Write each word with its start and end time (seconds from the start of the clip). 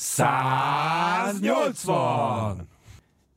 180! 0.00 2.68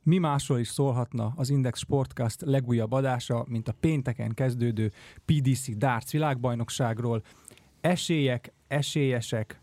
Mi 0.03 0.17
másról 0.17 0.59
is 0.59 0.67
szólhatna 0.67 1.33
az 1.35 1.49
Index 1.49 1.79
Sportcast 1.79 2.41
legújabb 2.41 2.91
adása, 2.91 3.45
mint 3.47 3.67
a 3.67 3.75
pénteken 3.79 4.33
kezdődő 4.33 4.91
PDC 5.25 5.77
Darts 5.77 6.11
világbajnokságról. 6.11 7.23
Esélyek, 7.79 8.53
esélyesek, 8.67 9.59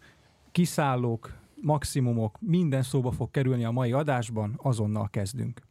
kiszállók, 0.52 1.32
maximumok, 1.62 2.38
minden 2.40 2.82
szóba 2.82 3.10
fog 3.10 3.30
kerülni 3.30 3.64
a 3.64 3.70
mai 3.70 3.92
adásban, 3.92 4.60
azonnal 4.62 5.08
kezdünk. 5.10 5.67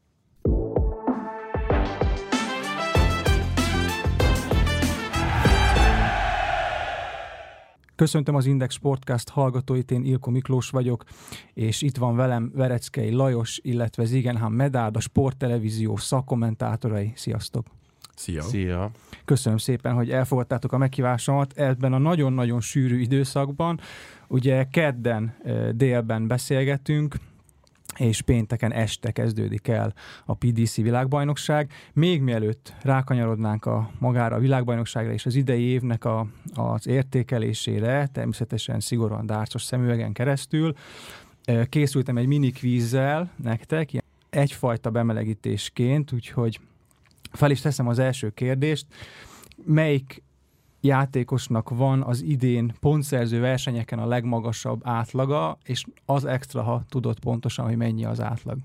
Köszöntöm 7.97 8.35
az 8.35 8.45
Index 8.45 8.73
Sportcast 8.73 9.29
hallgatóit, 9.29 9.91
én 9.91 10.03
Ilko 10.03 10.31
Miklós 10.31 10.69
vagyok, 10.69 11.03
és 11.53 11.81
itt 11.81 11.97
van 11.97 12.15
velem 12.15 12.51
Vereckei 12.55 13.11
Lajos, 13.11 13.59
illetve 13.63 14.05
Zigenham 14.05 14.53
Medád, 14.53 14.95
a 14.95 14.99
sporttelevízió 14.99 15.95
szakkommentátorai. 15.95 17.11
Sziasztok! 17.15 17.65
Szia! 18.15 18.41
Szia! 18.41 18.91
Köszönöm 19.25 19.57
szépen, 19.57 19.93
hogy 19.93 20.09
elfogadtátok 20.09 20.71
a 20.71 20.77
meghívásomat 20.77 21.53
ebben 21.57 21.93
a 21.93 21.97
nagyon-nagyon 21.97 22.61
sűrű 22.61 22.99
időszakban. 22.99 23.79
Ugye 24.27 24.63
kedden 24.63 25.35
délben 25.75 26.27
beszélgetünk, 26.27 27.15
és 27.97 28.21
pénteken 28.21 28.73
este 28.73 29.11
kezdődik 29.11 29.67
el 29.67 29.93
a 30.25 30.33
PDC 30.33 30.75
világbajnokság. 30.75 31.71
Még 31.93 32.21
mielőtt 32.21 32.73
rákanyarodnánk 32.81 33.65
a 33.65 33.91
magára 33.99 34.35
a 34.35 34.39
világbajnokságra 34.39 35.11
és 35.11 35.25
az 35.25 35.35
idei 35.35 35.63
évnek 35.63 36.05
a, 36.05 36.27
az 36.53 36.87
értékelésére, 36.87 38.07
természetesen 38.07 38.79
szigorúan 38.79 39.25
dárcos 39.25 39.63
szemüvegen 39.63 40.13
keresztül, 40.13 40.73
készültem 41.69 42.17
egy 42.17 42.27
mini 42.27 42.51
kvízzel 42.51 43.31
nektek, 43.35 43.89
egyfajta 44.29 44.89
bemelegítésként, 44.89 46.11
úgyhogy 46.11 46.59
fel 47.31 47.51
is 47.51 47.61
teszem 47.61 47.87
az 47.87 47.99
első 47.99 48.29
kérdést. 48.29 48.85
Melyik 49.65 50.23
játékosnak 50.87 51.69
van 51.69 52.03
az 52.03 52.21
idén 52.21 52.73
pontszerző 52.79 53.39
versenyeken 53.39 53.99
a 53.99 54.05
legmagasabb 54.05 54.81
átlaga, 54.83 55.57
és 55.63 55.85
az 56.05 56.25
extra, 56.25 56.63
ha 56.63 56.83
tudod 56.89 57.19
pontosan, 57.19 57.65
hogy 57.65 57.77
mennyi 57.77 58.05
az 58.05 58.21
átlag. 58.21 58.57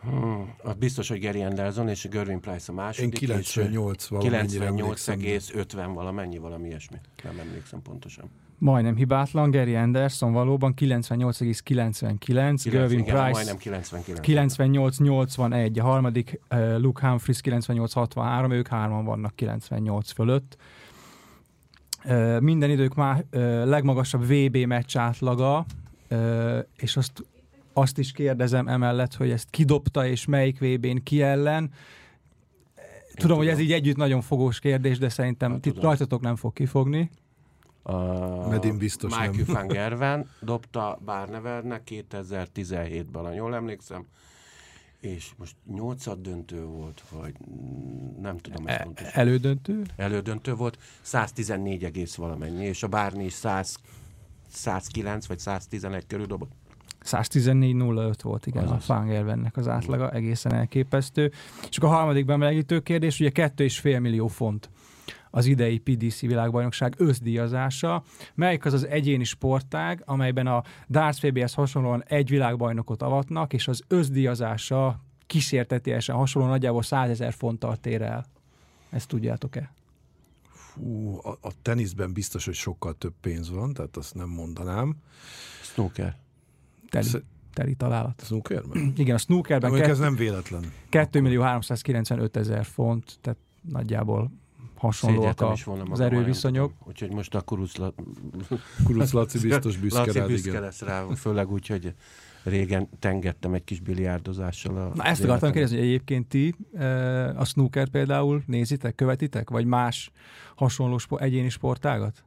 Hmm, 0.00 0.54
az 0.62 0.74
biztos, 0.74 1.08
hogy 1.08 1.20
Gary 1.20 1.42
Anderson 1.42 1.88
és 1.88 2.08
Gervin 2.10 2.40
Price 2.40 2.72
a 2.72 2.74
második. 2.74 3.20
Én 3.20 3.28
98 3.28 4.08
98,50 4.10 5.90
valamennyi, 5.94 6.38
valami 6.38 6.68
ilyesmi. 6.68 6.96
Nem 7.22 7.38
emlékszem 7.38 7.82
pontosan. 7.82 8.30
Majdnem 8.62 8.96
hibátlan, 8.96 9.50
Gary 9.50 9.74
Anderson 9.74 10.32
valóban 10.32 10.74
98,99, 10.76 12.68
Gervin 12.70 13.04
Price 13.04 13.30
majdnem 13.30 13.56
99. 13.56 14.54
98,81, 14.58 15.80
a 15.80 15.82
harmadik 15.82 16.40
uh, 16.50 16.78
Luke 16.78 17.08
Humphries 17.08 17.40
98,63, 17.42 18.52
ők 18.52 18.66
hárman 18.66 19.04
vannak 19.04 19.34
98 19.34 20.10
fölött. 20.10 20.56
Uh, 22.04 22.40
minden 22.40 22.70
idők 22.70 22.94
már 22.94 23.24
uh, 23.32 23.40
legmagasabb 23.64 24.22
VB 24.22 24.56
meccs 24.56 24.96
átlaga, 24.96 25.66
uh, 26.10 26.58
és 26.76 26.96
azt, 26.96 27.24
azt 27.72 27.98
is 27.98 28.12
kérdezem 28.12 28.68
emellett, 28.68 29.14
hogy 29.14 29.30
ezt 29.30 29.46
kidobta, 29.50 30.06
és 30.06 30.26
melyik 30.26 30.58
VB-n 30.58 31.02
ki 31.02 31.22
ellen. 31.22 31.70
Tudom, 32.74 33.14
tudom, 33.14 33.36
hogy 33.36 33.48
ez 33.48 33.58
így 33.58 33.72
együtt 33.72 33.96
nagyon 33.96 34.20
fogós 34.20 34.58
kérdés, 34.58 34.98
de 34.98 35.08
szerintem 35.08 35.60
ti 35.60 35.72
rajtatok 35.80 36.20
nem 36.20 36.36
fog 36.36 36.52
kifogni. 36.52 37.10
A 37.82 38.48
Medin 38.48 38.78
biztos 38.78 39.10
Michael 39.10 39.32
nem. 39.46 39.54
van 39.54 39.66
Gerven 39.76 40.30
dobta 40.40 40.98
Barnevernek 41.04 41.82
2017-ben, 41.90 43.22
ha 43.24 43.32
jól 43.32 43.54
emlékszem, 43.54 44.06
és 45.00 45.30
most 45.36 45.54
nyolcad 45.74 46.20
döntő 46.20 46.64
volt, 46.64 47.02
vagy 47.10 47.34
nem 48.20 48.38
tudom 48.38 48.66
ezt 48.66 48.78
E- 48.80 48.82
pontosan. 48.82 49.10
elődöntő? 49.14 49.82
Elődöntő 49.96 50.54
volt, 50.54 50.78
114 51.00 51.84
egész 51.84 52.14
valamennyi, 52.14 52.64
és 52.64 52.82
a 52.82 52.88
Bárni 52.88 53.24
is 53.24 53.32
100, 53.32 53.76
109 54.48 55.26
vagy 55.26 55.38
111 55.38 56.06
körül 56.06 56.26
dobott. 56.26 56.50
114.05 57.04 58.14
volt, 58.22 58.46
igen, 58.46 58.62
Azaz. 58.62 58.76
a 58.76 58.80
Fangervennek 58.80 59.56
az 59.56 59.68
átlaga, 59.68 60.10
egészen 60.10 60.54
elképesztő. 60.54 61.32
És 61.70 61.76
akkor 61.76 61.88
a 61.88 61.92
harmadik 61.92 62.24
bemelegítő 62.24 62.80
kérdés, 62.80 63.20
ugye 63.20 63.30
2,5 63.34 64.00
millió 64.00 64.26
font 64.26 64.70
az 65.34 65.46
idei 65.46 65.78
PDC 65.78 66.20
világbajnokság 66.20 66.94
összdíjazása. 66.98 68.02
Melyik 68.34 68.64
az 68.64 68.72
az 68.72 68.86
egyéni 68.86 69.24
sportág, 69.24 70.02
amelyben 70.04 70.46
a 70.46 70.62
Darts 70.88 71.16
FBS 71.18 71.54
hasonlóan 71.54 72.04
egy 72.06 72.28
világbajnokot 72.28 73.02
avatnak, 73.02 73.52
és 73.52 73.68
az 73.68 73.82
összdíjazása 73.88 75.00
kísértetiesen 75.26 76.16
hasonló 76.16 76.48
nagyjából 76.48 76.82
100 76.82 77.10
ezer 77.10 77.32
fonttal 77.32 77.76
tér 77.76 78.02
el. 78.02 78.26
Ezt 78.90 79.08
tudjátok-e? 79.08 79.72
Fú, 80.50 81.18
a, 81.22 81.38
a 81.40 81.50
teniszben 81.62 82.12
biztos, 82.12 82.44
hogy 82.44 82.54
sokkal 82.54 82.94
több 82.94 83.14
pénz 83.20 83.50
van, 83.50 83.72
tehát 83.72 83.96
azt 83.96 84.14
nem 84.14 84.28
mondanám. 84.28 84.96
Snooker. 85.62 86.16
Teli, 86.88 87.04
Sz- 87.04 87.24
teli 87.52 87.74
találat. 87.74 88.22
Snookerben? 88.24 88.92
Igen, 88.96 89.14
a 89.14 89.18
snookerben 89.18 89.72
kett- 89.72 89.88
ez 89.88 89.98
nem 89.98 90.16
véletlen. 90.16 90.72
2 90.88 91.20
millió 91.20 91.42
395 91.42 92.36
ezer 92.36 92.64
font, 92.64 93.18
tehát 93.20 93.38
nagyjából 93.68 94.30
hasonlóak 94.82 95.40
a, 95.40 95.52
is 95.52 95.64
volna 95.64 95.82
az 95.82 95.88
magam, 95.88 96.04
erőviszonyok. 96.06 96.70
tudom. 96.72 96.88
Úgyhogy 96.88 97.12
most 97.12 97.34
akkor 97.34 97.58
Kuruc 97.58 97.94
Kuruc 98.86 99.12
Laci 99.12 99.38
biztos 99.38 99.76
büszke 99.76 99.98
Laci 99.98 100.18
rád, 100.18 100.28
büszke 100.28 100.48
igen. 100.48 100.62
lesz 100.62 100.80
rá, 100.80 101.06
főleg 101.16 101.50
úgy, 101.50 101.66
hogy 101.66 101.94
régen 102.42 102.88
tengettem 102.98 103.54
egy 103.54 103.64
kis 103.64 103.80
biliárdozással. 103.80 104.76
A 104.76 104.92
Na 104.94 105.04
ezt 105.04 105.24
akartam 105.24 105.52
kérdezni, 105.52 105.76
hogy 105.76 105.86
egyébként 105.86 106.26
ti 106.26 106.54
e, 106.74 106.86
a 107.38 107.44
snooker 107.44 107.88
például 107.88 108.42
nézitek, 108.46 108.94
követitek, 108.94 109.50
vagy 109.50 109.64
más 109.64 110.10
hasonló 110.54 110.98
spo- 110.98 111.20
egyéni 111.20 111.48
sportágat? 111.48 112.24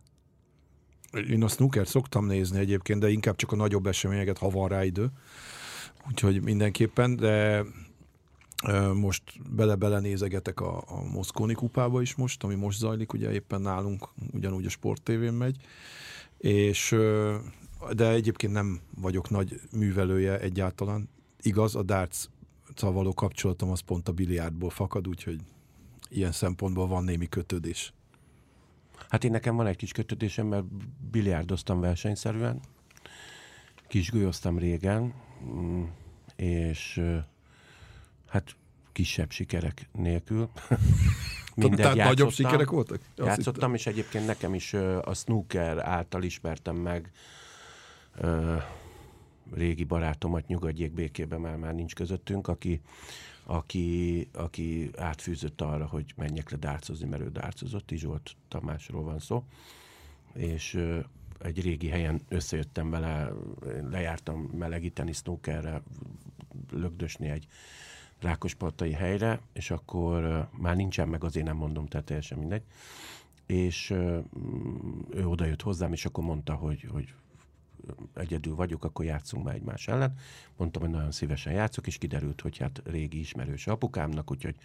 Én 1.30 1.44
a 1.44 1.48
snooker 1.48 1.88
szoktam 1.88 2.26
nézni 2.26 2.60
egyébként, 2.60 3.00
de 3.00 3.10
inkább 3.10 3.36
csak 3.36 3.52
a 3.52 3.56
nagyobb 3.56 3.86
eseményeket, 3.86 4.38
ha 4.38 4.50
van 4.50 4.68
rá 4.68 4.84
idő. 4.84 5.10
Úgyhogy 6.08 6.42
mindenképpen, 6.42 7.16
de 7.16 7.64
most 8.94 9.24
bele-bele 9.56 10.00
nézegetek 10.00 10.60
a, 10.60 10.84
a 10.88 11.04
Moszkóni 11.04 11.54
kupába 11.54 12.02
is 12.02 12.16
most, 12.16 12.44
ami 12.44 12.56
most 12.56 12.78
zajlik, 12.78 13.14
ugye 13.14 13.32
éppen 13.32 13.62
nálunk, 13.62 14.10
ugyanúgy 14.34 14.66
a 14.66 14.70
Sport 14.70 15.02
TV-n 15.04 15.34
megy, 15.34 15.58
és 16.38 16.96
de 17.94 18.10
egyébként 18.10 18.54
nem 18.54 18.80
vagyok 18.96 19.30
nagy 19.30 19.62
művelője 19.72 20.40
egyáltalán. 20.40 21.10
Igaz, 21.42 21.76
a 21.76 21.84
darts 21.84 22.26
való 22.80 23.14
kapcsolatom 23.14 23.72
az 23.72 23.80
pont 23.80 24.08
a 24.08 24.12
biliárdból 24.12 24.70
fakad, 24.70 25.08
úgyhogy 25.08 25.40
ilyen 26.10 26.32
szempontból 26.32 26.88
van 26.88 27.04
némi 27.04 27.30
kötődés. 27.30 27.94
Hát 29.10 29.24
én 29.24 29.32
nekem 29.32 29.56
van 29.56 29.68
egy 29.68 29.76
kis 29.76 29.92
kötődésem, 29.92 30.48
mert 30.48 30.66
biliárdoztam 31.12 31.80
versenyszerűen, 31.80 32.60
kisgolyoztam 33.88 34.58
régen, 34.58 35.14
mm, 35.46 35.84
és 36.36 37.02
hát 38.36 38.56
kisebb 38.92 39.32
sikerek 39.32 39.90
nélkül. 39.92 40.50
Mindent 41.56 41.82
Tehát 41.82 41.96
nagyobb 41.96 42.32
sikerek 42.32 42.70
voltak? 42.70 43.00
Azt 43.16 43.28
Játszottam, 43.28 43.74
és 43.74 43.88
egyébként 43.88 44.26
nekem 44.26 44.54
is 44.54 44.74
a 45.02 45.14
snooker 45.14 45.78
által 45.78 46.24
ismertem 46.24 46.76
meg 46.76 47.12
ö, 48.18 48.56
régi 49.54 49.84
barátomat, 49.84 50.48
nyugodjék 50.48 50.92
békében, 50.92 51.42
mert 51.42 51.60
már 51.60 51.74
nincs 51.74 51.96
közöttünk, 51.96 52.48
aki, 52.48 52.82
aki, 53.44 54.28
aki 54.34 54.90
átfűzött 54.98 55.62
arra, 55.62 55.86
hogy 55.86 56.14
menjek 56.16 56.50
le 56.50 56.58
dárcozni, 56.58 57.08
mert 57.08 57.22
ő 57.22 57.30
dárcozott, 57.30 57.92
Izsolt 57.92 58.36
Tamásról 58.48 59.04
van 59.04 59.20
szó, 59.20 59.44
és 60.34 60.74
ö, 60.74 61.00
egy 61.40 61.62
régi 61.62 61.88
helyen 61.88 62.22
összejöttem 62.28 62.90
vele, 62.90 63.32
lejártam 63.90 64.40
melegíteni 64.40 65.12
snookerre, 65.12 65.82
lögdösni 66.72 67.30
egy 67.30 67.48
Rákospaltai 68.22 68.92
helyre, 68.92 69.40
és 69.54 69.72
akkor 69.72 70.50
már 70.52 70.76
nincsen 70.76 71.10
meg, 71.10 71.24
azért 71.24 71.46
nem 71.46 71.58
mondom, 71.58 71.86
tehát 71.86 72.06
teljesen 72.06 72.38
mindegy. 72.38 72.64
És 73.46 73.94
mm, 73.94 75.00
ő 75.10 75.28
oda 75.28 75.46
jött 75.46 75.62
hozzám, 75.62 75.94
és 75.94 76.06
akkor 76.06 76.24
mondta, 76.24 76.54
hogy, 76.54 76.88
hogy 76.92 77.14
egyedül 78.14 78.56
vagyok, 78.56 78.84
akkor 78.84 79.06
játszunk 79.06 79.44
már 79.44 79.56
egymás 79.56 79.88
ellen. 79.88 80.14
Mondtam, 80.58 80.82
hogy 80.82 80.92
nagyon 80.92 81.12
szívesen 81.12 81.54
játszok, 81.54 81.88
és 81.88 81.98
kiderült, 81.98 82.42
hogy 82.42 82.58
hát 82.58 82.82
régi 82.86 83.20
ismerős 83.20 83.68
apukámnak, 83.68 84.32
úgyhogy 84.32 84.56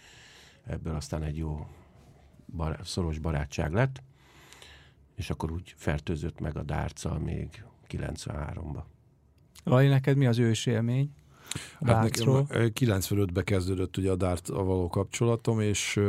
ebből 0.65 0.95
aztán 0.95 1.23
egy 1.23 1.37
jó 1.37 1.67
bar- 2.47 2.87
szoros 2.87 3.19
barátság 3.19 3.73
lett, 3.73 4.03
és 5.15 5.31
akkor 5.31 5.53
úgy 5.53 5.75
fertőzött 5.77 6.41
meg 6.41 6.57
a 6.57 6.63
dárccal 6.63 7.19
még 7.19 7.65
93-ba. 7.89 8.83
Lali, 9.65 9.89
neked 9.89 10.17
mi 10.17 10.27
az 10.27 10.39
ős 10.39 10.67
élmény? 10.67 11.15
Hát 11.85 12.03
nekem 12.03 12.47
95-ben 12.51 13.45
kezdődött 13.45 13.97
ugye 13.97 14.11
a 14.11 14.17
dart 14.17 14.49
a 14.49 14.63
való 14.65 14.89
kapcsolatom, 14.89 15.61
és 15.61 16.01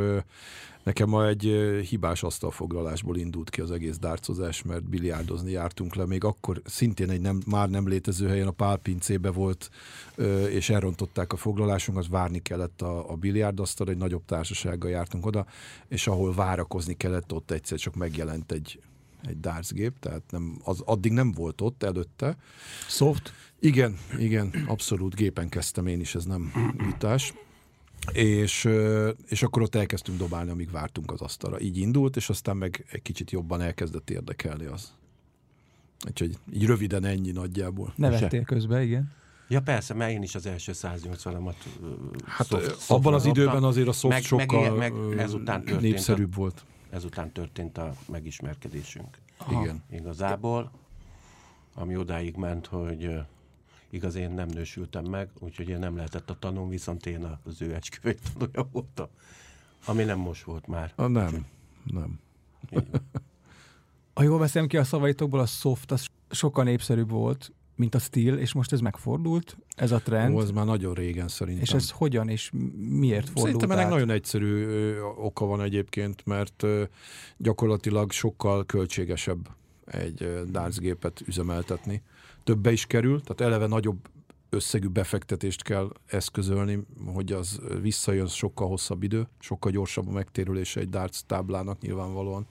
nekem 0.82 1.08
ma 1.08 1.26
egy 1.26 1.42
hibás 1.88 2.22
asztalfoglalásból 2.22 3.16
indult 3.16 3.50
ki 3.50 3.60
az 3.60 3.70
egész 3.70 3.98
dárcozás, 3.98 4.62
mert 4.62 4.84
biliárdozni 4.84 5.50
jártunk 5.50 5.94
le, 5.94 6.06
még 6.06 6.24
akkor 6.24 6.60
szintén 6.64 7.10
egy 7.10 7.20
nem, 7.20 7.42
már 7.46 7.70
nem 7.70 7.88
létező 7.88 8.28
helyen 8.28 8.46
a 8.46 8.50
pálpincébe 8.50 9.30
volt, 9.30 9.70
és 10.48 10.70
elrontották 10.70 11.32
a 11.32 11.36
foglalásunkat, 11.36 12.08
várni 12.08 12.42
kellett 12.42 12.82
a, 12.82 13.10
a 13.10 13.14
biliárdasztal, 13.14 13.88
egy 13.88 13.96
nagyobb 13.96 14.24
társasággal 14.24 14.90
jártunk 14.90 15.26
oda, 15.26 15.46
és 15.88 16.06
ahol 16.06 16.34
várakozni 16.34 16.94
kellett, 16.96 17.32
ott 17.32 17.50
egyszer 17.50 17.78
csak 17.78 17.94
megjelent 17.94 18.52
egy 18.52 18.80
egy 19.22 19.40
dartsgép, 19.40 19.98
tehát 19.98 20.22
nem, 20.30 20.60
az 20.64 20.80
addig 20.80 21.12
nem 21.12 21.32
volt 21.32 21.60
ott 21.60 21.82
előtte. 21.82 22.36
Soft? 22.88 23.32
Igen, 23.60 23.98
igen, 24.18 24.64
abszolút 24.66 25.14
gépen 25.14 25.48
kezdtem 25.48 25.86
én 25.86 26.00
is, 26.00 26.14
ez 26.14 26.24
nem 26.24 26.52
vitás. 26.86 27.34
És, 28.12 28.68
és 29.26 29.42
akkor 29.42 29.62
ott 29.62 29.74
elkezdtünk 29.74 30.18
dobálni, 30.18 30.50
amíg 30.50 30.70
vártunk 30.70 31.12
az 31.12 31.20
asztalra. 31.20 31.60
Így 31.60 31.76
indult, 31.76 32.16
és 32.16 32.28
aztán 32.28 32.56
meg 32.56 32.86
egy 32.90 33.02
kicsit 33.02 33.30
jobban 33.30 33.60
elkezdett 33.60 34.10
érdekelni 34.10 34.64
az. 34.64 34.92
Úgyhogy 36.08 36.38
így 36.52 36.66
röviden 36.66 37.04
ennyi 37.04 37.30
nagyjából. 37.30 37.92
Nevettél 37.96 38.42
közben, 38.42 38.82
igen. 38.82 39.12
Ja 39.48 39.60
persze, 39.60 39.94
mert 39.94 40.10
én 40.10 40.22
is 40.22 40.34
az 40.34 40.46
első 40.46 40.72
180-amat 40.74 41.54
Hát 42.24 42.46
soft, 42.46 42.90
abban 42.90 43.14
az 43.14 43.26
időben 43.26 43.62
azért 43.62 43.88
a 43.88 43.92
soft 43.92 44.14
meg, 44.14 44.22
sokkal 44.22 44.76
meg, 44.76 44.92
meg 44.92 45.18
ezután 45.18 45.64
népszerűbb 45.80 46.32
a, 46.32 46.36
volt. 46.36 46.64
Ezután 46.92 47.32
történt 47.32 47.78
a 47.78 47.94
megismerkedésünk. 48.08 49.18
Aha. 49.36 49.62
Igen. 49.62 49.82
Igazából, 49.90 50.70
ami 51.74 51.96
odáig 51.96 52.36
ment, 52.36 52.66
hogy 52.66 53.20
igaz, 53.90 54.14
én 54.14 54.30
nem 54.30 54.48
nősültem 54.48 55.04
meg, 55.04 55.30
úgyhogy 55.38 55.68
én 55.68 55.78
nem 55.78 55.96
lehetett 55.96 56.30
a 56.30 56.38
tanulm, 56.38 56.68
viszont 56.68 57.06
én 57.06 57.38
az 57.44 57.62
ő 57.62 57.74
ecsküvői 57.74 58.16
tanulja 58.32 58.68
voltam. 58.72 59.08
Ami 59.84 60.04
nem 60.04 60.18
most 60.18 60.42
volt 60.42 60.66
már. 60.66 60.92
A 60.96 61.06
nem, 61.06 61.46
nem. 61.84 62.20
Ha 64.14 64.22
jól 64.22 64.38
veszem 64.38 64.66
ki 64.66 64.76
a 64.76 64.84
szavaitokból, 64.84 65.40
a 65.40 65.46
soft 65.46 65.90
az 65.90 66.06
sokkal 66.30 66.64
népszerűbb 66.64 67.10
volt, 67.10 67.52
mint 67.76 67.94
a 67.94 67.98
stíl, 67.98 68.34
és 68.34 68.52
most 68.52 68.72
ez 68.72 68.80
megfordult, 68.80 69.56
ez 69.76 69.92
a 69.92 69.98
trend. 69.98 70.34
Ó, 70.34 70.40
ez 70.40 70.50
már 70.50 70.64
nagyon 70.64 70.94
régen 70.94 71.28
szerintem. 71.28 71.62
És 71.62 71.72
ez 71.72 71.90
hogyan 71.90 72.28
és 72.28 72.50
miért 72.76 73.24
fordult 73.24 73.46
Szerintem 73.46 73.70
ennek 73.70 73.88
nagyon 73.88 74.10
egyszerű 74.10 74.66
oka 75.00 75.44
van 75.44 75.60
egyébként, 75.60 76.26
mert 76.26 76.66
gyakorlatilag 77.36 78.12
sokkal 78.12 78.66
költségesebb 78.66 79.48
egy 79.84 80.42
dartsgépet 80.50 81.20
üzemeltetni. 81.26 82.02
Többe 82.44 82.72
is 82.72 82.86
kerül, 82.86 83.20
tehát 83.20 83.52
eleve 83.52 83.66
nagyobb 83.66 84.08
összegű 84.50 84.88
befektetést 84.88 85.62
kell 85.62 85.92
eszközölni, 86.06 86.86
hogy 87.06 87.32
az 87.32 87.60
visszajön 87.80 88.26
sokkal 88.26 88.68
hosszabb 88.68 89.02
idő, 89.02 89.28
sokkal 89.38 89.72
gyorsabb 89.72 90.08
a 90.08 90.12
megtérülése 90.12 90.80
egy 90.80 90.88
darts 90.88 91.20
táblának 91.26 91.80
nyilvánvalóan 91.80 92.46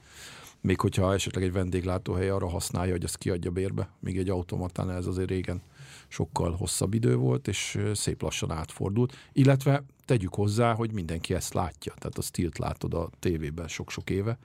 még 0.61 0.79
hogyha 0.79 1.13
esetleg 1.13 1.43
egy 1.43 1.51
vendéglátóhely 1.51 2.29
arra 2.29 2.49
használja, 2.49 2.91
hogy 2.91 3.03
ezt 3.03 3.17
kiadja 3.17 3.51
bérbe, 3.51 3.89
míg 3.99 4.17
egy 4.17 4.29
automatán 4.29 4.89
ez 4.89 5.05
azért 5.05 5.29
régen 5.29 5.61
sokkal 6.07 6.51
hosszabb 6.51 6.93
idő 6.93 7.15
volt, 7.15 7.47
és 7.47 7.79
szép 7.93 8.21
lassan 8.21 8.51
átfordult. 8.51 9.15
Illetve 9.33 9.83
tegyük 10.05 10.33
hozzá, 10.33 10.73
hogy 10.73 10.93
mindenki 10.93 11.33
ezt 11.33 11.53
látja, 11.53 11.93
tehát 11.97 12.17
a 12.17 12.21
stilt 12.21 12.57
látod 12.57 12.93
a 12.93 13.09
tévében 13.19 13.67
sok-sok 13.67 14.09
éve, 14.09 14.37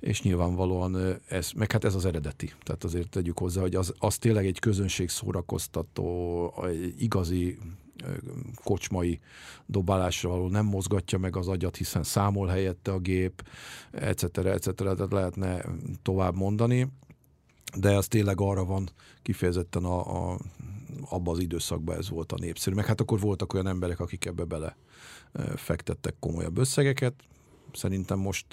és 0.00 0.22
nyilvánvalóan 0.22 1.20
ez, 1.28 1.50
meg 1.56 1.72
hát 1.72 1.84
ez 1.84 1.94
az 1.94 2.04
eredeti, 2.04 2.52
tehát 2.62 2.84
azért 2.84 3.08
tegyük 3.08 3.38
hozzá, 3.38 3.60
hogy 3.60 3.74
az, 3.74 3.94
az 3.98 4.18
tényleg 4.18 4.46
egy 4.46 4.58
közönség 4.58 5.08
szórakoztató, 5.08 6.64
egy 6.66 7.02
igazi 7.02 7.58
kocsmai 8.64 9.20
dobálásra 9.66 10.28
való 10.28 10.48
nem 10.48 10.66
mozgatja 10.66 11.18
meg 11.18 11.36
az 11.36 11.48
agyat, 11.48 11.76
hiszen 11.76 12.02
számol 12.02 12.46
helyette 12.46 12.92
a 12.92 12.98
gép, 12.98 13.48
etc. 13.90 14.38
etc. 14.38 14.74
Tehát 14.74 15.12
lehetne 15.12 15.64
tovább 16.02 16.34
mondani, 16.34 16.88
de 17.76 17.96
az 17.96 18.08
tényleg 18.08 18.40
arra 18.40 18.64
van 18.64 18.90
kifejezetten 19.22 19.84
a, 19.84 20.32
a, 20.32 20.38
abban 21.10 21.34
az 21.34 21.40
időszakban 21.40 21.96
ez 21.96 22.08
volt 22.08 22.32
a 22.32 22.38
népszerű. 22.40 22.74
Meg 22.74 22.86
hát 22.86 23.00
akkor 23.00 23.20
voltak 23.20 23.52
olyan 23.54 23.66
emberek, 23.66 24.00
akik 24.00 24.24
ebbe 24.24 24.44
bele 24.44 24.76
fektettek 25.56 26.14
komolyabb 26.20 26.58
összegeket. 26.58 27.14
Szerintem 27.72 28.18
most 28.18 28.46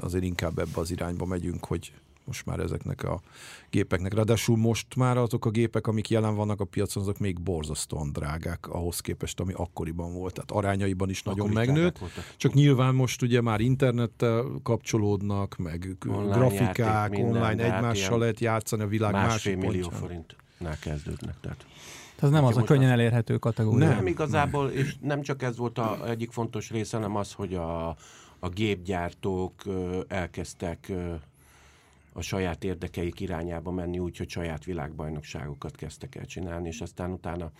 azért 0.00 0.24
inkább 0.24 0.58
ebbe 0.58 0.80
az 0.80 0.90
irányba 0.90 1.24
megyünk, 1.24 1.64
hogy 1.64 1.92
most 2.24 2.46
már 2.46 2.60
ezeknek 2.60 3.02
a 3.02 3.20
gépeknek. 3.70 4.14
Ráadásul 4.14 4.56
most 4.56 4.96
már 4.96 5.16
azok 5.16 5.44
a 5.44 5.50
gépek, 5.50 5.86
amik 5.86 6.10
jelen 6.10 6.34
vannak 6.34 6.60
a 6.60 6.64
piacon, 6.64 7.02
azok 7.02 7.18
még 7.18 7.40
borzasztóan 7.40 8.12
drágák 8.12 8.68
ahhoz 8.68 9.00
képest, 9.00 9.40
ami 9.40 9.52
akkoriban 9.56 10.12
volt. 10.12 10.34
Tehát 10.34 10.50
arányaiban 10.50 11.10
is 11.10 11.22
nagyon 11.22 11.48
Akkori 11.48 11.66
megnőtt. 11.66 11.98
Csak 12.36 12.52
nyilván 12.52 12.94
most 12.94 13.22
ugye 13.22 13.40
már 13.40 13.60
internettel 13.60 14.44
kapcsolódnak, 14.62 15.56
meg 15.56 15.96
online 16.06 16.34
grafikák, 16.34 16.76
játék, 16.76 17.18
minden, 17.18 17.42
online 17.42 17.74
egymással 17.74 18.18
lehet 18.18 18.40
játszani 18.40 18.82
a 18.82 18.86
világ 18.86 19.12
másfél 19.12 19.56
másik 19.56 19.70
millió 19.70 19.88
forintnál 19.88 20.78
kezdődnek. 20.80 21.34
Tehát. 21.40 21.66
Ez 22.20 22.30
nem 22.30 22.44
az 22.44 22.56
a 22.56 22.62
könnyen 22.62 22.90
elérhető 22.90 23.38
kategória. 23.38 23.88
Nem, 23.88 24.06
igazából, 24.06 24.68
és 24.68 24.96
nem 25.00 25.22
csak 25.22 25.42
ez 25.42 25.56
volt 25.56 25.78
a 25.78 26.08
egyik 26.08 26.30
fontos 26.30 26.70
része, 26.70 26.96
hanem 26.96 27.16
az, 27.16 27.32
hogy 27.32 27.54
a, 27.54 27.88
a 28.38 28.48
gépgyártók 28.48 29.62
elkezdtek 30.08 30.92
a 32.12 32.20
saját 32.20 32.64
érdekeik 32.64 33.20
irányába 33.20 33.70
menni 33.70 33.98
úgy, 33.98 34.16
hogy 34.16 34.28
saját 34.28 34.64
világbajnokságokat 34.64 35.76
kezdtek 35.76 36.14
el 36.14 36.24
csinálni, 36.24 36.68
és 36.68 36.80
aztán 36.80 37.10
utána 37.10 37.50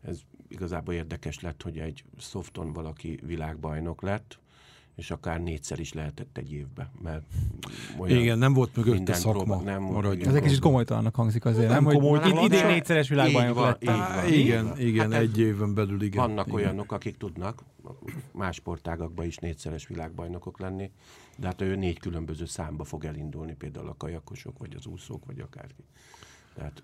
ez 0.00 0.20
igazából 0.48 0.94
érdekes 0.94 1.40
lett, 1.40 1.62
hogy 1.62 1.78
egy 1.78 2.04
softon 2.18 2.72
valaki 2.72 3.20
világbajnok 3.22 4.02
lett, 4.02 4.38
és 4.96 5.10
akár 5.10 5.42
négyszer 5.42 5.78
is 5.78 5.92
lehetett 5.92 6.38
egy 6.38 6.52
évbe, 6.52 6.90
mert 7.02 7.22
Igen, 8.06 8.38
nem 8.38 8.52
volt 8.52 8.76
mögötte 8.76 9.14
szakma. 9.14 9.42
Próba, 9.42 9.62
nem, 9.62 10.20
Ez 10.20 10.34
egy 10.34 10.42
kicsit 10.42 10.58
komolytalannak 10.58 11.14
hangzik 11.14 11.44
azért, 11.44 11.68
nem? 11.68 11.84
nem 11.84 11.84
hogy 11.84 11.94
komoly, 11.94 12.44
idén 12.44 12.66
négyszeres 12.66 13.08
világbajnok 13.08 13.58
lett. 13.58 13.82
Igen, 14.30 14.78
igen, 14.78 15.12
hát 15.12 15.20
egy 15.20 15.38
éven 15.38 15.74
belül 15.74 16.02
igen. 16.02 16.26
Vannak 16.26 16.46
igen. 16.46 16.58
olyanok, 16.58 16.92
akik 16.92 17.16
tudnak 17.16 17.64
más 18.32 18.56
sportágakban 18.56 19.26
is 19.26 19.36
négyszeres 19.36 19.86
világbajnokok 19.86 20.58
lenni, 20.58 20.90
de 21.38 21.46
hát 21.46 21.60
ő 21.60 21.76
négy 21.76 21.98
különböző 21.98 22.44
számba 22.44 22.84
fog 22.84 23.04
elindulni, 23.04 23.54
például 23.54 23.88
a 23.88 23.94
kajakosok, 23.96 24.58
vagy 24.58 24.74
az 24.76 24.86
úszók, 24.86 25.24
vagy 25.26 25.40
akárki. 25.40 25.84
Tehát 26.54 26.82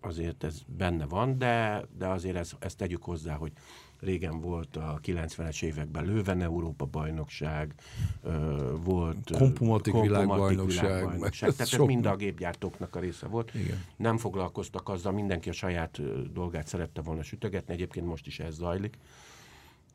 azért 0.00 0.44
ez 0.44 0.62
benne 0.66 1.06
van, 1.06 1.38
de, 1.38 1.84
de 1.98 2.06
azért 2.06 2.36
ez, 2.36 2.52
ezt 2.58 2.76
tegyük 2.76 3.02
hozzá, 3.02 3.34
hogy 3.34 3.52
régen 4.00 4.40
volt 4.40 4.76
a 4.76 5.00
90-es 5.02 5.62
években 5.62 6.04
Lőven 6.04 6.40
Európa 6.40 6.84
bajnokság, 6.84 7.74
volt 8.82 9.30
Kompumatik, 9.32 10.00
világbajnokság. 10.00 10.84
világbajnokság. 10.84 11.50
Tehát 11.50 11.72
ez 11.72 11.78
mind 11.78 12.06
a 12.06 12.16
gépgyártóknak 12.16 12.96
a 12.96 13.00
része 13.00 13.26
volt. 13.26 13.54
Igen. 13.54 13.84
Nem 13.96 14.16
foglalkoztak 14.16 14.88
azzal, 14.88 15.12
mindenki 15.12 15.48
a 15.48 15.52
saját 15.52 16.00
dolgát 16.32 16.66
szerette 16.66 17.00
volna 17.00 17.22
sütögetni, 17.22 17.74
egyébként 17.74 18.06
most 18.06 18.26
is 18.26 18.38
ez 18.40 18.54
zajlik. 18.54 18.98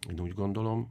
Én 0.10 0.20
úgy 0.20 0.34
gondolom. 0.34 0.88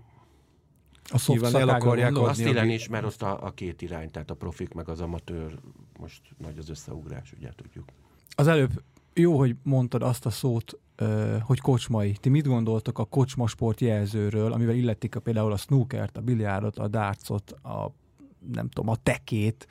A 1.10 1.24
Nyilván 1.26 1.56
el 1.56 1.68
akarják 1.68 2.16
adni. 2.16 2.28
Azt 2.28 2.40
élen 2.40 2.70
is, 2.70 2.88
mert 2.88 3.04
ott 3.04 3.22
a, 3.22 3.44
a 3.46 3.50
két 3.50 3.82
irány, 3.82 4.10
tehát 4.10 4.30
a 4.30 4.34
profik 4.34 4.72
meg 4.72 4.88
az 4.88 5.00
amatőr, 5.00 5.58
most 5.98 6.20
nagy 6.38 6.58
az 6.58 6.68
összeugrás, 6.68 7.32
ugye 7.32 7.50
tudjuk. 7.56 7.84
Az 8.36 8.46
előbb 8.46 8.82
jó, 9.14 9.38
hogy 9.38 9.56
mondtad 9.62 10.02
azt 10.02 10.26
a 10.26 10.30
szót, 10.30 10.78
hogy 11.40 11.60
kocsmai. 11.60 12.12
Ti 12.12 12.28
mit 12.28 12.46
gondoltok 12.46 12.98
a 12.98 13.04
kocsmasport 13.04 13.80
jelzőről, 13.80 14.52
amivel 14.52 14.74
illetik 14.74 15.16
a, 15.16 15.20
például 15.20 15.52
a 15.52 15.56
snookert, 15.56 16.16
a 16.16 16.20
biliárdot, 16.20 16.78
a 16.78 16.88
dartsot, 16.88 17.50
a 17.50 17.92
nem 18.52 18.68
tudom, 18.68 18.88
a 18.88 18.96
tekét, 18.96 19.66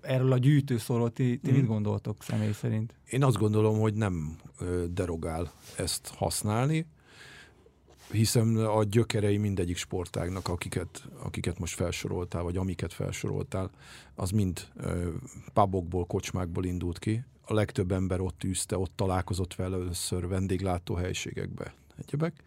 erről 0.00 0.32
a 0.32 0.38
gyűjtőszóról 0.38 1.12
ti, 1.12 1.40
ti 1.42 1.50
mit 1.50 1.66
gondoltok 1.66 2.22
személy 2.22 2.52
szerint? 2.52 2.94
Én 3.10 3.24
azt 3.24 3.36
gondolom, 3.36 3.80
hogy 3.80 3.94
nem 3.94 4.36
derogál 4.90 5.52
ezt 5.76 6.08
használni, 6.14 6.86
hiszen 8.10 8.56
a 8.56 8.84
gyökerei 8.84 9.36
mindegyik 9.36 9.76
sportágnak, 9.76 10.48
akiket, 10.48 11.08
akiket 11.22 11.58
most 11.58 11.74
felsoroltál, 11.74 12.42
vagy 12.42 12.56
amiket 12.56 12.92
felsoroltál, 12.92 13.70
az 14.14 14.30
mind 14.30 14.68
pubokból, 15.52 16.04
kocsmákból 16.04 16.64
indult 16.64 16.98
ki. 16.98 17.24
A 17.48 17.54
legtöbb 17.54 17.92
ember 17.92 18.20
ott 18.20 18.44
űzte, 18.44 18.78
ott 18.78 18.92
találkozott 18.94 19.54
vele 19.54 19.76
először 19.76 20.28
vendéglátóhelységekbe, 20.28 21.74
egyebek. 21.98 22.42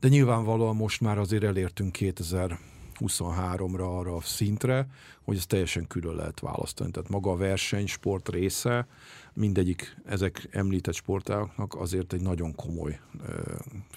De 0.00 0.08
nyilvánvalóan 0.08 0.76
most 0.76 1.00
már 1.00 1.18
azért 1.18 1.42
elértünk 1.42 1.96
2023-ra 2.00 3.98
arra 3.98 4.16
a 4.16 4.20
szintre, 4.20 4.86
hogy 5.22 5.36
ez 5.36 5.46
teljesen 5.46 5.86
külön 5.86 6.14
lehet 6.14 6.40
választani. 6.40 6.90
Tehát 6.90 7.08
maga 7.08 7.30
a 7.30 7.36
versenysport 7.36 8.28
része, 8.28 8.86
mindegyik 9.32 9.96
ezek 10.04 10.48
említett 10.50 10.94
sportágoknak 10.94 11.74
azért 11.74 12.12
egy 12.12 12.22
nagyon 12.22 12.54
komoly 12.54 13.00
uh, 13.14 13.28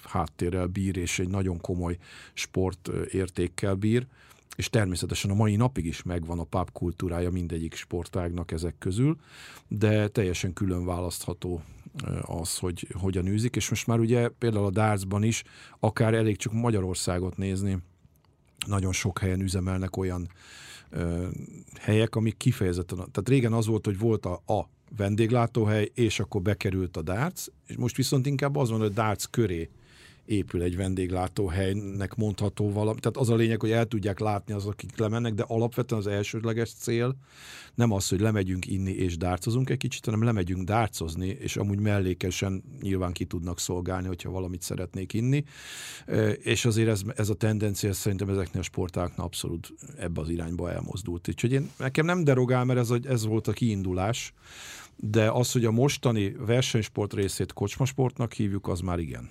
háttérrel 0.04 0.66
bír, 0.66 0.96
és 0.96 1.18
egy 1.18 1.28
nagyon 1.28 1.60
komoly 1.60 1.98
sport 2.34 2.88
értékkel 3.10 3.74
bír, 3.74 4.06
és 4.56 4.70
természetesen 4.70 5.30
a 5.30 5.34
mai 5.34 5.56
napig 5.56 5.86
is 5.86 6.02
megvan 6.02 6.38
a 6.38 6.44
pub 6.44 6.70
kultúrája 6.72 7.30
mindegyik 7.30 7.74
sportágnak 7.74 8.52
ezek 8.52 8.74
közül, 8.78 9.16
de 9.68 10.08
teljesen 10.08 10.52
külön 10.52 10.84
választható 10.84 11.62
az, 12.20 12.58
hogy 12.58 12.88
hogyan 12.92 13.26
űzik, 13.26 13.56
és 13.56 13.68
most 13.68 13.86
már 13.86 13.98
ugye 13.98 14.28
például 14.28 14.64
a 14.64 14.70
dartsban 14.70 15.22
is 15.22 15.42
akár 15.80 16.14
elég 16.14 16.36
csak 16.36 16.52
Magyarországot 16.52 17.36
nézni, 17.36 17.78
nagyon 18.66 18.92
sok 18.92 19.18
helyen 19.18 19.40
üzemelnek 19.40 19.96
olyan 19.96 20.28
ö, 20.90 21.26
helyek, 21.80 22.14
amik 22.16 22.36
kifejezetten, 22.36 22.96
tehát 22.96 23.28
régen 23.28 23.52
az 23.52 23.66
volt, 23.66 23.84
hogy 23.84 23.98
volt 23.98 24.26
a, 24.26 24.42
a 24.46 24.68
vendéglátóhely, 24.96 25.90
és 25.94 26.20
akkor 26.20 26.42
bekerült 26.42 26.96
a 26.96 27.02
darts, 27.02 27.46
és 27.66 27.76
most 27.76 27.96
viszont 27.96 28.26
inkább 28.26 28.56
az 28.56 28.70
van, 28.70 28.80
hogy 28.80 28.92
darts 28.92 29.24
köré 29.30 29.70
épül 30.26 30.62
egy 30.62 30.76
vendéglátóhelynek 30.76 32.14
mondható 32.14 32.72
valami. 32.72 33.00
Tehát 33.00 33.16
az 33.16 33.30
a 33.30 33.34
lényeg, 33.34 33.60
hogy 33.60 33.70
el 33.70 33.86
tudják 33.86 34.18
látni 34.18 34.54
azok, 34.54 34.72
akik 34.72 34.98
lemennek, 34.98 35.34
de 35.34 35.44
alapvetően 35.46 36.00
az 36.00 36.06
elsődleges 36.06 36.72
cél 36.72 37.16
nem 37.74 37.92
az, 37.92 38.08
hogy 38.08 38.20
lemegyünk 38.20 38.66
inni 38.66 38.90
és 38.90 39.16
dárcozunk 39.16 39.70
egy 39.70 39.76
kicsit, 39.76 40.04
hanem 40.04 40.22
lemegyünk 40.22 40.64
dárcozni, 40.64 41.26
és 41.28 41.56
amúgy 41.56 41.80
mellékesen 41.80 42.62
nyilván 42.80 43.12
ki 43.12 43.24
tudnak 43.24 43.60
szolgálni, 43.60 44.06
hogyha 44.06 44.30
valamit 44.30 44.62
szeretnék 44.62 45.12
inni. 45.12 45.44
És 46.42 46.64
azért 46.64 46.88
ez, 46.88 47.02
ez 47.16 47.28
a 47.28 47.34
tendencia 47.34 47.92
szerintem 47.92 48.28
ezeknél 48.28 48.60
a 48.60 48.64
sportáknál 48.64 49.26
abszolút 49.26 49.74
ebbe 49.98 50.20
az 50.20 50.28
irányba 50.28 50.72
elmozdult. 50.72 51.28
Úgyhogy 51.28 51.52
én, 51.52 51.70
nekem 51.78 52.04
nem 52.04 52.24
derogál, 52.24 52.64
mert 52.64 52.78
ez, 52.78 52.90
ez 53.02 53.26
volt 53.26 53.48
a 53.48 53.52
kiindulás, 53.52 54.32
de 54.96 55.30
az, 55.30 55.52
hogy 55.52 55.64
a 55.64 55.70
mostani 55.70 56.30
versenysport 56.30 57.14
részét 57.14 57.52
kocsmasportnak 57.52 58.32
hívjuk, 58.32 58.68
az 58.68 58.80
már 58.80 58.98
igen. 58.98 59.30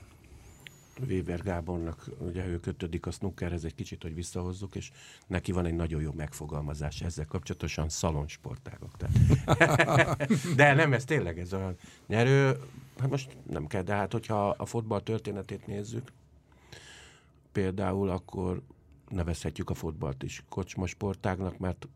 Weber 0.99 1.41
Gábornak, 1.41 2.09
ugye 2.17 2.45
ő 2.45 2.59
kötődik 2.59 3.05
a 3.05 3.11
snookerhez 3.11 3.65
egy 3.65 3.75
kicsit, 3.75 4.01
hogy 4.01 4.15
visszahozzuk, 4.15 4.75
és 4.75 4.91
neki 5.27 5.51
van 5.51 5.65
egy 5.65 5.73
nagyon 5.73 6.01
jó 6.01 6.11
megfogalmazás 6.11 7.01
ezzel 7.01 7.25
kapcsolatosan 7.25 7.89
szalonsportágok. 7.89 8.91
Tehát. 8.97 10.27
de 10.55 10.73
nem, 10.73 10.93
ez 10.93 11.05
tényleg 11.05 11.39
ez 11.39 11.53
a 11.53 11.75
nyerő, 12.07 12.59
hát 12.97 13.09
most 13.09 13.37
nem 13.49 13.67
kell, 13.67 13.81
de 13.81 13.93
hát 13.93 14.11
hogyha 14.11 14.49
a 14.49 14.65
fotball 14.65 15.01
történetét 15.01 15.67
nézzük, 15.67 16.11
például 17.51 18.09
akkor 18.09 18.61
nevezhetjük 19.09 19.69
a 19.69 19.73
fotbalt 19.73 20.23
is 20.23 20.43
kocsmasportágnak, 20.49 21.57
mert 21.57 21.87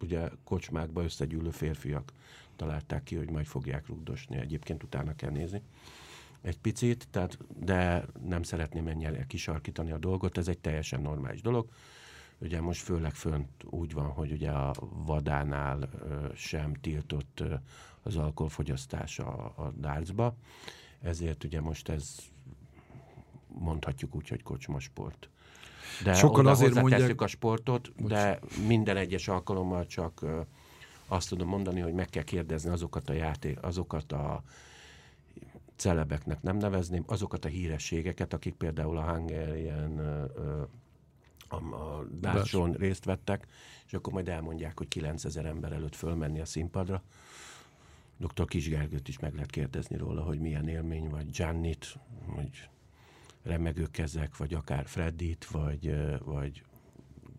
ugye 0.00 0.28
kocsmákba 0.44 1.02
összegyűlő 1.02 1.50
férfiak 1.50 2.12
találták 2.56 3.02
ki, 3.02 3.16
hogy 3.16 3.30
majd 3.30 3.46
fogják 3.46 3.86
rugdosni. 3.86 4.36
Egyébként 4.36 4.82
utána 4.82 5.16
kell 5.16 5.30
nézni 5.30 5.62
egy 6.42 6.58
picit, 6.58 7.08
tehát, 7.10 7.38
de 7.58 8.04
nem 8.24 8.42
szeretném 8.42 8.86
ennyire 8.86 9.24
kisarkítani 9.26 9.90
a 9.90 9.98
dolgot, 9.98 10.38
ez 10.38 10.48
egy 10.48 10.58
teljesen 10.58 11.00
normális 11.00 11.40
dolog. 11.40 11.68
Ugye 12.38 12.60
most 12.60 12.82
főleg 12.82 13.14
fönt 13.14 13.48
úgy 13.64 13.92
van, 13.92 14.06
hogy 14.06 14.32
ugye 14.32 14.50
a 14.50 14.74
vadánál 15.04 15.88
sem 16.34 16.74
tiltott 16.74 17.42
az 18.02 18.16
alkoholfogyasztás 18.16 19.18
a, 19.18 19.44
a 19.44 19.72
dárcba, 19.76 20.34
ezért 21.00 21.44
ugye 21.44 21.60
most 21.60 21.88
ez 21.88 22.16
mondhatjuk 23.46 24.14
úgy, 24.14 24.28
hogy 24.28 24.42
kocsmasport. 24.42 25.28
De 26.02 26.14
Sokan 26.14 26.46
azért 26.46 26.74
mondják... 26.74 27.20
a 27.20 27.26
sportot, 27.26 27.92
Bocs. 27.96 28.10
de 28.10 28.38
minden 28.66 28.96
egyes 28.96 29.28
alkalommal 29.28 29.86
csak 29.86 30.24
azt 31.06 31.28
tudom 31.28 31.48
mondani, 31.48 31.80
hogy 31.80 31.92
meg 31.92 32.08
kell 32.08 32.22
kérdezni 32.22 32.70
azokat 32.70 33.08
a 33.08 33.12
játék, 33.12 33.62
azokat 33.62 34.12
a 34.12 34.42
celebeknek 35.80 36.42
nem 36.42 36.56
nevezném, 36.56 37.04
azokat 37.06 37.44
a 37.44 37.48
hírességeket, 37.48 38.32
akik 38.32 38.54
például 38.54 38.96
a 38.96 39.12
Hungarian 39.12 39.98
a, 41.48 41.54
a 41.54 42.06
Dácson 42.20 42.72
részt 42.72 43.04
vettek, 43.04 43.46
és 43.86 43.92
akkor 43.92 44.12
majd 44.12 44.28
elmondják, 44.28 44.78
hogy 44.78 44.88
9000 44.88 45.46
ember 45.46 45.72
előtt 45.72 45.94
fölmenni 45.94 46.40
a 46.40 46.44
színpadra. 46.44 47.02
Dr. 48.18 48.44
Kisgergőt 48.44 49.08
is 49.08 49.18
meg 49.18 49.34
lehet 49.34 49.50
kérdezni 49.50 49.96
róla, 49.96 50.22
hogy 50.22 50.38
milyen 50.40 50.68
élmény, 50.68 51.08
vagy 51.08 51.30
Giannit, 51.30 51.98
vagy 52.26 52.68
remegő 53.42 53.86
kezek, 53.90 54.36
vagy 54.36 54.54
akár 54.54 54.86
Freddit, 54.86 55.46
vagy, 55.46 55.94
vagy, 56.24 56.62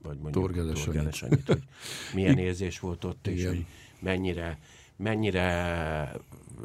vagy 0.01 0.17
mondjuk 0.17 0.53
Torgeles 0.53 1.21
Anyit, 1.21 1.48
hogy 1.48 1.63
milyen 2.13 2.38
érzés 2.48 2.79
volt 2.79 3.03
ott, 3.03 3.27
és 3.27 3.45
hogy 3.45 3.65
mennyire 4.00 4.60
mennyire 5.01 6.12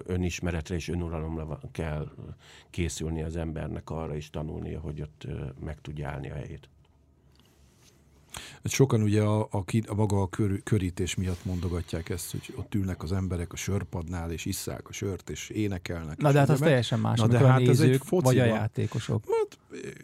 önismeretre 0.04 0.74
és 0.74 0.88
önuralomra 0.88 1.60
kell 1.72 2.08
készülni 2.70 3.22
az 3.22 3.36
embernek 3.36 3.90
arra 3.90 4.16
is 4.16 4.30
tanulnia, 4.30 4.80
hogy 4.80 5.00
ott 5.00 5.26
meg 5.64 5.80
tudja 5.80 6.08
állni 6.08 6.30
a 6.30 6.34
helyét. 6.34 6.68
Sokan 8.64 9.02
ugye 9.02 9.22
a, 9.22 9.40
a, 9.50 9.64
a 9.86 9.94
maga 9.94 10.20
a 10.20 10.28
kör, 10.28 10.62
körítés 10.62 11.14
miatt 11.14 11.44
mondogatják 11.44 12.08
ezt, 12.08 12.30
hogy 12.30 12.54
ott 12.56 12.74
ülnek 12.74 13.02
az 13.02 13.12
emberek 13.12 13.52
a 13.52 13.56
sörpadnál, 13.56 14.30
és 14.30 14.44
isszák 14.44 14.88
a 14.88 14.92
sört, 14.92 15.30
és 15.30 15.48
énekelnek. 15.48 16.16
Na 16.16 16.32
de 16.32 16.38
hát 16.38 16.48
az 16.48 16.58
teljesen 16.58 17.00
más, 17.00 17.18
Na, 17.18 17.26
de 17.26 17.38
hát 17.38 17.58
nézők, 17.58 17.74
ez 17.74 17.80
egy 17.80 17.96
fociba. 17.96 18.22
vagy 18.22 18.38
a 18.38 18.44
játékosok. 18.44 19.24
Hát, 19.26 19.58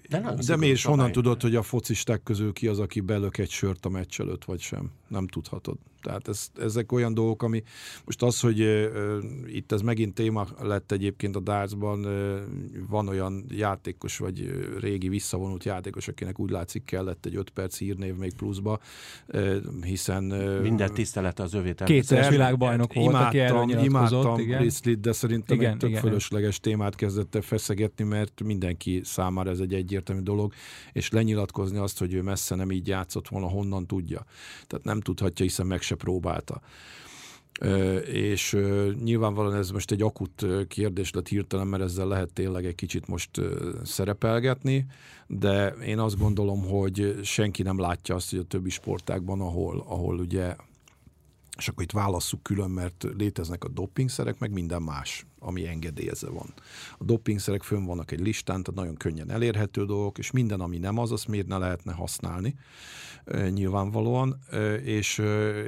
de, 0.08 0.18
nem 0.18 0.34
de 0.46 0.56
mi 0.56 0.66
is 0.66 0.84
honnan 0.84 1.12
tudod, 1.12 1.42
hogy 1.42 1.56
a 1.56 1.62
focisták 1.62 2.22
közül 2.22 2.52
ki 2.52 2.66
az, 2.66 2.78
aki 2.78 3.00
belök 3.00 3.38
egy 3.38 3.50
sört 3.50 3.86
a 3.86 3.88
meccs 3.88 4.20
előtt, 4.20 4.44
vagy 4.44 4.60
sem? 4.60 4.90
Nem 5.08 5.26
tudhatod. 5.26 5.76
Tehát 6.02 6.28
ez, 6.28 6.50
ezek 6.60 6.92
olyan 6.92 7.14
dolgok, 7.14 7.42
ami 7.42 7.62
most 8.04 8.22
az, 8.22 8.40
hogy 8.40 8.60
uh, 8.60 9.18
itt 9.46 9.72
ez 9.72 9.80
megint 9.80 10.14
téma 10.14 10.46
lett 10.60 10.92
egyébként 10.92 11.36
a 11.36 11.40
dartsban, 11.40 12.04
uh, 12.04 12.38
van 12.88 13.08
olyan 13.08 13.44
játékos, 13.48 14.18
vagy 14.18 14.50
régi 14.80 15.08
visszavonult 15.08 15.64
játékos, 15.64 16.08
akinek 16.08 16.38
úgy 16.38 16.50
látszik 16.50 16.84
kellett 16.84 17.26
egy 17.26 17.36
öt 17.36 17.50
perc 17.50 17.78
hírnév 17.78 18.16
még 18.16 18.34
pluszba, 18.34 18.80
uh, 19.26 19.56
hiszen... 19.82 20.32
Uh, 20.32 20.60
Minden 20.60 20.94
tisztelet 20.94 21.40
az 21.40 21.54
övé 21.54 21.74
Kétszeres 21.84 22.28
világbajnok 22.28 22.92
volt, 22.92 23.08
imádtam, 23.08 23.26
aki 23.26 23.38
erről 23.38 23.84
imádtam 23.84 24.34
Grizzly, 24.34 24.94
de 24.94 25.12
szerintem 25.12 25.56
igen, 25.56 25.72
egy 25.72 25.78
tök 25.78 25.88
igen. 25.88 26.02
fölösleges 26.02 26.60
témát 26.60 26.94
kezdett 26.94 27.38
feszegetni, 27.40 28.04
mert 28.04 28.42
mindenki 28.42 29.00
számára 29.04 29.51
ez 29.52 29.60
egy 29.60 29.74
egyértelmű 29.74 30.22
dolog, 30.22 30.52
és 30.92 31.10
lenyilatkozni 31.10 31.78
azt, 31.78 31.98
hogy 31.98 32.14
ő 32.14 32.22
messze 32.22 32.54
nem 32.54 32.70
így 32.70 32.88
játszott 32.88 33.28
volna, 33.28 33.48
honnan 33.48 33.86
tudja. 33.86 34.24
Tehát 34.66 34.84
nem 34.84 35.00
tudhatja, 35.00 35.44
hiszen 35.44 35.66
meg 35.66 35.82
se 35.82 35.94
próbálta. 35.94 36.60
És 38.04 38.56
nyilvánvalóan 39.02 39.56
ez 39.56 39.70
most 39.70 39.90
egy 39.90 40.02
akut 40.02 40.46
kérdés 40.68 41.10
lett 41.10 41.28
hirtelen, 41.28 41.66
mert 41.66 41.82
ezzel 41.82 42.06
lehet 42.06 42.32
tényleg 42.32 42.66
egy 42.66 42.74
kicsit 42.74 43.06
most 43.06 43.30
szerepelgetni, 43.84 44.86
de 45.26 45.68
én 45.68 45.98
azt 45.98 46.18
gondolom, 46.18 46.64
hogy 46.64 47.18
senki 47.22 47.62
nem 47.62 47.78
látja 47.78 48.14
azt, 48.14 48.30
hogy 48.30 48.38
a 48.38 48.44
többi 48.44 48.70
sportákban, 48.70 49.40
ahol, 49.40 49.84
ahol 49.88 50.18
ugye 50.18 50.56
és 51.58 51.68
akkor 51.68 51.82
itt 51.82 51.92
válasszuk 51.92 52.42
külön, 52.42 52.70
mert 52.70 53.06
léteznek 53.16 53.64
a 53.64 53.68
dopingszerek, 53.68 54.38
meg 54.38 54.50
minden 54.50 54.82
más, 54.82 55.26
ami 55.44 55.66
engedélyezve 55.66 56.30
van. 56.30 56.54
A 56.98 57.04
dopingszerek 57.04 57.62
fönn 57.62 57.84
vannak 57.84 58.10
egy 58.10 58.20
listán, 58.20 58.62
tehát 58.62 58.80
nagyon 58.80 58.96
könnyen 58.96 59.30
elérhető 59.30 59.84
dolgok, 59.84 60.18
és 60.18 60.30
minden, 60.30 60.60
ami 60.60 60.78
nem 60.78 60.98
az, 60.98 61.12
azt 61.12 61.28
miért 61.28 61.46
ne 61.46 61.58
lehetne 61.58 61.92
használni 61.92 62.54
nyilvánvalóan, 63.50 64.38
és 64.84 65.18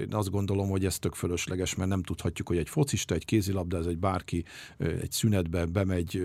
én 0.00 0.14
azt 0.14 0.30
gondolom, 0.30 0.68
hogy 0.68 0.84
ez 0.84 0.98
tök 0.98 1.14
fölösleges, 1.14 1.74
mert 1.74 1.88
nem 1.88 2.02
tudhatjuk, 2.02 2.48
hogy 2.48 2.56
egy 2.56 2.68
focista, 2.68 3.14
egy 3.14 3.24
kézilabda, 3.24 3.78
ez 3.78 3.86
egy 3.86 3.98
bárki 3.98 4.44
egy 4.78 5.10
szünetbe 5.10 5.64
bemegy, 5.64 6.24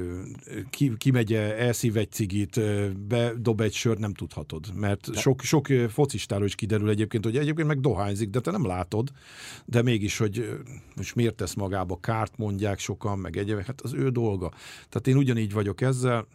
ki, 0.70 0.94
kimegy, 0.98 1.34
elszív 1.34 1.98
egy 1.98 2.12
cigit, 2.12 2.62
bedob 3.08 3.62
egy 3.62 3.74
sört, 3.74 4.00
nem 4.00 4.14
tudhatod. 4.14 4.74
Mert 4.76 5.16
sok, 5.16 5.42
sok 5.42 5.68
focistáról 5.68 6.46
is 6.46 6.56
kiderül 6.56 6.90
egyébként, 6.90 7.24
hogy 7.24 7.38
egyébként 7.38 7.68
meg 7.68 7.80
dohányzik, 7.80 8.30
de 8.30 8.40
te 8.40 8.52
nem 8.52 8.66
látod, 8.66 9.12
de 9.66 9.82
mégis, 9.82 10.18
hogy 10.18 10.60
most 10.96 11.16
miért 11.16 11.36
tesz 11.36 11.54
magába 11.54 12.00
kárt, 12.00 12.38
mondják 12.38 12.80
sokan, 12.80 13.20
meg 13.20 13.38
egyébként, 13.40 13.68
hát 13.68 13.82
az 13.82 13.94
ő 13.94 14.10
dolga. 14.10 14.50
Tehát 14.90 15.08
én 15.08 15.18
ugyanígy 15.18 15.54
vagyok 15.54 15.82
ezzel, 15.82 16.28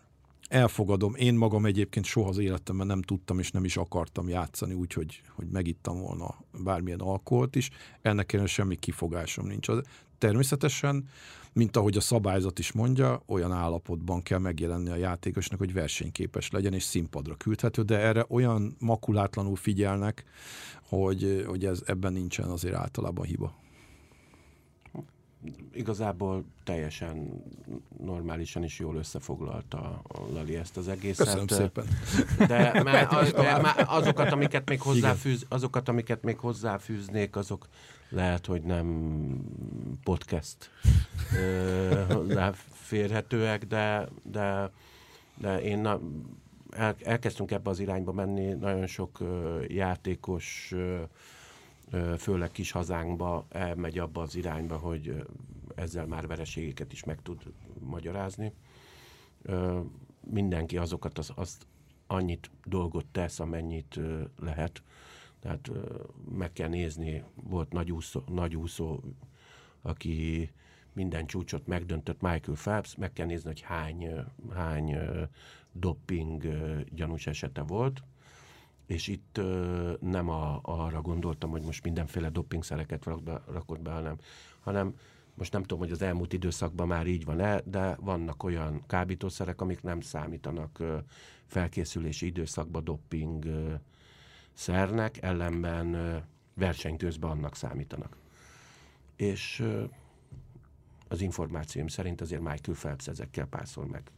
elfogadom. 0.48 1.14
Én 1.14 1.34
magam 1.34 1.66
egyébként 1.66 2.04
soha 2.04 2.28
az 2.28 2.38
életemben 2.38 2.86
nem 2.86 3.02
tudtam 3.02 3.38
és 3.38 3.50
nem 3.50 3.64
is 3.64 3.76
akartam 3.76 4.28
játszani 4.28 4.74
úgy, 4.74 4.92
hogy, 4.92 5.22
megittam 5.52 6.00
volna 6.00 6.34
bármilyen 6.64 7.00
alkoholt 7.00 7.56
is. 7.56 7.70
Ennek 8.02 8.32
ellenére 8.32 8.54
semmi 8.54 8.76
kifogásom 8.76 9.46
nincs. 9.46 9.68
Az, 9.68 9.80
természetesen, 10.18 11.08
mint 11.52 11.76
ahogy 11.76 11.96
a 11.96 12.00
szabályzat 12.00 12.58
is 12.58 12.72
mondja, 12.72 13.22
olyan 13.26 13.52
állapotban 13.52 14.22
kell 14.22 14.38
megjelenni 14.38 14.90
a 14.90 14.96
játékosnak, 14.96 15.58
hogy 15.58 15.72
versenyképes 15.72 16.50
legyen 16.50 16.72
és 16.72 16.82
színpadra 16.82 17.34
küldhető, 17.34 17.82
de 17.82 17.98
erre 17.98 18.24
olyan 18.28 18.76
makulátlanul 18.78 19.56
figyelnek, 19.56 20.24
hogy, 20.82 21.44
hogy 21.46 21.64
ez, 21.64 21.82
ebben 21.86 22.12
nincsen 22.12 22.50
azért 22.50 22.74
általában 22.74 23.24
hiba 23.24 23.63
igazából 25.72 26.44
teljesen 26.64 27.42
normálisan 27.98 28.64
is 28.64 28.78
jól 28.78 28.96
összefoglalta 28.96 30.02
Lali 30.32 30.56
ezt 30.56 30.76
az 30.76 30.88
egészet. 30.88 31.26
Köszönöm 31.26 31.46
szépen. 31.46 31.84
De 32.46 32.82
mert, 32.82 33.12
az, 33.12 33.32
mert 33.32 33.82
azokat, 33.86 34.32
amiket 34.32 34.68
még 34.68 34.80
hozzáfűz, 34.80 35.46
azokat, 35.48 35.88
amiket 35.88 36.22
még 36.22 36.38
hozzáfűznék, 36.38 37.36
azok 37.36 37.68
lehet, 38.08 38.46
hogy 38.46 38.62
nem 38.62 38.86
podcast 40.04 40.70
hozzáférhetőek, 42.14 43.64
de, 43.66 44.08
de, 44.22 44.70
de 45.34 45.62
én 45.62 45.78
na, 45.78 46.00
el, 46.70 46.96
elkezdtünk 47.02 47.50
ebbe 47.50 47.70
az 47.70 47.80
irányba 47.80 48.12
menni, 48.12 48.52
nagyon 48.52 48.86
sok 48.86 49.18
játékos 49.68 50.74
főleg 52.18 52.50
kis 52.50 52.70
hazánkba 52.70 53.46
elmegy 53.48 53.98
abba 53.98 54.22
az 54.22 54.36
irányba, 54.36 54.76
hogy 54.76 55.26
ezzel 55.74 56.06
már 56.06 56.26
vereségeket 56.26 56.92
is 56.92 57.04
meg 57.04 57.22
tud 57.22 57.42
magyarázni. 57.80 58.52
Mindenki 60.20 60.76
azokat 60.78 61.18
az, 61.18 61.32
azt 61.34 61.66
annyit 62.06 62.50
dolgot 62.64 63.06
tesz, 63.06 63.40
amennyit 63.40 64.00
lehet. 64.38 64.82
Tehát 65.40 65.70
meg 66.30 66.52
kell 66.52 66.68
nézni, 66.68 67.24
volt 67.34 67.72
nagy 67.72 67.92
úszó, 67.92 68.22
nagy 68.28 68.56
úszó 68.56 69.00
aki 69.82 70.50
minden 70.92 71.26
csúcsot 71.26 71.66
megdöntött 71.66 72.20
Michael 72.20 72.56
Phelps, 72.56 72.96
meg 72.96 73.12
kell 73.12 73.26
nézni, 73.26 73.48
hogy 73.48 73.60
hány, 73.60 74.08
hány 74.52 74.96
dopping 75.72 76.44
gyanús 76.94 77.26
esete 77.26 77.62
volt, 77.62 78.02
és 78.86 79.06
itt 79.06 79.40
nem 80.00 80.28
a, 80.28 80.58
arra 80.62 81.00
gondoltam, 81.00 81.50
hogy 81.50 81.62
most 81.62 81.84
mindenféle 81.84 82.28
dopingszereket 82.28 83.04
rakott 83.52 83.80
be, 83.80 83.90
hanem, 83.90 84.16
hanem 84.60 84.94
most 85.34 85.52
nem 85.52 85.60
tudom, 85.62 85.78
hogy 85.78 85.90
az 85.90 86.02
elmúlt 86.02 86.32
időszakban 86.32 86.86
már 86.86 87.06
így 87.06 87.24
van-e, 87.24 87.60
de 87.64 87.96
vannak 88.00 88.42
olyan 88.42 88.82
kábítószerek, 88.86 89.60
amik 89.60 89.82
nem 89.82 90.00
számítanak 90.00 90.82
felkészülési 91.46 92.26
időszakban 92.26 92.84
doping 92.84 93.44
szernek, 94.52 95.22
ellenben 95.22 96.22
verseny 96.54 96.96
közben 96.96 97.30
annak 97.30 97.56
számítanak. 97.56 98.16
És 99.16 99.64
az 101.08 101.20
információim 101.20 101.88
szerint 101.88 102.20
azért 102.20 102.40
Michael 102.40 102.78
Phelps 102.78 103.08
ezekkel 103.08 103.46
pászol 103.46 103.86
meg. 103.86 104.10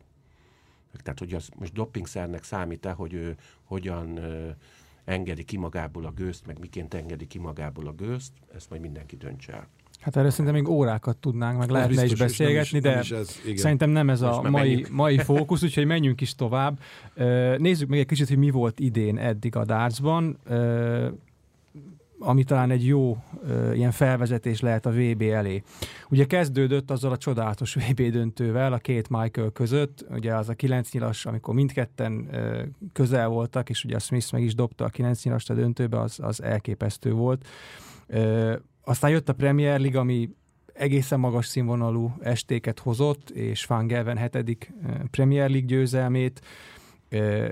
Tehát, 1.01 1.19
hogy 1.19 1.35
az 1.35 1.49
most 1.59 1.73
dopingszernek 1.73 2.43
számít-e, 2.43 2.91
hogy 2.91 3.13
ő 3.13 3.37
hogyan 3.65 4.21
engedi 5.05 5.45
ki 5.45 5.57
magából 5.57 6.05
a 6.05 6.11
gőzt, 6.11 6.47
meg 6.47 6.59
miként 6.59 6.95
engedi 6.95 7.27
ki 7.27 7.39
magából 7.39 7.87
a 7.87 7.93
gőzt, 7.93 8.33
ezt 8.55 8.71
majd 8.71 8.83
mindenki 8.83 9.17
döntse 9.17 9.53
el. 9.53 9.69
Hát 10.01 10.17
erre 10.17 10.31
szerintem 10.31 10.55
még 10.55 10.69
órákat 10.69 11.17
tudnánk, 11.17 11.59
meg 11.59 11.71
lehetne 11.71 12.05
is 12.05 12.15
beszélgetni, 12.15 12.77
is, 12.77 12.83
de 12.83 12.99
is 13.01 13.11
ez, 13.11 13.41
szerintem 13.55 13.91
nem 13.91 14.11
ez 14.11 14.21
a 14.21 14.43
mai, 14.43 14.87
mai 14.91 15.19
fókusz, 15.19 15.63
úgyhogy 15.63 15.87
menjünk 15.87 16.21
is 16.21 16.35
tovább. 16.35 16.79
Nézzük 17.57 17.89
meg 17.89 17.99
egy 17.99 18.07
kicsit, 18.07 18.29
hogy 18.29 18.39
mi 18.39 18.51
volt 18.51 18.81
idén 18.81 19.19
eddig 19.19 19.57
a 19.57 19.65
dartsban 19.65 20.39
ami 22.19 22.45
talán 22.45 22.71
egy 22.71 22.87
jó 22.87 23.17
ilyen 23.73 23.91
felvezetés 23.91 24.61
lehet 24.61 24.87
a 24.87 24.91
VB 24.91 25.23
elé. 25.23 25.63
Ugye 26.11 26.25
kezdődött 26.25 26.91
azzal 26.91 27.13
a 27.13 27.17
csodálatos 27.17 27.75
VB 27.91 28.03
döntővel 28.03 28.73
a 28.73 28.79
két 28.79 29.09
Michael 29.09 29.51
között, 29.51 30.05
ugye 30.11 30.35
az 30.35 30.49
a 30.49 30.55
9 30.55 30.93
nyilas, 30.93 31.27
amikor 31.27 31.55
mindketten 31.55 32.31
közel 32.93 33.29
voltak, 33.29 33.71
és 33.71 33.85
ugye 33.85 33.97
a 33.97 33.99
Smith 33.99 34.33
meg 34.33 34.43
is 34.43 34.55
dobta 34.55 34.85
a 34.85 34.89
9 34.89 35.25
nyilast 35.25 35.51
a 35.51 35.55
döntőbe, 35.55 36.01
az, 36.01 36.19
az 36.23 36.43
elképesztő 36.43 37.13
volt. 37.13 37.47
Uh, 38.09 38.55
aztán 38.85 39.11
jött 39.11 39.29
a 39.29 39.33
Premier 39.33 39.81
League, 39.81 40.01
ami 40.01 40.31
egészen 40.73 41.21
magas 41.21 41.47
színvonalú 41.47 42.17
estéket 42.21 42.79
hozott, 42.79 43.31
és 43.31 43.65
Van 43.65 43.87
Gelven 43.87 44.17
hetedik 44.17 44.73
Premier 45.11 45.49
League 45.51 45.67
győzelmét, 45.67 46.41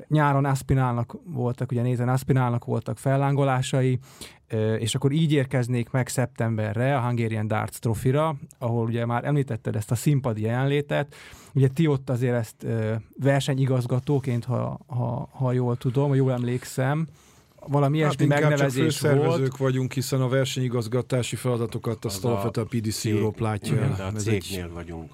Nyáron 0.09 0.45
Aspinálnak 0.45 1.17
voltak, 1.25 1.71
ugye 1.71 1.83
nézen 1.83 2.09
Aspinálnak 2.09 2.65
voltak 2.65 2.99
fellángolásai, 2.99 3.99
és 4.79 4.95
akkor 4.95 5.13
így 5.13 5.33
érkeznék 5.33 5.91
meg 5.91 6.09
szeptemberre 6.09 6.97
a 6.97 7.01
Hungarian 7.01 7.47
Darts 7.47 7.79
trofira, 7.79 8.37
ahol 8.59 8.87
ugye 8.87 9.07
már 9.07 9.25
említetted 9.25 9.77
ezt 9.77 9.91
a 9.91 9.95
színpadi 9.95 10.43
jelenlétet. 10.43 11.15
Ugye 11.55 11.69
ti 11.69 11.87
ott 11.87 12.11
azért 12.11 12.35
ezt 12.35 12.67
versenyigazgatóként, 13.21 14.45
ha, 14.45 14.79
ha, 14.87 15.29
ha 15.33 15.53
jól 15.53 15.77
tudom, 15.77 16.09
ha 16.09 16.15
jól 16.15 16.33
emlékszem, 16.33 17.07
valami 17.67 18.01
hát 18.01 18.15
ilyesmi 18.21 18.27
megnevezés 18.27 18.99
csak 18.99 19.17
volt. 19.17 19.57
vagyunk, 19.57 19.93
hiszen 19.93 20.21
a 20.21 20.29
versenyigazgatási 20.29 21.37
feladatokat 21.37 22.05
azt 22.05 22.25
alapvetően 22.25 22.67
a 22.67 22.77
PDC 22.77 23.05
Europe 23.05 23.43
látja. 23.43 23.75
Igen, 23.75 23.95
de 23.97 24.03
a 24.03 24.13
cégnél 24.13 24.71
vagyunk. 24.73 25.13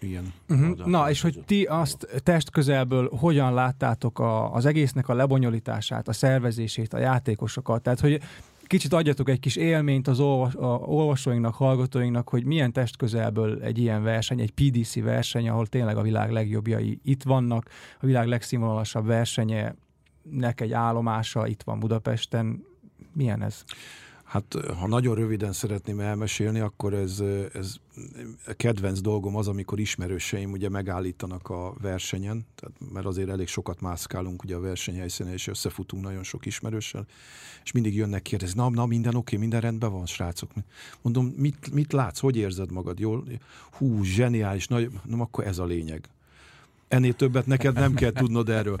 Igen. 0.00 0.32
Uh-huh. 0.48 0.86
Na, 0.86 1.10
és 1.10 1.20
hogy 1.20 1.42
ti 1.46 1.64
azt 1.64 2.22
testközelből 2.22 3.08
hogyan 3.08 3.54
láttátok 3.54 4.18
a, 4.18 4.52
az 4.54 4.66
egésznek 4.66 5.08
a 5.08 5.14
lebonyolítását, 5.14 6.08
a 6.08 6.12
szervezését, 6.12 6.92
a 6.92 6.98
játékosokat, 6.98 7.82
tehát 7.82 8.00
hogy 8.00 8.20
kicsit 8.66 8.92
adjatok 8.92 9.28
egy 9.28 9.40
kis 9.40 9.56
élményt 9.56 10.08
az 10.08 10.20
olvas, 10.20 10.54
a 10.54 10.66
olvasóinknak, 10.66 11.54
hallgatóinknak, 11.54 12.28
hogy 12.28 12.44
milyen 12.44 12.72
testközelből 12.72 13.62
egy 13.62 13.78
ilyen 13.78 14.02
verseny, 14.02 14.40
egy 14.40 14.50
PDC 14.50 15.00
verseny, 15.00 15.48
ahol 15.48 15.66
tényleg 15.66 15.96
a 15.96 16.02
világ 16.02 16.32
legjobbjai 16.32 17.00
itt 17.04 17.22
vannak, 17.22 17.68
a 18.00 18.06
világ 18.06 18.26
legszínvonalasabb 18.26 19.06
versenye, 19.06 19.74
nek 20.30 20.60
egy 20.60 20.72
állomása 20.72 21.46
itt 21.46 21.62
van 21.62 21.78
Budapesten. 21.78 22.64
Milyen 23.12 23.42
ez? 23.42 23.64
Hát, 24.26 24.56
ha 24.78 24.86
nagyon 24.86 25.14
röviden 25.14 25.52
szeretném 25.52 26.00
elmesélni, 26.00 26.60
akkor 26.60 26.94
ez, 26.94 27.22
ez 27.52 27.74
kedvenc 28.56 29.00
dolgom 29.00 29.36
az, 29.36 29.48
amikor 29.48 29.78
ismerőseim 29.78 30.50
ugye 30.50 30.68
megállítanak 30.68 31.48
a 31.48 31.74
versenyen, 31.80 32.46
tehát, 32.54 32.92
mert 32.92 33.06
azért 33.06 33.28
elég 33.28 33.46
sokat 33.46 33.80
mászkálunk 33.80 34.42
ugye 34.42 34.54
a 34.54 34.60
versenyhelyszínen, 34.60 35.32
és 35.32 35.46
összefutunk 35.46 36.02
nagyon 36.02 36.22
sok 36.22 36.46
ismerőssel, 36.46 37.06
és 37.64 37.72
mindig 37.72 37.94
jönnek 37.94 38.22
kérdezni, 38.22 38.60
na, 38.60 38.70
na 38.70 38.86
minden 38.86 39.14
oké, 39.14 39.18
okay, 39.18 39.38
minden 39.38 39.60
rendben 39.60 39.92
van, 39.92 40.06
srácok. 40.06 40.50
Mondom, 41.02 41.26
mit, 41.26 41.72
mit 41.72 41.92
látsz, 41.92 42.20
hogy 42.20 42.36
érzed 42.36 42.72
magad, 42.72 42.98
jól? 42.98 43.24
Hú, 43.70 44.02
zseniális, 44.02 44.66
nagy, 44.66 44.90
nem, 45.04 45.20
akkor 45.20 45.46
ez 45.46 45.58
a 45.58 45.64
lényeg. 45.64 46.08
Ennél 46.88 47.14
többet 47.14 47.46
neked 47.46 47.74
nem 47.74 47.94
kell 47.94 48.12
tudnod 48.12 48.48
erről. 48.48 48.76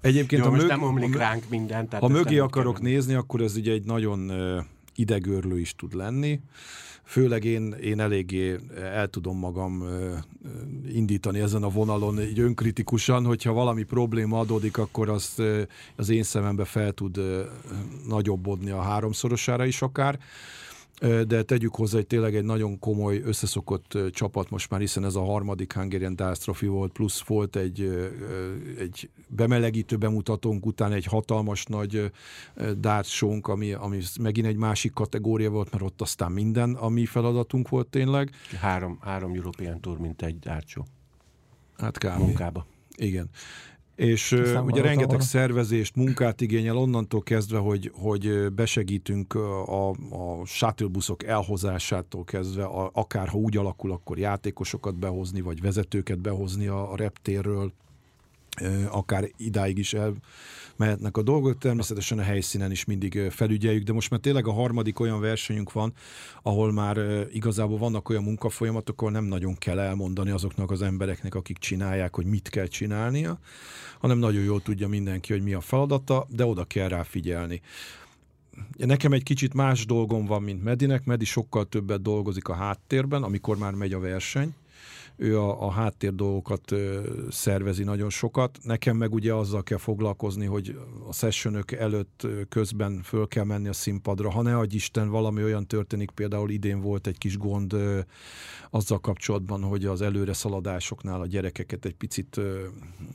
Egyébként, 0.00 0.44
Jó, 0.44 0.50
ha, 0.50 0.56
mög, 0.56 0.66
nem 0.66 0.82
omlik 0.82 1.16
ránk 1.16 1.48
minden, 1.48 1.88
ha 1.90 2.08
mögé 2.08 2.38
akarok 2.38 2.74
kell. 2.74 2.82
nézni, 2.82 3.14
akkor 3.14 3.40
ez 3.40 3.56
ugye 3.56 3.72
egy 3.72 3.84
nagyon 3.84 4.30
idegörlő 4.94 5.58
is 5.58 5.74
tud 5.74 5.94
lenni. 5.94 6.40
Főleg 7.04 7.44
én, 7.44 7.72
én 7.72 8.00
eléggé 8.00 8.58
el 8.76 9.08
tudom 9.08 9.38
magam 9.38 9.84
indítani 10.92 11.40
ezen 11.40 11.62
a 11.62 11.68
vonalon 11.68 12.20
így 12.20 12.38
önkritikusan, 12.38 13.24
hogyha 13.24 13.52
valami 13.52 13.82
probléma 13.82 14.38
adódik, 14.38 14.78
akkor 14.78 15.08
azt 15.08 15.42
az 15.96 16.08
én 16.08 16.22
szemembe 16.22 16.64
fel 16.64 16.92
tud 16.92 17.20
nagyobbodni 18.08 18.70
a 18.70 18.80
háromszorosára 18.80 19.64
is 19.64 19.82
akár 19.82 20.18
de 21.26 21.42
tegyük 21.42 21.74
hozzá, 21.74 21.96
hogy 21.96 22.06
tényleg 22.06 22.34
egy 22.34 22.44
nagyon 22.44 22.78
komoly, 22.78 23.20
összeszokott 23.24 23.98
csapat 24.10 24.50
most 24.50 24.70
már, 24.70 24.80
hiszen 24.80 25.04
ez 25.04 25.14
a 25.14 25.24
harmadik 25.24 25.72
Hungarian 25.72 26.16
Trophy 26.16 26.66
volt, 26.66 26.92
plusz 26.92 27.20
volt 27.20 27.56
egy, 27.56 28.08
egy 28.78 29.10
bemelegítő 29.28 29.96
bemutatónk 29.96 30.66
után 30.66 30.92
egy 30.92 31.04
hatalmas 31.04 31.64
nagy 31.64 32.10
darts 32.78 33.22
ami, 33.42 33.72
ami 33.72 34.00
megint 34.20 34.46
egy 34.46 34.56
másik 34.56 34.92
kategória 34.92 35.50
volt, 35.50 35.70
mert 35.72 35.84
ott 35.84 36.00
aztán 36.00 36.32
minden 36.32 36.74
a 36.74 36.88
mi 36.88 37.06
feladatunk 37.06 37.68
volt 37.68 37.88
tényleg. 37.88 38.30
Három, 38.60 38.98
három 39.00 39.34
European 39.34 39.80
Tour, 39.80 39.98
mint 39.98 40.22
egy 40.22 40.50
show. 40.66 40.84
Hát 41.76 41.98
kb. 41.98 42.18
Munkába. 42.18 42.66
Igen. 42.96 43.30
És 43.96 44.32
Aztán 44.32 44.64
ugye 44.64 44.82
rengeteg 44.82 45.14
arra. 45.14 45.20
szervezést, 45.24 45.96
munkát 45.96 46.40
igényel 46.40 46.76
onnantól 46.76 47.22
kezdve, 47.22 47.58
hogy, 47.58 47.90
hogy 47.94 48.52
besegítünk 48.52 49.34
a, 49.34 49.90
a 49.90 50.44
shuttlebuszok 50.44 51.24
elhozásától 51.24 52.24
kezdve, 52.24 52.64
a, 52.64 52.90
akár 52.94 53.28
ha 53.28 53.38
úgy 53.38 53.56
alakul, 53.56 53.92
akkor 53.92 54.18
játékosokat 54.18 54.94
behozni, 54.94 55.40
vagy 55.40 55.60
vezetőket 55.60 56.18
behozni 56.18 56.66
a, 56.66 56.92
a 56.92 56.96
reptérről, 56.96 57.72
akár 58.90 59.30
idáig 59.36 59.78
is 59.78 59.94
el 59.94 60.14
mehetnek 60.82 61.16
a 61.16 61.22
dolgok. 61.22 61.58
Természetesen 61.58 62.18
a 62.18 62.22
helyszínen 62.22 62.70
is 62.70 62.84
mindig 62.84 63.30
felügyeljük, 63.30 63.82
de 63.82 63.92
most 63.92 64.10
már 64.10 64.20
tényleg 64.20 64.46
a 64.46 64.52
harmadik 64.52 65.00
olyan 65.00 65.20
versenyünk 65.20 65.72
van, 65.72 65.92
ahol 66.42 66.72
már 66.72 67.26
igazából 67.32 67.78
vannak 67.78 68.08
olyan 68.08 68.22
munkafolyamatok, 68.22 69.00
ahol 69.00 69.12
nem 69.12 69.24
nagyon 69.24 69.54
kell 69.54 69.78
elmondani 69.78 70.30
azoknak 70.30 70.70
az 70.70 70.82
embereknek, 70.82 71.34
akik 71.34 71.58
csinálják, 71.58 72.14
hogy 72.14 72.26
mit 72.26 72.48
kell 72.48 72.66
csinálnia, 72.66 73.38
hanem 73.98 74.18
nagyon 74.18 74.42
jól 74.42 74.62
tudja 74.62 74.88
mindenki, 74.88 75.32
hogy 75.32 75.42
mi 75.42 75.52
a 75.52 75.60
feladata, 75.60 76.26
de 76.28 76.44
oda 76.44 76.64
kell 76.64 76.88
rá 76.88 77.02
figyelni. 77.02 77.60
Nekem 78.76 79.12
egy 79.12 79.22
kicsit 79.22 79.54
más 79.54 79.86
dolgom 79.86 80.26
van, 80.26 80.42
mint 80.42 80.62
Medinek. 80.62 81.04
Medi 81.04 81.24
sokkal 81.24 81.68
többet 81.68 82.02
dolgozik 82.02 82.48
a 82.48 82.54
háttérben, 82.54 83.22
amikor 83.22 83.56
már 83.58 83.72
megy 83.72 83.92
a 83.92 84.00
verseny 84.00 84.54
ő 85.16 85.38
a, 85.38 85.66
a 85.66 85.70
háttér 85.70 86.14
dolgokat 86.14 86.74
szervezi 87.30 87.84
nagyon 87.84 88.10
sokat. 88.10 88.58
Nekem 88.62 88.96
meg 88.96 89.12
ugye 89.12 89.34
azzal 89.34 89.62
kell 89.62 89.78
foglalkozni, 89.78 90.46
hogy 90.46 90.78
a 91.08 91.12
sessionök 91.12 91.72
előtt 91.72 92.26
közben 92.48 93.00
föl 93.02 93.28
kell 93.28 93.44
menni 93.44 93.68
a 93.68 93.72
színpadra. 93.72 94.30
Ha 94.30 94.42
ne 94.42 94.56
adj 94.56 94.74
Isten, 94.74 95.08
valami 95.08 95.42
olyan 95.42 95.66
történik, 95.66 96.10
például 96.10 96.50
idén 96.50 96.80
volt 96.80 97.06
egy 97.06 97.18
kis 97.18 97.38
gond 97.38 97.76
azzal 98.70 98.98
kapcsolatban, 98.98 99.62
hogy 99.62 99.84
az 99.84 100.02
előre 100.02 100.32
szaladásoknál 100.32 101.20
a 101.20 101.26
gyerekeket 101.26 101.84
egy 101.84 101.94
picit 101.94 102.40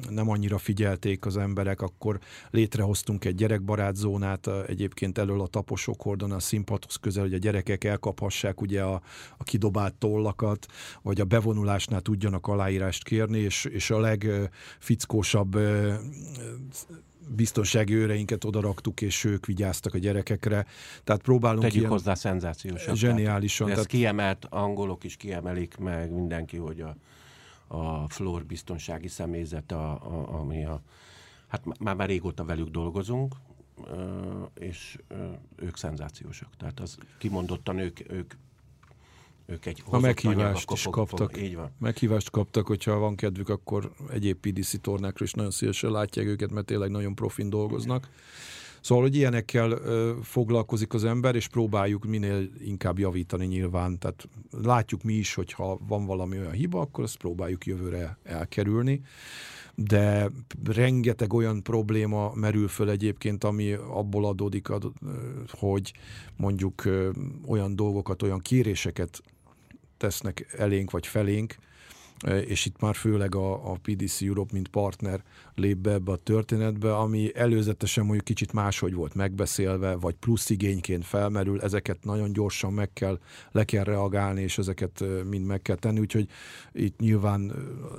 nem 0.09 0.29
annyira 0.29 0.57
figyelték 0.57 1.25
az 1.25 1.37
emberek, 1.37 1.81
akkor 1.81 2.19
létrehoztunk 2.51 3.25
egy 3.25 3.35
gyerekbarát 3.35 3.95
zónát 3.95 4.49
egyébként 4.67 5.17
elől 5.17 5.41
a 5.41 5.47
taposok 5.47 6.01
hordon 6.01 6.31
a 6.31 6.39
színpadhoz 6.39 6.95
közel, 6.95 7.23
hogy 7.23 7.33
a 7.33 7.37
gyerekek 7.37 7.83
elkaphassák 7.83 8.61
ugye 8.61 8.81
a, 8.83 9.01
a 9.37 9.43
kidobált 9.43 9.93
tollakat, 9.93 10.65
vagy 11.01 11.21
a 11.21 11.25
bevonulásnál 11.87 12.01
tudjanak 12.01 12.47
aláírást 12.47 13.03
kérni, 13.03 13.39
és, 13.39 13.65
és 13.65 13.89
a 13.89 13.99
legfickósabb 13.99 15.57
biztonsági 17.35 17.93
őreinket 17.93 18.43
oda 18.43 18.61
raktuk, 18.61 19.01
és 19.01 19.23
ők 19.23 19.45
vigyáztak 19.45 19.93
a 19.93 19.97
gyerekekre. 19.97 20.65
Tehát 21.03 21.21
próbálunk 21.21 21.61
Tegyük 21.61 21.77
ilyen 21.77 21.89
hozzá 21.89 22.13
szenzációsan. 22.13 22.95
zseniálisan. 22.95 23.67
Tehát, 23.67 23.81
ezt 23.81 23.89
Tehát, 23.89 24.03
kiemelt 24.03 24.45
angolok 24.49 25.03
is 25.03 25.15
kiemelik 25.15 25.77
meg 25.77 26.11
mindenki, 26.11 26.57
hogy 26.57 26.81
a, 26.81 26.95
a 27.67 28.09
Flor 28.09 28.45
biztonsági 28.45 29.07
személyzet, 29.07 29.71
a, 29.71 29.91
a, 29.91 30.39
ami 30.39 30.65
a, 30.65 30.81
hát 31.47 31.65
má- 31.65 31.79
már, 31.79 31.95
már 31.95 32.07
régóta 32.07 32.45
velük 32.45 32.69
dolgozunk, 32.69 33.35
és 34.53 34.97
ők 35.55 35.77
szenzációsak. 35.77 36.49
Tehát 36.57 36.79
az 36.79 36.97
kimondottan 37.17 37.77
ők, 37.77 38.11
ők, 38.11 38.33
ők 39.47 39.65
egy 39.65 39.79
hozott 39.85 40.01
meghívást 40.01 40.71
is 40.71 40.87
kaptak. 40.91 41.41
Így 41.41 41.55
van. 41.55 41.71
meghívást 41.79 42.29
kaptak, 42.29 42.67
hogyha 42.67 42.97
van 42.97 43.15
kedvük, 43.15 43.49
akkor 43.49 43.91
egyéb 44.11 44.37
PDC 44.37 44.81
tornákra 44.81 45.25
is 45.25 45.33
nagyon 45.33 45.51
szívesen 45.51 45.91
látják 45.91 46.25
őket, 46.25 46.51
mert 46.51 46.65
tényleg 46.65 46.89
nagyon 46.89 47.15
profin 47.15 47.49
dolgoznak. 47.49 48.09
Szóval, 48.81 49.03
hogy 49.03 49.15
ilyenekkel 49.15 49.71
ö, 49.71 50.13
foglalkozik 50.21 50.93
az 50.93 51.03
ember, 51.03 51.35
és 51.35 51.47
próbáljuk 51.47 52.05
minél 52.05 52.49
inkább 52.59 52.99
javítani 52.99 53.45
nyilván. 53.45 53.99
Tehát 53.99 54.27
látjuk 54.51 55.03
mi 55.03 55.13
is, 55.13 55.33
hogy 55.33 55.51
ha 55.51 55.79
van 55.87 56.05
valami 56.05 56.37
olyan 56.37 56.51
hiba, 56.51 56.79
akkor 56.79 57.03
azt 57.03 57.17
próbáljuk 57.17 57.65
jövőre 57.65 58.17
elkerülni. 58.23 59.01
De 59.75 60.29
rengeteg 60.63 61.33
olyan 61.33 61.63
probléma 61.63 62.31
merül 62.33 62.67
föl 62.67 62.89
egyébként, 62.89 63.43
ami 63.43 63.73
abból 63.73 64.25
adódik, 64.25 64.67
hogy 65.49 65.93
mondjuk 66.35 66.83
olyan 67.45 67.75
dolgokat, 67.75 68.23
olyan 68.23 68.39
kéréseket 68.39 69.21
tesznek 69.97 70.53
elénk 70.57 70.91
vagy 70.91 71.07
felénk, 71.07 71.55
e, 72.19 72.39
és 72.39 72.65
itt 72.65 72.79
már 72.79 72.95
főleg 72.95 73.35
a, 73.35 73.71
a 73.71 73.77
PDC 73.81 74.21
Europe, 74.21 74.53
mint 74.53 74.67
partner 74.67 75.23
lép 75.55 75.77
be 75.77 75.91
ebbe 75.91 76.11
a 76.11 76.15
történetbe, 76.15 76.95
ami 76.95 77.31
előzetesen 77.35 78.03
mondjuk 78.03 78.25
kicsit 78.25 78.53
máshogy 78.53 78.93
volt 78.93 79.13
megbeszélve, 79.13 79.95
vagy 79.95 80.15
plusz 80.15 80.49
igényként 80.49 81.05
felmerül, 81.05 81.61
ezeket 81.61 82.03
nagyon 82.03 82.33
gyorsan 82.33 82.73
meg 82.73 82.93
kell, 82.93 83.19
le 83.51 83.63
kell 83.63 83.83
reagálni, 83.83 84.41
és 84.41 84.57
ezeket 84.57 85.01
e, 85.01 85.05
mind 85.23 85.45
meg 85.45 85.61
kell 85.61 85.75
tenni, 85.75 85.99
úgyhogy 85.99 86.29
itt 86.71 86.99
nyilván 86.99 87.51
e, 87.51 87.53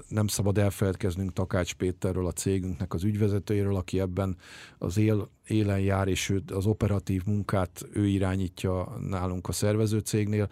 nem 0.08 0.26
szabad 0.26 0.58
elfeledkeznünk 0.58 1.32
Takács 1.32 1.74
Péterről, 1.74 2.26
a 2.26 2.32
cégünknek 2.32 2.94
az 2.94 3.04
ügyvezetőjéről, 3.04 3.76
aki 3.76 4.00
ebben 4.00 4.37
az 4.78 4.96
él, 4.96 5.28
élen 5.46 5.80
jár, 5.80 6.08
és 6.08 6.34
az 6.52 6.66
operatív 6.66 7.22
munkát 7.26 7.87
ő 7.92 8.06
irányítja 8.06 8.98
nálunk 9.08 9.48
a 9.48 9.52
szervező 9.52 9.98
cégnél, 9.98 10.48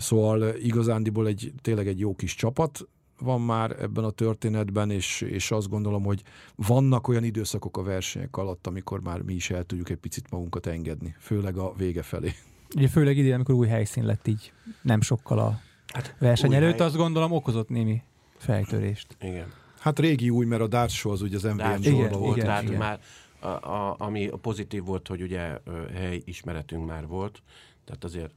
Szóval 0.00 0.54
igazándiból 0.54 1.26
egy, 1.26 1.52
tényleg 1.62 1.86
egy 1.88 1.98
jó 1.98 2.14
kis 2.14 2.34
csapat 2.34 2.88
van 3.18 3.40
már 3.40 3.76
ebben 3.82 4.04
a 4.04 4.10
történetben, 4.10 4.90
és, 4.90 5.20
és 5.20 5.50
azt 5.50 5.68
gondolom, 5.68 6.02
hogy 6.02 6.22
vannak 6.54 7.08
olyan 7.08 7.24
időszakok 7.24 7.76
a 7.76 7.82
versenyek 7.82 8.36
alatt, 8.36 8.66
amikor 8.66 9.00
már 9.00 9.20
mi 9.20 9.34
is 9.34 9.50
el 9.50 9.64
tudjuk 9.64 9.90
egy 9.90 9.96
picit 9.96 10.30
magunkat 10.30 10.66
engedni, 10.66 11.14
főleg 11.18 11.56
a 11.56 11.72
vége 11.76 12.02
felé. 12.02 12.32
Ugye 12.76 12.88
főleg 12.88 13.16
idén, 13.16 13.34
amikor 13.34 13.54
új 13.54 13.66
helyszín 13.66 14.04
lett 14.04 14.26
így 14.26 14.52
nem 14.82 15.00
sokkal 15.00 15.38
a 15.38 15.60
Hát, 15.92 16.16
verseny 16.18 16.54
előtt, 16.54 16.78
hely- 16.78 16.86
azt 16.86 16.96
gondolom 16.96 17.32
okozott 17.32 17.68
némi 17.68 18.02
fejtörést. 18.36 19.16
Igen. 19.20 19.52
Hát 19.78 19.98
régi 19.98 20.30
új, 20.30 20.46
mert 20.46 20.62
a 20.62 20.66
Darts 20.66 20.92
Show 20.92 21.12
az 21.12 21.22
ugye 21.22 21.36
az 21.36 21.42
MVM 21.42 21.82
sorban 21.82 22.20
volt, 22.20 22.36
igen, 22.36 22.48
tehát 22.48 22.62
igen. 22.62 22.78
már 22.78 23.00
a, 23.40 23.46
a, 23.46 23.94
ami 23.98 24.30
pozitív 24.40 24.84
volt, 24.84 25.08
hogy 25.08 25.22
ugye 25.22 25.58
hely 25.94 26.22
ismeretünk 26.24 26.86
már 26.86 27.06
volt, 27.06 27.42
tehát 27.84 28.04
azért 28.04 28.34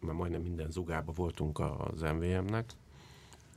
már 0.00 0.14
majdnem 0.14 0.42
minden 0.42 0.70
zugába 0.70 1.12
voltunk 1.12 1.58
az 1.58 2.00
MVM-nek, 2.00 2.72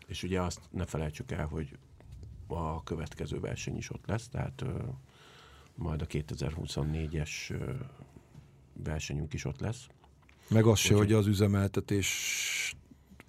és 0.07 0.23
ugye 0.23 0.41
azt 0.41 0.61
ne 0.69 0.85
felejtsük 0.85 1.31
el, 1.31 1.45
hogy 1.45 1.77
a 2.47 2.83
következő 2.83 3.39
verseny 3.39 3.77
is 3.77 3.91
ott 3.91 4.05
lesz, 4.05 4.27
tehát 4.27 4.61
ö, 4.61 4.83
majd 5.75 6.01
a 6.01 6.05
2024-es 6.05 7.29
ö, 7.49 7.73
versenyünk 8.83 9.33
is 9.33 9.45
ott 9.45 9.59
lesz. 9.59 9.87
Meg 10.49 10.65
az 10.65 10.79
se, 10.79 10.95
hogy 10.95 11.13
az 11.13 11.27
üzemeltetés 11.27 12.75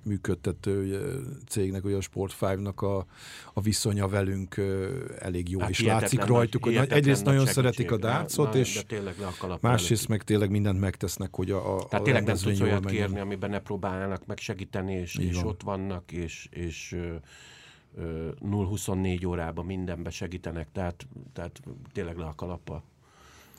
működtető 0.03 1.01
cégnek, 1.49 1.85
ugye 1.85 1.97
a 1.97 2.01
Sport 2.01 2.37
5-nak 2.41 2.75
a, 2.75 3.07
a 3.55 3.61
viszonya 3.61 4.09
velünk 4.09 4.57
elég 5.19 5.49
jó, 5.49 5.61
Hát 5.61 5.71
és 5.71 5.83
látszik 5.83 6.25
rajtuk, 6.25 6.65
hogy 6.65 6.77
egyrészt 6.77 7.25
nagy 7.25 7.35
nagyon 7.35 7.53
szeretik 7.53 7.91
a 7.91 7.97
dárcot, 7.97 8.55
és 8.55 8.85
másrészt 9.61 10.09
meg 10.09 10.23
tényleg 10.23 10.51
mindent 10.51 10.81
megtesznek, 10.81 11.35
hogy 11.35 11.51
a, 11.51 11.77
a, 11.77 11.85
Tehát 11.89 12.05
tényleg 12.05 12.25
nem 12.25 12.37
tudsz 12.37 12.61
olyat 12.61 12.85
menjen. 12.85 13.03
kérni, 13.07 13.21
amiben 13.21 13.51
ne 13.51 13.59
próbálnának 13.61 14.27
meg 14.27 14.39
segíteni, 14.39 14.93
és, 14.93 15.19
Így 15.19 15.25
és 15.27 15.37
van. 15.37 15.47
ott 15.47 15.63
vannak, 15.63 16.13
és, 16.13 16.49
és 16.51 16.93
ö, 16.93 17.15
ö, 17.97 18.29
0-24 18.41 19.27
órában 19.27 19.67
mindenbe 19.67 20.11
segítenek, 20.11 20.69
tehát, 20.73 21.07
tehát 21.33 21.61
tényleg 21.93 22.17
le 22.17 22.25
a 22.25 22.35
kalappal. 22.35 22.83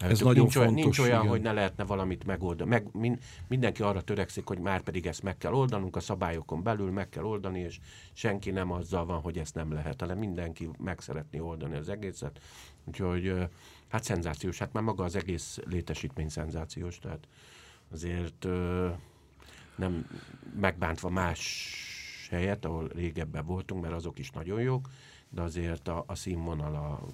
Ez 0.02 0.18
Tök 0.18 0.28
nagyon 0.28 0.42
nincs 0.44 0.56
olyan, 0.56 0.68
fontos, 0.68 0.84
nincs 0.84 1.00
olyan 1.00 1.20
igen. 1.20 1.32
hogy 1.32 1.42
ne 1.42 1.52
lehetne 1.52 1.84
valamit 1.84 2.26
megoldani. 2.26 2.70
Meg, 2.70 2.88
min, 2.94 3.20
mindenki 3.48 3.82
arra 3.82 4.02
törekszik, 4.02 4.48
hogy 4.48 4.60
már 4.60 4.82
pedig 4.82 5.06
ezt 5.06 5.24
meg 5.24 5.38
kell 5.38 5.54
oldanunk, 5.54 5.96
a 5.96 6.00
szabályokon 6.00 6.64
belül 6.64 6.92
meg 6.92 7.10
kell 7.10 7.24
oldani, 7.24 7.60
és 7.60 7.80
senki 8.14 8.52
nem 8.52 8.72
azzal 8.72 9.06
van, 9.06 9.22
hogy 9.22 9.38
ezt 9.38 9.56
nem 9.56 9.74
lehet, 9.74 10.00
hanem 10.00 10.18
mindenki 10.18 10.70
meg 10.78 11.00
szeretné 11.00 11.40
oldani 11.40 11.76
az 11.76 11.90
egészet. 11.90 12.40
Úgyhogy 12.86 13.34
hát 13.88 14.04
szenzációs, 14.04 14.58
hát 14.58 14.74
már 14.74 14.84
maga 14.84 15.04
az 15.04 15.16
egész 15.16 15.60
létesítmény 15.66 16.30
szenzációs, 16.30 17.00
tehát 17.00 17.28
azért 17.92 18.48
nem 19.76 20.06
megbántva 20.60 21.10
más 21.10 21.76
helyet, 22.30 22.66
ahol 22.66 22.88
régebben 22.96 23.46
voltunk, 23.46 23.82
mert 23.82 23.94
azok 23.94 24.20
is 24.20 24.30
nagyon 24.30 24.62
jók, 24.62 24.90
de 25.34 25.42
azért 25.42 25.88
a, 25.88 26.04
a 26.08 26.16
színvonala 26.16 27.06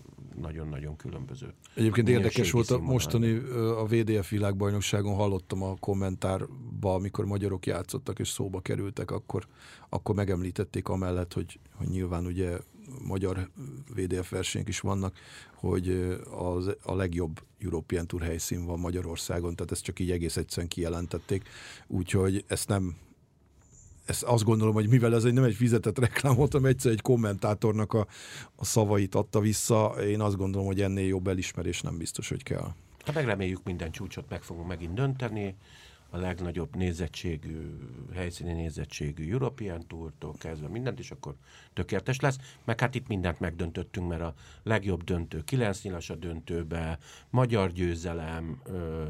nagyon-nagyon 0.41 0.95
különböző. 0.95 1.53
Egyébként 1.75 2.09
érdekes 2.09 2.51
volt 2.51 2.69
a 2.69 2.79
mostani 2.79 3.35
a 3.55 3.85
VDF 3.85 4.29
világbajnokságon, 4.29 5.15
hallottam 5.15 5.63
a 5.63 5.75
kommentárba, 5.79 6.93
amikor 6.93 7.25
magyarok 7.25 7.65
játszottak 7.65 8.19
és 8.19 8.29
szóba 8.29 8.59
kerültek, 8.59 9.11
akkor, 9.11 9.47
akkor 9.89 10.15
megemlítették 10.15 10.87
amellett, 10.87 11.33
hogy, 11.33 11.59
hogy 11.75 11.87
nyilván 11.87 12.25
ugye 12.25 12.57
magyar 13.07 13.49
VDF 13.95 14.29
versenyek 14.29 14.67
is 14.67 14.79
vannak, 14.79 15.17
hogy 15.55 16.17
az, 16.31 16.75
a 16.83 16.95
legjobb 16.95 17.41
European 17.59 18.07
Tour 18.07 18.21
helyszín 18.21 18.65
van 18.65 18.79
Magyarországon, 18.79 19.55
tehát 19.55 19.71
ezt 19.71 19.83
csak 19.83 19.99
így 19.99 20.11
egész 20.11 20.37
egyszerűen 20.37 20.67
kijelentették, 20.67 21.49
úgyhogy 21.87 22.43
ezt 22.47 22.67
nem 22.67 22.95
ezt 24.07 24.23
azt 24.23 24.43
gondolom, 24.43 24.73
hogy 24.73 24.89
mivel 24.89 25.15
ez 25.15 25.23
egy 25.23 25.33
nem 25.33 25.43
egy 25.43 25.55
fizetett 25.55 25.99
reklám 25.99 26.35
volt, 26.35 26.51
hanem 26.51 26.69
egyszer 26.69 26.91
egy 26.91 27.01
kommentátornak 27.01 27.93
a, 27.93 28.07
a 28.55 28.65
szavait 28.65 29.15
adta 29.15 29.39
vissza, 29.39 29.85
én 29.85 30.21
azt 30.21 30.37
gondolom, 30.37 30.67
hogy 30.67 30.81
ennél 30.81 31.07
jobb 31.07 31.27
elismerés 31.27 31.81
nem 31.81 31.97
biztos, 31.97 32.29
hogy 32.29 32.43
kell. 32.43 32.73
Hát 33.05 33.15
meg 33.15 33.25
reméljük 33.25 33.63
minden 33.63 33.91
csúcsot 33.91 34.29
meg 34.29 34.41
fogunk 34.41 34.67
megint 34.67 34.93
dönteni, 34.93 35.55
a 36.09 36.17
legnagyobb 36.17 36.75
nézettségű, 36.75 37.77
helyszíni 38.13 38.53
nézettségű 38.53 39.31
European 39.31 39.87
Tourtól 39.87 40.33
kezdve 40.37 40.67
mindent, 40.67 40.99
és 40.99 41.11
akkor 41.11 41.35
tökéletes 41.73 42.19
lesz. 42.19 42.37
Meg 42.65 42.79
hát 42.79 42.95
itt 42.95 43.07
mindent 43.07 43.39
megdöntöttünk, 43.39 44.07
mert 44.07 44.21
a 44.21 44.33
legjobb 44.63 45.03
döntő, 45.03 45.43
kilenc 45.43 45.81
nyilas 45.81 46.09
a 46.09 46.15
döntőbe, 46.15 46.97
magyar 47.29 47.71
győzelem, 47.71 48.61
ö, 48.65 49.03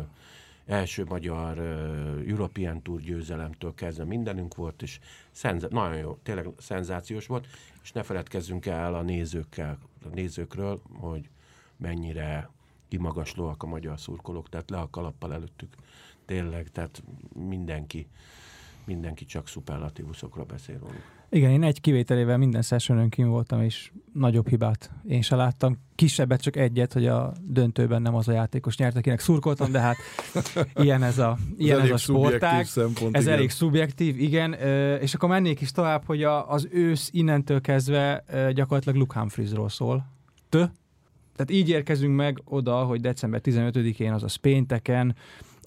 első 0.68 1.04
magyar 1.04 1.58
ö, 1.58 2.20
European 2.28 2.82
Tour 2.82 3.02
győzelemtől 3.02 3.74
kezdve 3.74 4.04
mindenünk 4.04 4.56
volt, 4.56 4.82
és 4.82 5.00
szenza- 5.32 5.72
nagyon 5.72 5.98
jó, 5.98 6.18
tényleg 6.24 6.48
szenzációs 6.58 7.28
volt, 7.28 7.48
és 7.84 7.92
ne 7.92 8.04
feledkezzünk 8.04 8.66
el 8.66 8.96
a 8.96 9.02
nézőkkel, 9.02 9.78
a 10.04 10.08
nézőkről, 10.14 10.82
hogy 11.00 11.30
mennyire 11.78 12.50
kimagaslóak 12.88 13.64
a 13.64 13.68
magyar 13.68 14.00
szurkolók, 14.00 14.50
tehát 14.50 14.70
le 14.70 14.78
a 14.78 14.90
kalappal 14.90 15.34
előttük. 15.34 15.76
Tényleg, 16.26 16.70
tehát 16.72 17.04
mindenki, 17.34 18.08
mindenki 18.88 19.26
csak 19.26 19.48
szuperlatívuszokra 19.48 20.44
beszél 20.44 20.78
róluk. 20.80 21.16
Igen, 21.30 21.52
én 21.52 21.64
egy 21.64 21.82
kivételével 21.82 22.38
minden 22.38 22.62
sessionon 22.62 23.10
kim 23.10 23.28
voltam, 23.28 23.62
és 23.62 23.92
nagyobb 24.14 24.48
hibát 24.48 24.92
én 25.08 25.22
se 25.22 25.36
láttam. 25.36 25.78
Kisebbet 25.96 26.42
csak 26.42 26.56
egyet, 26.56 26.94
hogy 26.94 27.08
a 27.08 27.34
döntőben 27.42 28.02
nem 28.02 28.16
az 28.16 28.28
a 28.28 28.32
játékos 28.32 28.78
nyert, 28.78 28.96
akinek 28.96 29.20
szurkoltam, 29.20 29.72
de 29.72 29.80
hát 29.80 29.96
ilyen 30.76 31.04
ez 31.04 31.18
a, 31.18 31.38
ilyen 31.58 31.76
ez 31.76 31.82
elég 31.82 31.94
a 31.94 31.98
sportág. 31.98 32.66
Szempont, 32.66 33.16
Ez 33.16 33.24
igen. 33.24 33.36
elég 33.36 33.50
szubjektív, 33.50 34.20
igen, 34.20 34.54
és 35.02 35.14
akkor 35.14 35.30
mennék 35.30 35.62
is 35.62 35.72
tovább, 35.72 36.06
hogy 36.06 36.24
a, 36.24 36.52
az 36.52 36.68
ősz 36.72 37.10
innentől 37.14 37.62
kezdve 37.62 38.24
gyakorlatilag 38.54 38.98
Luke 38.98 39.20
Humphriesról 39.20 39.70
szól. 39.70 40.06
Tö? 40.50 40.66
Tehát 41.36 41.52
így 41.52 41.70
érkezünk 41.70 42.16
meg 42.16 42.42
oda, 42.46 42.84
hogy 42.84 43.02
december 43.02 43.42
15-én, 43.44 44.14
azaz 44.14 44.36
pénteken 44.36 45.16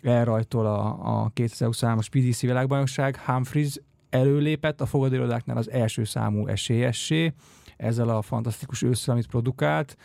elrajtol 0.03 0.67
a, 0.67 0.87
a 1.23 1.31
2023-as 1.35 2.07
PDC 2.11 2.41
világbajnokság. 2.41 3.17
Humphries 3.17 3.81
előlépett 4.11 4.81
a 4.81 4.87
fogadóirodáknál 4.87 5.57
az 5.57 5.71
első 5.71 6.05
számú 6.05 6.47
esélyessé, 6.47 7.33
ezzel 7.77 8.09
a 8.09 8.23
fantasztikus 8.23 8.83
ősszel, 8.83 9.15
amit 9.15 9.27
produkált. 9.27 9.97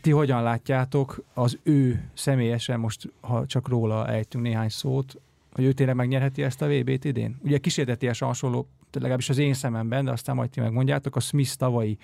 Ti 0.00 0.10
hogyan 0.10 0.42
látjátok 0.42 1.24
az 1.34 1.58
ő 1.62 2.10
személyesen, 2.14 2.80
most 2.80 3.12
ha 3.20 3.46
csak 3.46 3.68
róla 3.68 4.08
ejtünk 4.08 4.44
néhány 4.44 4.68
szót, 4.68 5.20
hogy 5.52 5.64
ő 5.64 5.72
tényleg 5.72 5.96
megnyerheti 5.96 6.42
ezt 6.42 6.62
a 6.62 6.66
VB-t 6.66 7.04
idén? 7.04 7.36
Ugye 7.42 7.58
kísérteties 7.58 8.18
hasonló, 8.18 8.66
legalábbis 8.92 9.28
az 9.28 9.38
én 9.38 9.54
szememben, 9.54 10.04
de 10.04 10.10
aztán 10.10 10.34
majd 10.34 10.50
ti 10.50 10.60
megmondjátok, 10.60 11.16
a 11.16 11.20
Smith 11.20 11.54
tavalyi 11.54 11.98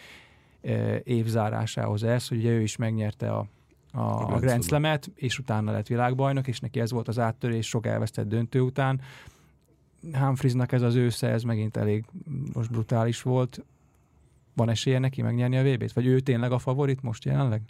évzárásához 1.04 2.02
ez, 2.02 2.28
hogy 2.28 2.38
ugye 2.38 2.50
ő 2.50 2.60
is 2.60 2.76
megnyerte 2.76 3.32
a, 3.32 3.46
a, 3.92 4.34
a 4.34 4.38
Grand 4.38 4.64
Slam-et, 4.64 5.10
és 5.14 5.38
utána 5.38 5.72
lett 5.72 5.86
világbajnok, 5.86 6.48
és 6.48 6.60
neki 6.60 6.80
ez 6.80 6.90
volt 6.90 7.08
az 7.08 7.18
áttörés 7.18 7.68
sok 7.68 7.86
elvesztett 7.86 8.28
döntő 8.28 8.60
után. 8.60 9.00
Humphriesnak 10.12 10.72
ez 10.72 10.82
az 10.82 10.94
ősze, 10.94 11.28
ez 11.28 11.42
megint 11.42 11.76
elég 11.76 12.04
most 12.52 12.70
brutális 12.70 13.22
volt. 13.22 13.64
Van 14.54 14.68
esélye 14.68 14.98
neki 14.98 15.22
megnyerni 15.22 15.56
a 15.56 15.62
VB-t? 15.62 15.92
Vagy 15.92 16.06
ő 16.06 16.20
tényleg 16.20 16.52
a 16.52 16.58
favorit 16.58 17.02
most 17.02 17.24
jelenleg? 17.24 17.62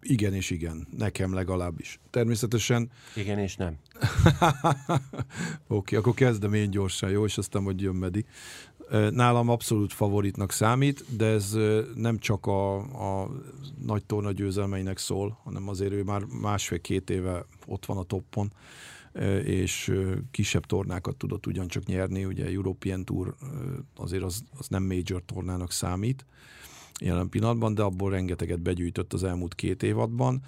Igen 0.00 0.34
és 0.34 0.50
igen, 0.50 0.86
nekem 0.96 1.34
legalábbis. 1.34 2.00
Természetesen... 2.10 2.90
Igen 3.16 3.38
és 3.38 3.56
nem. 3.56 3.76
Oké, 5.66 5.96
okay, 5.96 5.98
akkor 5.98 6.14
kezdem 6.14 6.54
én 6.54 6.70
gyorsan, 6.70 7.10
jó? 7.10 7.24
És 7.24 7.38
aztán 7.38 7.62
hogy 7.62 7.80
jön 7.80 7.94
Medi. 7.94 8.24
Nálam 9.10 9.48
abszolút 9.48 9.92
favoritnak 9.92 10.52
számít, 10.52 11.16
de 11.16 11.26
ez 11.26 11.56
nem 11.94 12.18
csak 12.18 12.46
a, 12.46 12.76
a 12.76 13.30
nagy 13.86 14.04
torna 14.04 14.32
győzelmeinek 14.32 14.98
szól, 14.98 15.38
hanem 15.44 15.68
azért 15.68 15.92
ő 15.92 16.02
már 16.02 16.22
másfél-két 16.40 17.10
éve 17.10 17.44
ott 17.66 17.86
van 17.86 17.96
a 17.96 18.02
toppon, 18.02 18.52
és 19.44 19.92
kisebb 20.30 20.66
tornákat 20.66 21.16
tudott 21.16 21.46
ugyancsak 21.46 21.84
nyerni, 21.84 22.24
ugye 22.24 22.46
European 22.46 23.04
Tour 23.04 23.34
azért 23.96 24.22
az, 24.22 24.42
az 24.58 24.68
nem 24.68 24.82
major 24.82 25.22
tornának 25.26 25.72
számít 25.72 26.24
jelen 27.00 27.28
pillanatban, 27.28 27.74
de 27.74 27.82
abból 27.82 28.10
rengeteget 28.10 28.60
begyűjtött 28.60 29.12
az 29.12 29.24
elmúlt 29.24 29.54
két 29.54 29.82
évadban 29.82 30.42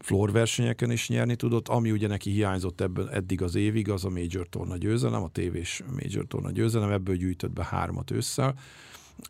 floor 0.00 0.32
versenyeken 0.32 0.90
is 0.90 1.08
nyerni 1.08 1.36
tudott, 1.36 1.68
ami 1.68 1.90
ugye 1.90 2.06
neki 2.06 2.30
hiányzott 2.30 2.80
ebben 2.80 3.10
eddig 3.10 3.42
az 3.42 3.54
évig, 3.54 3.90
az 3.90 4.04
a 4.04 4.10
Major 4.10 4.48
Torna 4.48 4.76
győzelem, 4.76 5.22
a 5.22 5.28
tévés 5.28 5.82
Major 5.92 6.26
Torna 6.26 6.50
győzelem, 6.50 6.90
ebből 6.90 7.16
gyűjtött 7.16 7.52
be 7.52 7.64
hármat 7.64 8.10
ősszel. 8.10 8.54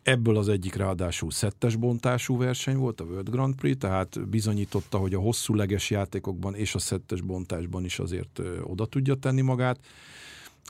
Ebből 0.03 0.37
az 0.37 0.49
egyik 0.49 0.75
ráadásul 0.75 1.31
szettes 1.31 1.75
bontású 1.75 2.37
verseny 2.37 2.77
volt, 2.77 3.01
a 3.01 3.03
World 3.03 3.29
Grand 3.29 3.55
Prix, 3.55 3.79
tehát 3.79 4.29
bizonyította, 4.29 4.97
hogy 4.97 5.13
a 5.13 5.19
hosszú 5.19 5.55
leges 5.55 5.89
játékokban 5.89 6.55
és 6.55 6.75
a 6.75 6.79
szettes 6.79 7.21
bontásban 7.21 7.85
is 7.85 7.99
azért 7.99 8.41
oda 8.63 8.85
tudja 8.85 9.15
tenni 9.15 9.41
magát. 9.41 9.79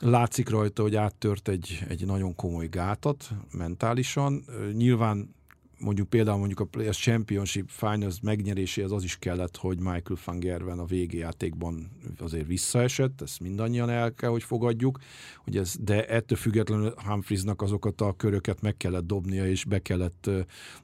Látszik 0.00 0.48
rajta, 0.48 0.82
hogy 0.82 0.96
áttört 0.96 1.48
egy, 1.48 1.84
egy 1.88 2.06
nagyon 2.06 2.34
komoly 2.34 2.66
gátat 2.66 3.30
mentálisan. 3.52 4.44
Nyilván 4.72 5.34
mondjuk 5.82 6.08
például 6.08 6.38
mondjuk 6.38 6.60
a 6.60 6.64
Players 6.64 6.98
Championship 6.98 7.68
Finals 7.68 8.20
megnyeréséhez 8.22 8.90
az 8.90 9.04
is 9.04 9.16
kellett, 9.16 9.56
hogy 9.56 9.78
Michael 9.78 10.18
van 10.24 10.38
Gerven 10.38 10.78
a 10.78 10.84
végjátékban 10.84 11.90
azért 12.18 12.46
visszaesett, 12.46 13.20
ezt 13.20 13.40
mindannyian 13.40 13.90
el 13.90 14.14
kell, 14.14 14.30
hogy 14.30 14.42
fogadjuk, 14.42 14.98
hogy 15.44 15.56
ez, 15.56 15.74
de 15.80 16.06
ettől 16.06 16.38
függetlenül 16.38 16.94
Humphriesnak 16.96 17.62
azokat 17.62 18.00
a 18.00 18.12
köröket 18.16 18.60
meg 18.60 18.76
kellett 18.76 19.06
dobnia, 19.06 19.46
és 19.46 19.64
be 19.64 19.78
kellett 19.78 20.30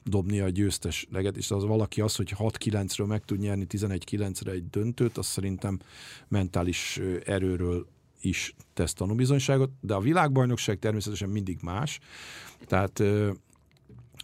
dobnia 0.03 0.43
a 0.43 0.49
győztes 0.49 1.07
leget, 1.11 1.37
és 1.37 1.51
az 1.51 1.63
valaki 1.63 2.01
az, 2.01 2.15
hogy 2.15 2.33
6-9-ről 2.37 3.07
meg 3.07 3.25
tud 3.25 3.39
nyerni 3.39 3.65
11-9-re 3.69 4.51
egy 4.51 4.69
döntőt, 4.69 5.17
az 5.17 5.25
szerintem 5.25 5.79
mentális 6.27 6.99
erőről 7.25 7.87
is 8.21 8.55
tesz 8.73 8.93
tanúbizonyságot, 8.93 9.71
de 9.81 9.93
a 9.93 9.99
világbajnokság 9.99 10.79
természetesen 10.79 11.29
mindig 11.29 11.57
más, 11.61 11.99
tehát 12.65 13.03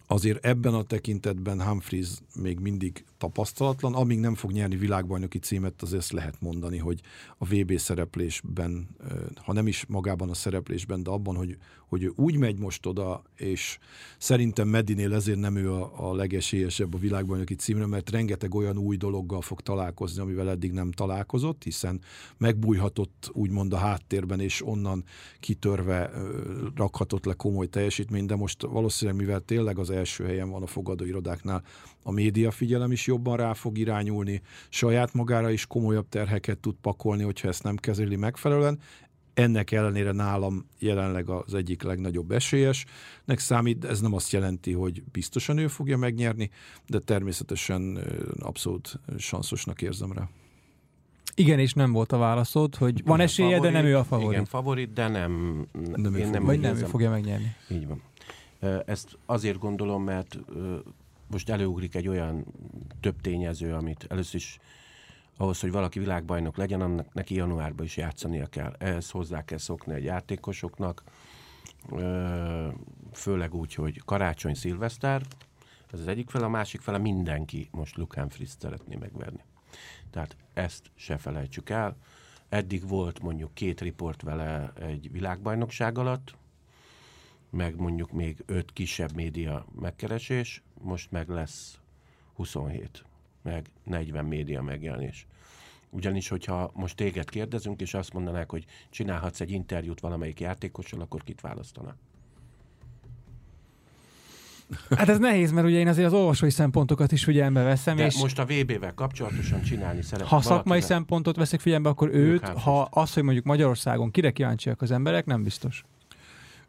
azért 0.08 0.46
ebben 0.46 0.74
a 0.74 0.84
tekintetben 0.84 1.64
Humphries 1.64 2.10
még 2.36 2.60
mindig 2.60 3.06
tapasztalatlan, 3.18 3.94
amíg 3.94 4.20
nem 4.20 4.36
fog 4.36 4.52
nyerni 4.52 4.76
világbajnoki 4.76 5.40
címet, 5.40 5.82
azért 5.82 6.02
ezt 6.02 6.12
lehet 6.12 6.42
mondani, 6.42 6.78
hogy 6.78 7.02
a 7.38 7.46
VB 7.46 7.78
szereplésben, 7.78 8.88
ha 9.36 9.54
nem 9.54 9.68
is 9.68 9.86
magában 9.86 10.30
a 10.30 10.34
szereplésben, 10.34 11.04
de 11.04 11.10
abban, 11.10 11.36
hogy, 11.36 11.58
hogy 11.88 12.04
ő 12.04 12.14
úgy 12.16 12.38
megy 12.38 12.60
most 12.60 12.86
oda, 12.86 13.24
és 13.36 13.78
szerintem 14.18 14.68
Medinél 14.68 15.14
ezért 15.14 15.40
nem 15.40 15.56
ő 15.56 15.72
a, 15.72 16.10
a 16.10 16.16
legesélyesebb 16.16 16.94
a 16.94 16.98
világbajnoki 16.98 17.56
címre, 17.56 17.86
mert 17.86 18.10
rengeteg 18.10 18.56
olyan 18.56 18.78
új 18.78 18.98
dologgal 18.98 19.42
fog 19.42 19.62
találkozni, 19.62 20.22
amivel 20.22 20.50
eddig 20.50 20.72
nem 20.72 20.92
találkozott, 20.92 21.64
hiszen 21.64 22.02
megbújhatott 22.38 23.30
úgymond 23.34 23.74
a 23.74 23.78
háttérben, 23.78 24.40
és 24.40 24.66
onnan 24.66 25.04
kitörve 25.40 26.12
rakhatott 26.76 27.26
le 27.26 27.34
komoly 27.34 27.68
teljesítményt, 27.68 28.28
de 28.28 28.36
most 28.36 28.62
valószínűleg, 28.62 29.20
mivel 29.20 29.40
tényleg 29.40 29.80
az 29.80 29.90
első 29.90 30.26
helyen 30.26 30.50
van 30.50 30.64
a 30.64 30.68
fogadóirodáknál, 30.68 31.64
a 32.04 32.12
média 32.12 32.52
figyelem 32.52 32.92
is 32.92 33.05
jobban 33.06 33.38
rá 33.38 33.54
fog 33.54 33.78
irányulni, 33.78 34.42
saját 34.70 35.14
magára 35.14 35.50
is 35.50 35.66
komolyabb 35.66 36.10
terheket 36.10 36.58
tud 36.58 36.76
pakolni, 36.82 37.24
hogyha 37.24 37.48
ezt 37.48 37.64
nem 37.64 37.76
kezeli 37.76 38.16
megfelelően. 38.16 38.80
Ennek 39.34 39.72
ellenére 39.72 40.12
nálam 40.12 40.66
jelenleg 40.80 41.30
az 41.30 41.54
egyik 41.54 41.84
legnagyobb 41.84 42.32
esélyesnek 42.32 43.40
számít, 43.40 43.86
ez 43.86 44.02
nem 44.02 44.14
azt 44.14 44.32
jelenti, 44.32 44.72
hogy 44.72 45.04
biztosan 45.12 45.58
ő 45.58 45.68
fogja 45.68 45.98
megnyerni, 45.98 46.50
de 46.88 47.00
természetesen 47.00 48.00
abszolút 48.40 49.00
sanszosnak 49.18 49.82
érzem 49.82 50.12
rá. 50.12 50.30
Igen, 51.36 51.60
és 51.60 51.74
nem 51.74 51.92
volt 51.92 52.12
a 52.12 52.18
válaszod, 52.18 52.76
hogy 52.76 53.04
van 53.04 53.20
esélye, 53.20 53.56
favorit, 53.56 53.72
de 53.72 53.78
nem 53.78 53.88
ő 53.88 53.98
a 53.98 54.04
favorit. 54.04 54.32
Igen, 54.32 54.46
favorit, 54.46 54.94
de 54.94 55.08
nem, 55.08 55.66
nem 55.96 56.16
én 56.16 56.30
nem 56.30 56.44
Vagy 56.44 56.60
nem 56.60 56.76
ő 56.76 56.80
fogja 56.80 57.10
megnyerni. 57.10 57.56
Így 57.70 57.88
van. 57.88 58.02
Ezt 58.86 59.18
azért 59.26 59.60
gondolom, 59.60 60.04
mert 60.04 60.40
most 61.28 61.50
előugrik 61.50 61.96
egy 61.96 62.08
olyan 62.08 62.46
több 63.00 63.22
tényező, 63.22 63.74
amit 63.74 64.06
először 64.10 64.36
is 64.36 64.60
ahhoz, 65.38 65.60
hogy 65.60 65.72
valaki 65.72 66.00
világbajnok 66.00 66.58
legyen, 66.58 66.82
annak 66.82 67.14
neki 67.14 67.36
januárban 67.36 67.86
is 67.86 67.98
játszania 67.98 68.46
kell. 68.46 68.76
Ehhez 68.78 69.10
hozzá 69.10 69.46
kell 69.46 69.58
szokni 69.58 69.94
a 69.94 69.98
játékosoknak, 69.98 71.04
főleg 73.14 73.54
úgy, 73.54 73.74
hogy 73.74 74.02
karácsony, 74.06 74.54
szilveszter, 74.54 75.22
ez 75.92 76.00
az 76.00 76.08
egyik 76.08 76.30
fele, 76.30 76.46
a 76.46 76.50
másik 76.50 76.82
fele 76.82 76.98
mindenki 76.98 77.68
most 77.72 77.96
Luke 77.96 78.26
Friszt 78.30 78.62
szeretné 78.62 78.96
megverni. 78.96 79.44
Tehát 80.12 80.36
ezt 80.54 80.92
se 80.96 81.18
felejtsük 81.18 81.70
el. 81.70 81.98
Eddig 82.50 82.88
volt 82.88 83.22
mondjuk 83.22 83.54
két 83.54 83.82
riport 83.82 84.22
vele 84.22 84.74
egy 84.80 85.12
világbajnokság 85.12 85.98
alatt, 85.98 86.36
meg 87.50 87.76
mondjuk 87.76 88.12
még 88.12 88.44
öt 88.46 88.74
kisebb 88.74 89.16
média 89.16 89.66
megkeresés, 89.80 90.64
most 90.82 91.12
meg 91.12 91.30
lesz 91.30 91.80
27, 92.34 93.06
meg 93.42 93.66
40 93.84 94.26
média 94.26 94.62
megjelenés. 94.62 95.28
Ugyanis, 95.90 96.28
hogyha 96.28 96.72
most 96.74 96.96
téged 96.96 97.30
kérdezünk, 97.30 97.82
és 97.82 97.94
azt 97.94 98.14
mondanák, 98.14 98.50
hogy 98.50 98.66
csinálhatsz 98.90 99.42
egy 99.42 99.52
interjút 99.52 100.00
valamelyik 100.00 100.40
játékossal, 100.40 101.02
akkor 101.02 101.24
kit 101.24 101.42
választanak? 101.42 101.96
Hát 104.90 105.10
ez 105.10 105.20
nehéz, 105.20 105.52
mert 105.52 105.68
ugye 105.68 105.78
én 105.78 105.88
azért 105.88 106.08
az 106.08 106.14
olvasói 106.14 106.50
szempontokat 106.50 107.12
is 107.12 107.24
figyelembe 107.24 107.64
veszem. 107.64 107.96
De 107.96 108.06
és 108.06 108.18
most 108.22 108.40
a 108.40 108.46
VB-vel 108.46 108.94
kapcsolatosan 108.94 109.62
csinálni 109.62 110.02
szeretném. 110.02 110.28
Ha 110.28 110.42
szakmai 110.42 110.64
valakivel... 110.64 110.98
szempontot 110.98 111.36
veszek 111.36 111.60
figyelembe, 111.60 111.90
akkor 111.90 112.10
őt, 112.14 112.48
ha 112.48 112.82
az, 112.82 113.14
hogy 113.14 113.24
mondjuk 113.24 113.46
Magyarországon 113.46 114.12
kire 114.12 114.32
kíváncsiak 114.32 114.82
az 114.82 114.92
emberek, 114.92 115.26
nem 115.26 115.44
biztos. 115.44 115.84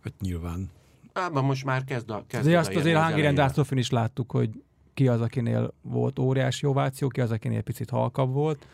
Hát 0.05 0.13
nyilván. 0.21 0.71
Ában 1.17 1.45
most 1.45 1.65
már 1.65 1.85
kezd 1.85 2.11
a 2.11 2.25
kezd 2.27 2.47
azért 2.47 2.59
azt 2.59 2.75
azért 2.75 2.99
Hangi 2.99 3.21
Rendászlófin 3.21 3.79
is 3.79 3.91
láttuk, 3.91 4.31
hogy 4.31 4.63
ki 4.95 5.09
az, 5.09 5.21
akinél 5.21 5.75
volt 5.83 6.19
óriási 6.19 6.67
ováció, 6.67 7.09
ki 7.09 7.21
az, 7.21 7.31
akinél 7.31 7.63
picit 7.63 7.91
halkabb 7.91 8.33
volt. 8.33 8.67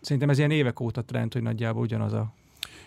Szerintem 0.00 0.30
ez 0.30 0.38
ilyen 0.38 0.50
évek 0.50 0.80
óta 0.80 1.02
trend, 1.02 1.32
hogy 1.32 1.42
nagyjából 1.42 1.82
ugyanaz 1.82 2.12
a 2.12 2.32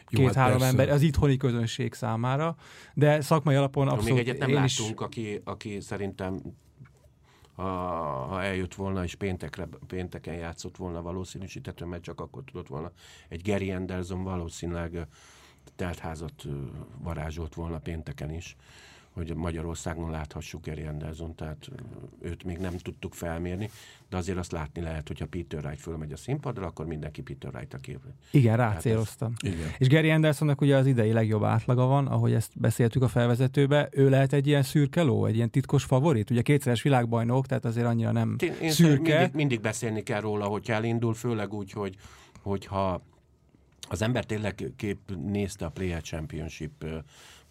két-három 0.06 0.60
hát 0.60 0.70
ember, 0.70 0.90
az 0.90 1.02
itthoni 1.02 1.38
közönség 1.38 1.94
számára, 1.94 2.56
de 2.94 3.22
szakmai 3.22 3.56
alapon 3.56 3.88
abszolút... 3.88 4.18
Még 4.18 4.28
egyet 4.28 4.38
nem 4.38 4.54
láttunk, 4.54 4.90
is... 4.90 5.06
aki, 5.06 5.42
aki 5.44 5.80
szerintem 5.80 6.42
ha, 7.56 7.66
ha 8.30 8.44
eljött 8.44 8.76
volna 8.76 9.04
és 9.04 9.16
péntekre, 9.16 9.68
pénteken 9.88 10.34
játszott 10.34 10.78
volna 10.78 11.02
valószínűsítető, 11.02 11.86
mert 11.86 12.04
csak 12.04 12.20
akkor 12.20 12.44
tudott 12.44 12.68
volna. 12.68 12.92
Egy 13.30 13.42
Gary 13.42 13.72
Anderson 13.72 14.24
valószínűleg 14.24 15.08
teltházat 15.76 16.46
varázsolt 16.98 17.54
volna 17.54 17.78
pénteken 17.78 18.34
is, 18.34 18.56
hogy 19.10 19.36
Magyarországon 19.36 20.10
láthassuk 20.10 20.66
Gary 20.66 20.84
Anderson, 20.84 21.36
tehát 21.36 21.70
őt 22.22 22.44
még 22.44 22.58
nem 22.58 22.78
tudtuk 22.78 23.14
felmérni, 23.14 23.70
de 24.10 24.18
azért 24.18 24.38
azt 24.38 24.52
látni 24.52 24.82
lehet, 24.82 25.08
hogyha 25.08 25.26
Peter 25.26 25.66
Wright 25.66 25.82
fölmegy 25.82 26.12
a 26.12 26.18
színpadra, 26.18 26.66
akkor 26.66 26.86
mindenki 26.86 27.22
Peter 27.22 27.54
Wright 27.54 27.74
a 27.74 27.78
képre. 27.78 28.10
Igen, 28.32 28.58
rácéloztam. 28.58 29.34
Ez... 29.38 29.52
Igen. 29.52 29.68
És 29.78 29.88
Gary 29.88 30.10
Andersonnak 30.10 30.62
ugye 30.62 30.76
az 30.76 30.86
idei 30.86 31.12
legjobb 31.12 31.44
átlaga 31.44 31.86
van, 31.86 32.08
ahogy 32.08 32.34
ezt 32.34 32.52
beszéltük 32.60 33.02
a 33.02 33.08
felvezetőbe, 33.08 33.90
ő 33.92 34.10
lehet 34.10 34.34
egy 34.34 34.48
ilyen 34.48 34.64
szürke 34.64 35.02
ló, 35.02 35.26
egy 35.26 35.36
ilyen 35.36 35.50
titkos 35.50 35.84
favorit, 35.84 36.30
ugye 36.30 36.42
kétszeres 36.42 36.82
világbajnok, 36.82 37.46
tehát 37.48 37.66
azért 37.66 37.86
annyira 37.86 38.12
nem 38.12 38.36
én, 38.40 38.54
én 38.62 38.72
szürke. 38.72 39.18
Mindig, 39.18 39.36
mindig 39.36 39.62
beszélni 39.62 40.04
kell 40.04 40.22
róla, 40.22 40.46
hogy 40.46 40.70
elindul, 40.70 41.14
főleg 41.14 41.54
úgy, 41.54 41.72
hogy 41.72 41.96
hogyha 42.42 43.02
az 43.90 44.02
ember 44.02 44.26
tényleg 44.26 44.74
kép 44.76 45.16
nézte 45.16 45.66
a 45.66 45.70
Player 45.70 46.02
Championship 46.02 46.86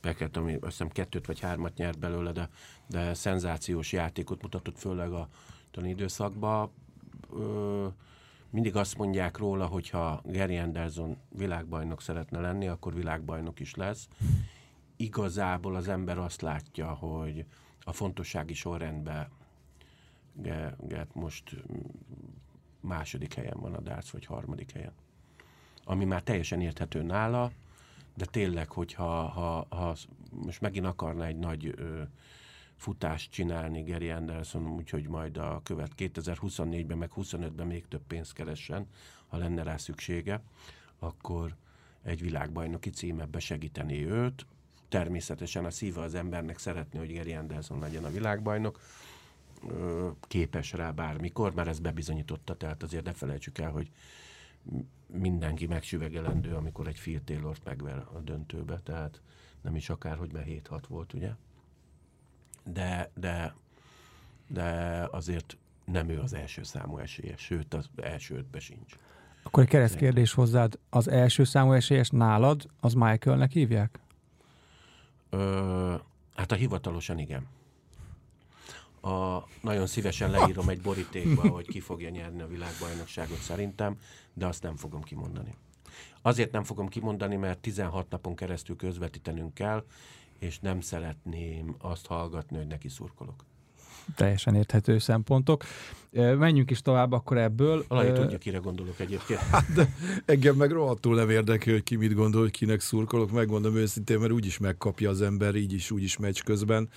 peket, 0.01 0.37
ami 0.37 0.55
azt 0.55 0.63
hiszem 0.63 0.89
kettőt 0.89 1.27
vagy 1.27 1.41
hármat 1.41 1.77
nyert 1.77 1.99
belőle, 1.99 2.33
de, 2.33 2.49
de 2.87 3.15
szenzációs 3.15 3.93
játékot 3.93 4.43
mutatott, 4.43 4.79
főleg 4.79 5.13
a 5.13 5.29
időszakban. 5.83 6.71
Ö, 7.33 7.87
mindig 8.51 8.77
azt 8.77 8.97
mondják 8.97 9.39
róla, 9.39 9.67
hogy 9.67 9.91
ha 9.91 10.23
Gary 10.25 10.57
Anderson 10.57 11.17
világbajnok 11.29 12.03
szeretne 12.03 12.41
lenni, 12.41 12.69
akkor 12.69 12.95
világbajnok 12.95 13.61
is 13.61 13.75
lesz. 13.75 14.09
Igazából 14.97 15.75
az 15.75 15.89
ember 15.89 16.19
azt 16.19 16.41
látja, 16.41 16.89
hogy 16.93 17.45
a 17.81 17.93
fontossági 17.93 18.55
sorrendben 18.55 19.29
Gert 20.79 21.15
most 21.15 21.57
második 22.81 23.35
helyen 23.35 23.61
van 23.61 23.75
a 23.75 23.81
darts, 23.81 24.11
vagy 24.11 24.25
harmadik 24.25 24.73
helyen. 24.73 24.93
Ami 25.91 26.05
már 26.05 26.23
teljesen 26.23 26.61
érthető 26.61 27.03
nála, 27.03 27.51
de 28.15 28.25
tényleg, 28.25 28.71
hogyha 28.71 29.29
ha, 29.29 29.67
ha 29.69 29.97
most 30.31 30.61
megint 30.61 30.87
akarna 30.87 31.27
egy 31.27 31.37
nagy 31.37 31.75
ö, 31.77 32.03
futást 32.77 33.31
csinálni 33.31 33.83
Gary 33.83 34.11
Anderson, 34.11 34.67
úgyhogy 34.67 35.09
majd 35.09 35.37
a 35.37 35.61
követ 35.65 35.93
2024-ben, 35.97 36.99
meg 36.99 37.11
25-ben 37.17 37.67
még 37.67 37.89
több 37.89 38.03
pénzt 38.07 38.33
keressen, 38.33 38.87
ha 39.29 39.37
lenne 39.37 39.63
rá 39.63 39.77
szüksége, 39.77 40.43
akkor 40.99 41.57
egy 42.03 42.23
világbajnoki 42.23 42.91
címebbe 42.91 43.39
segíteni 43.39 44.07
őt. 44.07 44.47
Természetesen 44.89 45.65
a 45.65 45.71
szíve 45.71 46.01
az 46.01 46.15
embernek 46.15 46.59
szeretné, 46.59 46.99
hogy 46.99 47.15
Gary 47.15 47.33
Anderson 47.33 47.79
legyen 47.79 48.05
a 48.05 48.11
világbajnok, 48.11 48.81
képes 50.21 50.73
rá 50.73 50.91
bármikor, 50.91 51.55
már 51.55 51.69
ez 51.69 51.79
bebizonyította, 51.79 52.57
tehát 52.57 52.83
azért 52.83 53.05
ne 53.05 53.13
felejtsük 53.13 53.59
el, 53.59 53.71
hogy 53.71 53.91
mindenki 55.07 55.67
megsüvegelendő, 55.67 56.55
amikor 56.55 56.87
egy 56.87 57.01
Phil 57.01 57.25
Taylor-t 57.25 57.65
megver 57.65 57.97
a 57.97 58.19
döntőbe, 58.19 58.79
tehát 58.79 59.21
nem 59.61 59.77
is 59.77 59.91
akár, 59.91 60.17
hogy 60.17 60.33
már 60.33 60.45
7-6 60.47 60.83
volt, 60.89 61.13
ugye? 61.13 61.31
De, 62.65 63.11
de, 63.15 63.55
de 64.47 64.65
azért 65.11 65.57
nem 65.85 66.09
ő 66.09 66.21
az 66.21 66.35
első 66.35 66.63
számú 66.63 66.99
esélyes, 66.99 67.41
sőt 67.41 67.75
az 67.75 67.91
első 67.97 68.37
ötbe 68.37 68.61
sincs. 68.61 68.99
Akkor 69.43 69.63
egy 69.63 69.69
kereszt 69.69 69.97
kérdés 69.97 70.33
hozzád. 70.33 70.79
Az 70.91 71.09
első 71.09 71.45
számú 71.45 71.73
esélyes 71.73 72.09
nálad, 72.11 72.67
az 72.81 72.93
Michaelnek 72.95 73.53
hívják? 73.53 73.99
Ö, 75.31 75.95
hát 76.35 76.53
a 76.53 76.55
hivatalosan 76.55 77.19
igen. 77.19 77.47
A, 79.01 79.45
nagyon 79.61 79.87
szívesen 79.87 80.31
leírom 80.31 80.69
egy 80.69 80.81
borítékba, 80.81 81.49
hogy 81.49 81.67
ki 81.67 81.81
fogja 81.81 82.09
nyerni 82.09 82.43
a 82.43 82.47
világbajnokságot 82.47 83.41
szerintem, 83.41 83.97
de 84.35 84.47
azt 84.47 84.63
nem 84.63 84.77
fogom 84.77 85.03
kimondani. 85.03 85.55
Azért 86.23 86.53
nem 86.53 86.65
fogom 86.65 86.89
kimondani, 86.89 87.37
mert 87.37 87.59
16 87.59 88.11
napon 88.11 88.35
keresztül 88.35 88.77
közvetítenünk 88.77 89.55
kell, 89.55 89.85
és 90.39 90.59
nem 90.59 90.81
szeretném 90.81 91.75
azt 91.79 92.07
hallgatni, 92.07 92.57
hogy 92.57 92.67
neki 92.67 92.89
szurkolok. 92.89 93.45
Teljesen 94.15 94.55
érthető 94.55 94.99
szempontok. 94.99 95.65
Menjünk 96.13 96.71
is 96.71 96.83
tovább 96.83 97.13
akkor 97.13 97.39
ebből. 97.39 97.85
Valami 97.89 98.13
tudja, 98.13 98.39
kire 98.39 98.59
gondolok 98.59 99.01
egyébként. 99.01 99.41
Hát, 99.51 99.73
de 99.73 99.93
engem 100.25 100.57
meg 100.57 100.71
rohadtul 100.71 101.15
nem 101.15 101.31
érdekel, 101.31 101.73
hogy 101.73 101.83
ki 101.83 101.97
mit 101.97 102.15
gondol, 102.15 102.41
hogy 102.41 102.51
kinek 102.51 102.81
szurkolok. 102.81 103.31
Megmondom 103.31 103.77
őszintén, 103.77 104.19
mert 104.19 104.33
úgyis 104.33 104.59
megkapja 104.59 105.11
az 105.11 105.23
ember, 105.23 105.55
így 105.55 105.73
is, 105.73 105.91
úgyis 105.91 106.17
meccs 106.17 106.43
közben. 106.43 106.89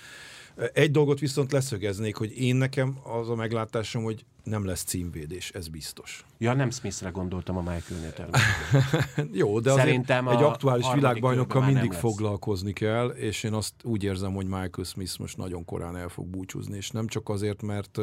Egy 0.72 0.90
dolgot 0.90 1.18
viszont 1.18 1.52
leszögeznék, 1.52 2.16
hogy 2.16 2.38
én 2.38 2.56
nekem 2.56 2.98
az 3.02 3.28
a 3.28 3.34
meglátásom, 3.34 4.02
hogy 4.02 4.24
nem 4.44 4.64
lesz 4.64 4.82
címvédés, 4.82 5.50
ez 5.50 5.68
biztos. 5.68 6.24
Ja, 6.38 6.52
nem 6.52 6.70
Smithre 6.70 7.10
gondoltam 7.10 7.56
a 7.56 7.60
Michaelnél 7.60 8.12
Jó, 9.42 9.60
de 9.60 9.72
Szerintem 9.72 10.28
egy 10.28 10.42
aktuális 10.42 10.86
világbajnokkal 10.94 11.64
mindig 11.64 11.92
foglalkozni 11.92 12.72
kell, 12.72 13.08
és 13.08 13.42
én 13.42 13.52
azt 13.52 13.74
úgy 13.82 14.04
érzem, 14.04 14.34
hogy 14.34 14.46
Michael 14.46 14.84
Smith 14.84 15.18
most 15.18 15.36
nagyon 15.36 15.64
korán 15.64 15.96
el 15.96 16.08
fog 16.08 16.26
búcsúzni, 16.26 16.76
és 16.76 16.90
nem 16.90 17.06
csak 17.06 17.28
azért, 17.28 17.62
mert 17.62 17.98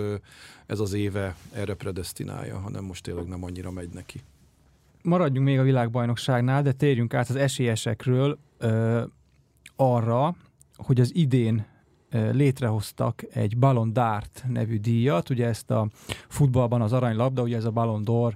ez 0.65 0.79
az 0.79 0.93
éve 0.93 1.35
erre 1.53 1.73
predestinálja, 1.73 2.59
hanem 2.59 2.83
most 2.83 3.03
tényleg 3.03 3.27
nem 3.27 3.43
annyira 3.43 3.71
megy 3.71 3.89
neki. 3.89 4.21
Maradjunk 5.01 5.47
még 5.47 5.59
a 5.59 5.63
világbajnokságnál, 5.63 6.61
de 6.61 6.71
térjünk 6.71 7.13
át 7.13 7.29
az 7.29 7.35
esélyesekről 7.35 8.39
ö, 8.57 9.03
arra, 9.75 10.35
hogy 10.75 10.99
az 10.99 11.15
idén 11.15 11.65
létrehoztak 12.31 13.23
egy 13.33 13.57
Ballon 13.57 13.91
d'Art 13.93 14.43
nevű 14.47 14.77
díjat, 14.77 15.29
ugye 15.29 15.47
ezt 15.47 15.71
a 15.71 15.87
futballban 16.27 16.81
az 16.81 16.93
aranylabda, 16.93 17.41
ugye 17.41 17.55
ez 17.55 17.65
a 17.65 17.71
Ballon 17.71 18.03
d'Or 18.05 18.33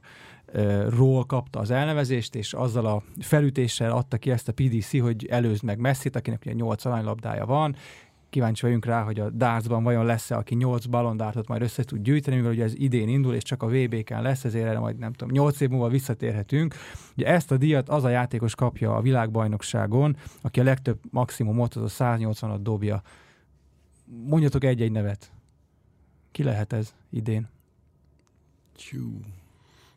ról 0.90 1.26
kapta 1.26 1.60
az 1.60 1.72
elnevezést, 1.72 2.36
és 2.36 2.54
azzal 2.54 2.86
a 2.86 3.04
felütéssel 3.20 3.92
adta 3.92 4.18
ki 4.18 4.32
ezt 4.32 4.48
a 4.48 4.54
PDC, 4.54 5.00
hogy 5.00 5.26
előzd 5.26 5.64
meg 5.64 5.80
Messi-t, 5.80 6.16
akinek 6.16 6.42
ugye 6.46 6.54
8 6.54 6.86
aranylabdája 6.86 7.46
van, 7.46 7.76
kíváncsi 8.30 8.66
vagyunk 8.66 8.86
rá, 8.86 9.04
hogy 9.04 9.20
a 9.20 9.30
dartsban 9.30 9.84
vajon 9.84 10.06
lesz-e, 10.06 10.38
aki 10.38 10.56
8 10.56 10.86
ballondártot 10.86 11.48
majd 11.48 11.62
össze 11.62 11.84
tud 11.84 12.02
gyűjteni, 12.02 12.36
mivel 12.36 12.52
ugye 12.52 12.64
ez 12.64 12.74
idén 12.76 13.08
indul, 13.08 13.34
és 13.34 13.44
csak 13.44 13.64
a 13.64 13.68
VB-ken 13.68 14.22
lesz, 14.22 14.44
ezért 14.44 14.68
erre 14.68 14.80
majd 14.80 14.98
nem 14.98 15.14
tudom, 15.14 15.34
8 15.34 15.60
év 15.62 15.70
múlva 15.70 15.88
visszatérhetünk. 15.88 16.76
Ugye 17.18 17.28
ezt 17.28 17.52
a 17.52 17.58
díjat 17.58 17.90
az 17.90 18.04
a 18.04 18.10
játékos 18.10 18.56
kapja 18.56 18.96
a 18.96 19.02
világbajnokságon, 19.02 20.16
aki 20.42 20.60
a 20.60 20.64
legtöbb 20.64 21.00
maximumot, 21.12 21.74
az 21.74 22.00
a 22.00 22.04
180-at 22.04 22.60
dobja 22.62 23.02
mondjatok 24.26 24.64
egy-egy 24.64 24.92
nevet. 24.92 25.32
Ki 26.32 26.44
lehet 26.44 26.74
ez 26.74 26.94
idén? 27.10 27.50
Tyú. 28.76 29.20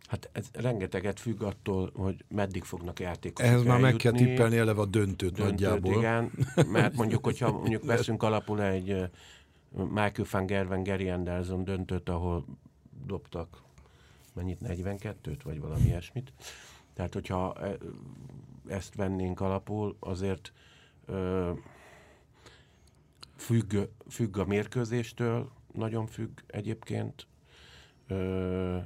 Hát 0.07 0.31
ez 0.33 0.49
rengeteget 0.53 1.21
függ 1.21 1.43
attól, 1.43 1.91
hogy 1.95 2.25
meddig 2.29 2.65
fognak 2.65 3.01
játékosok 3.01 3.51
Ehhez 3.51 3.63
már 3.63 3.81
meg 3.81 3.97
kell 3.97 4.13
tippelni 4.13 4.57
eleve 4.57 4.81
a 4.81 4.87
döntőt, 4.87 5.33
döntőt 5.33 5.47
nagyjából. 5.47 5.97
Igen, 5.97 6.31
mert 6.67 6.97
mondjuk, 6.97 7.25
hogyha 7.25 7.51
mondjuk 7.61 7.85
veszünk 7.85 8.23
alapul 8.23 8.63
egy 8.63 9.11
Michael 9.71 10.29
van 10.31 10.47
Gerven, 10.47 10.83
Gary 10.83 11.09
Anderson 11.09 11.65
döntőt, 11.65 12.09
ahol 12.09 12.45
dobtak 13.07 13.63
mennyit, 14.33 14.59
42-t, 14.65 15.39
vagy 15.45 15.61
valami 15.61 15.85
ilyesmit. 15.85 16.33
Tehát, 16.95 17.13
hogyha 17.13 17.57
ezt 18.69 18.95
vennénk 18.95 19.41
alapul, 19.41 19.97
azért 20.01 20.53
Függ, 23.37 23.77
függ 24.09 24.37
a 24.39 24.45
mérkőzéstől, 24.45 25.51
nagyon 25.73 26.07
függ 26.07 26.41
egyébként. 26.47 27.27
Ö, 28.09 28.79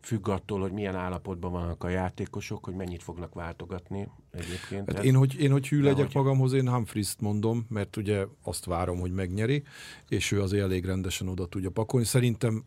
függ 0.00 0.28
attól, 0.28 0.60
hogy 0.60 0.72
milyen 0.72 0.94
állapotban 0.94 1.52
vannak 1.52 1.84
a 1.84 1.88
játékosok, 1.88 2.64
hogy 2.64 2.74
mennyit 2.74 3.02
fognak 3.02 3.34
váltogatni 3.34 4.08
egyébként. 4.30 4.92
Hát 4.92 5.04
én, 5.04 5.14
hogy, 5.14 5.40
én, 5.40 5.50
hogy 5.50 5.68
hű 5.68 5.82
legyek 5.82 6.06
hogy... 6.06 6.14
magamhoz, 6.14 6.52
én 6.52 6.68
Humphries-t 6.68 7.20
mondom, 7.20 7.66
mert 7.68 7.96
ugye 7.96 8.26
azt 8.42 8.64
várom, 8.64 9.00
hogy 9.00 9.12
megnyeri, 9.12 9.62
és 10.08 10.32
ő 10.32 10.42
azért 10.42 10.62
elég 10.62 10.84
rendesen 10.84 11.28
oda 11.28 11.46
tudja 11.46 11.70
pakolni. 11.70 12.06
Szerintem 12.06 12.64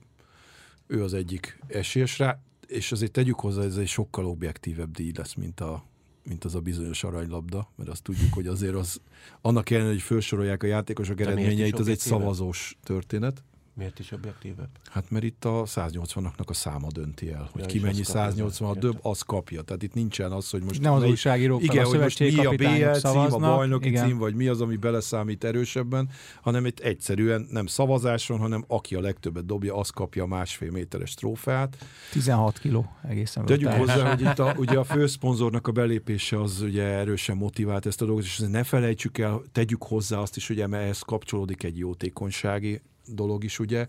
ő 0.87 1.03
az 1.03 1.13
egyik 1.13 1.59
esélyes 1.67 2.19
rá, 2.19 2.39
és 2.67 2.91
azért 2.91 3.11
tegyük 3.11 3.39
hozzá, 3.39 3.63
ez 3.63 3.77
egy 3.77 3.87
sokkal 3.87 4.25
objektívebb 4.25 4.91
díj 4.91 5.11
lesz, 5.15 5.33
mint 5.33 5.59
a 5.59 5.83
mint 6.27 6.43
az 6.43 6.55
a 6.55 6.59
bizonyos 6.59 7.03
aranylabda, 7.03 7.69
mert 7.75 7.89
azt 7.89 8.03
tudjuk, 8.03 8.33
hogy 8.33 8.47
azért 8.47 8.75
az, 8.75 9.01
annak 9.41 9.69
ellenére, 9.69 9.93
hogy 9.93 10.01
felsorolják 10.01 10.63
a 10.63 10.67
játékosok 10.67 11.19
eredményeit, 11.19 11.79
az 11.79 11.87
egy 11.87 11.99
szavazós 11.99 12.77
történet. 12.83 13.43
Miért 13.77 13.99
is 13.99 14.11
objektívebb? 14.11 14.69
Hát 14.91 15.09
mert 15.09 15.23
itt 15.23 15.45
a 15.45 15.63
180-naknak 15.65 16.47
a 16.47 16.53
száma 16.53 16.87
dönti 16.91 17.31
el, 17.31 17.49
hogy 17.51 17.61
ja, 17.61 17.67
ki 17.67 17.79
mennyi 17.79 18.03
180 18.03 18.79
döbb, 18.79 18.99
az 19.01 19.21
kapja. 19.21 19.61
Tehát 19.61 19.83
itt 19.83 19.93
nincsen 19.93 20.31
az, 20.31 20.49
hogy 20.49 20.63
most... 20.63 20.81
Nem 20.81 20.93
az 20.93 21.03
újságírók, 21.03 21.63
igen, 21.63 21.85
a 21.85 21.87
hogy 21.87 21.99
most 21.99 22.19
mi 22.19 22.45
a 22.45 22.51
BL 22.51 22.91
cím, 22.91 23.33
a 23.33 23.37
bajnoki 23.37 23.87
igen. 23.87 24.07
cím, 24.07 24.17
vagy 24.17 24.35
mi 24.35 24.47
az, 24.47 24.61
ami 24.61 24.75
beleszámít 24.75 25.43
erősebben, 25.43 26.09
hanem 26.41 26.65
itt 26.65 26.79
egyszerűen 26.79 27.47
nem 27.51 27.65
szavazáson, 27.65 28.39
hanem 28.39 28.63
aki 28.67 28.95
a 28.95 28.99
legtöbbet 28.99 29.45
dobja, 29.45 29.75
az 29.75 29.89
kapja 29.89 30.23
a 30.23 30.27
másfél 30.27 30.71
méteres 30.71 31.13
trófeát. 31.13 31.77
16 32.11 32.59
kiló 32.59 32.95
egészen. 33.07 33.45
Tegyük 33.45 33.69
hozzá, 33.69 34.09
hogy 34.09 34.21
itt 34.21 34.39
a, 34.39 34.53
ugye 34.57 34.77
a 34.77 34.83
főszponzornak 34.95 35.67
a 35.67 35.71
belépése 35.71 36.41
az 36.41 36.61
ugye 36.61 36.83
erősen 36.83 37.37
motivált 37.37 37.85
ezt 37.85 38.01
a 38.01 38.05
dolgot, 38.05 38.23
és 38.23 38.37
ne 38.37 38.63
felejtsük 38.63 39.17
el, 39.17 39.41
tegyük 39.51 39.83
hozzá 39.83 40.17
azt 40.17 40.35
is, 40.35 40.47
hogy 40.47 40.59
ehhez 40.59 40.99
kapcsolódik 40.99 41.63
egy 41.63 41.77
jótékonysági 41.77 42.81
dolog 43.07 43.43
is, 43.43 43.59
ugye, 43.59 43.87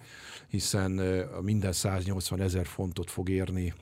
hiszen 0.48 1.00
minden 1.42 1.72
180 1.72 2.40
ezer 2.40 2.66
fontot 2.66 3.10
fog 3.10 3.28
érni 3.28 3.74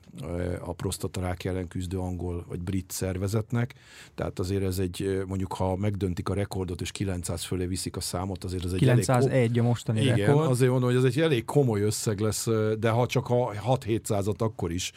a 0.59 0.73
prostatarák 0.73 1.43
ellen 1.43 1.67
küzdő 1.67 1.97
angol 1.97 2.45
vagy 2.47 2.59
brit 2.59 2.91
szervezetnek, 2.91 3.73
tehát 4.15 4.39
azért 4.39 4.63
ez 4.63 4.79
egy, 4.79 5.23
mondjuk 5.27 5.53
ha 5.53 5.75
megdöntik 5.75 6.29
a 6.29 6.33
rekordot 6.33 6.81
és 6.81 6.91
900 6.91 7.43
fölé 7.43 7.65
viszik 7.65 7.95
a 7.95 7.99
számot, 7.99 8.43
azért 8.43 8.65
ez 8.65 8.71
egy 8.71 8.79
901 8.79 9.33
elég, 9.33 9.59
a 9.59 9.63
mostani 9.63 10.01
igen, 10.01 10.17
rekord. 10.17 10.49
azért 10.49 10.71
mondom, 10.71 10.89
hogy 10.89 10.97
ez 10.97 11.03
egy 11.03 11.21
elég 11.21 11.45
komoly 11.45 11.81
összeg 11.81 12.19
lesz, 12.19 12.47
de 12.79 12.89
ha 12.89 13.05
csak 13.05 13.29
a 13.29 13.51
6-700-at 13.51 14.37
akkor 14.37 14.71
is 14.71 14.91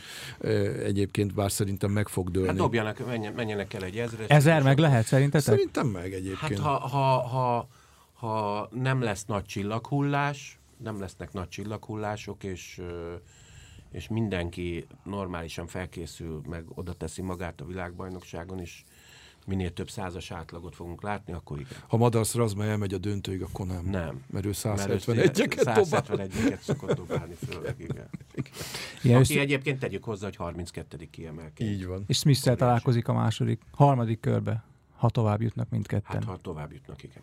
egyébként 0.84 1.34
bár 1.34 1.52
szerintem 1.52 1.90
meg 1.90 2.08
fog 2.08 2.30
dőlni. 2.30 2.48
Hát 2.48 2.56
dobjanak, 2.56 3.02
menjenek 3.36 3.74
el 3.74 3.84
egy 3.84 3.96
ezres. 3.96 4.26
Ezer 4.28 4.62
meg 4.62 4.78
lehet 4.78 5.06
szerintetek? 5.06 5.54
Szerintem 5.54 5.86
meg 5.86 6.12
egyébként. 6.12 6.60
Hát 6.60 6.80
ha, 6.80 6.88
ha, 6.88 7.18
ha 7.18 7.68
ha 8.18 8.68
nem 8.72 9.00
lesz 9.00 9.24
nagy 9.24 9.44
csillaghullás, 9.44 10.58
nem 10.76 11.00
lesznek 11.00 11.32
nagy 11.32 11.48
csillaghullások, 11.48 12.44
és, 12.44 12.82
és 13.90 14.08
mindenki 14.08 14.86
normálisan 15.04 15.66
felkészül, 15.66 16.40
meg 16.48 16.64
oda 16.74 16.92
teszi 16.92 17.22
magát 17.22 17.60
a 17.60 17.64
világbajnokságon, 17.64 18.60
és 18.60 18.84
minél 19.46 19.72
több 19.72 19.90
százas 19.90 20.30
átlagot 20.30 20.74
fogunk 20.74 21.02
látni, 21.02 21.32
akkor 21.32 21.58
igen. 21.58 21.78
Ha 21.88 21.96
Madarsz 21.96 22.34
Razma 22.34 22.64
elmegy 22.64 22.94
a 22.94 22.98
döntőig, 22.98 23.42
akkor 23.42 23.66
nem. 23.66 23.84
Nem. 23.84 24.24
Mert 24.26 24.44
ő 24.44 24.50
171-eket 24.52 25.88
171-eket 25.90 26.60
szokott 26.60 26.96
dobálni 26.96 27.34
főleg, 27.34 27.74
igen. 27.78 28.08
igen. 29.02 29.20
Aki 29.20 29.38
egyébként 29.38 29.78
tegyük 29.78 30.04
hozzá, 30.04 30.26
hogy 30.26 30.36
32. 30.36 31.08
kiemelkedő. 31.10 31.70
Így 31.70 31.86
van. 31.86 32.04
És 32.06 32.18
smith 32.18 32.54
találkozik 32.54 33.08
a 33.08 33.12
második, 33.12 33.62
harmadik 33.70 34.20
körbe, 34.20 34.64
ha 34.96 35.10
tovább 35.10 35.42
jutnak 35.42 35.70
mindketten. 35.70 36.16
Hát, 36.16 36.24
ha 36.24 36.36
tovább 36.36 36.72
jutnak, 36.72 37.02
igen. 37.02 37.22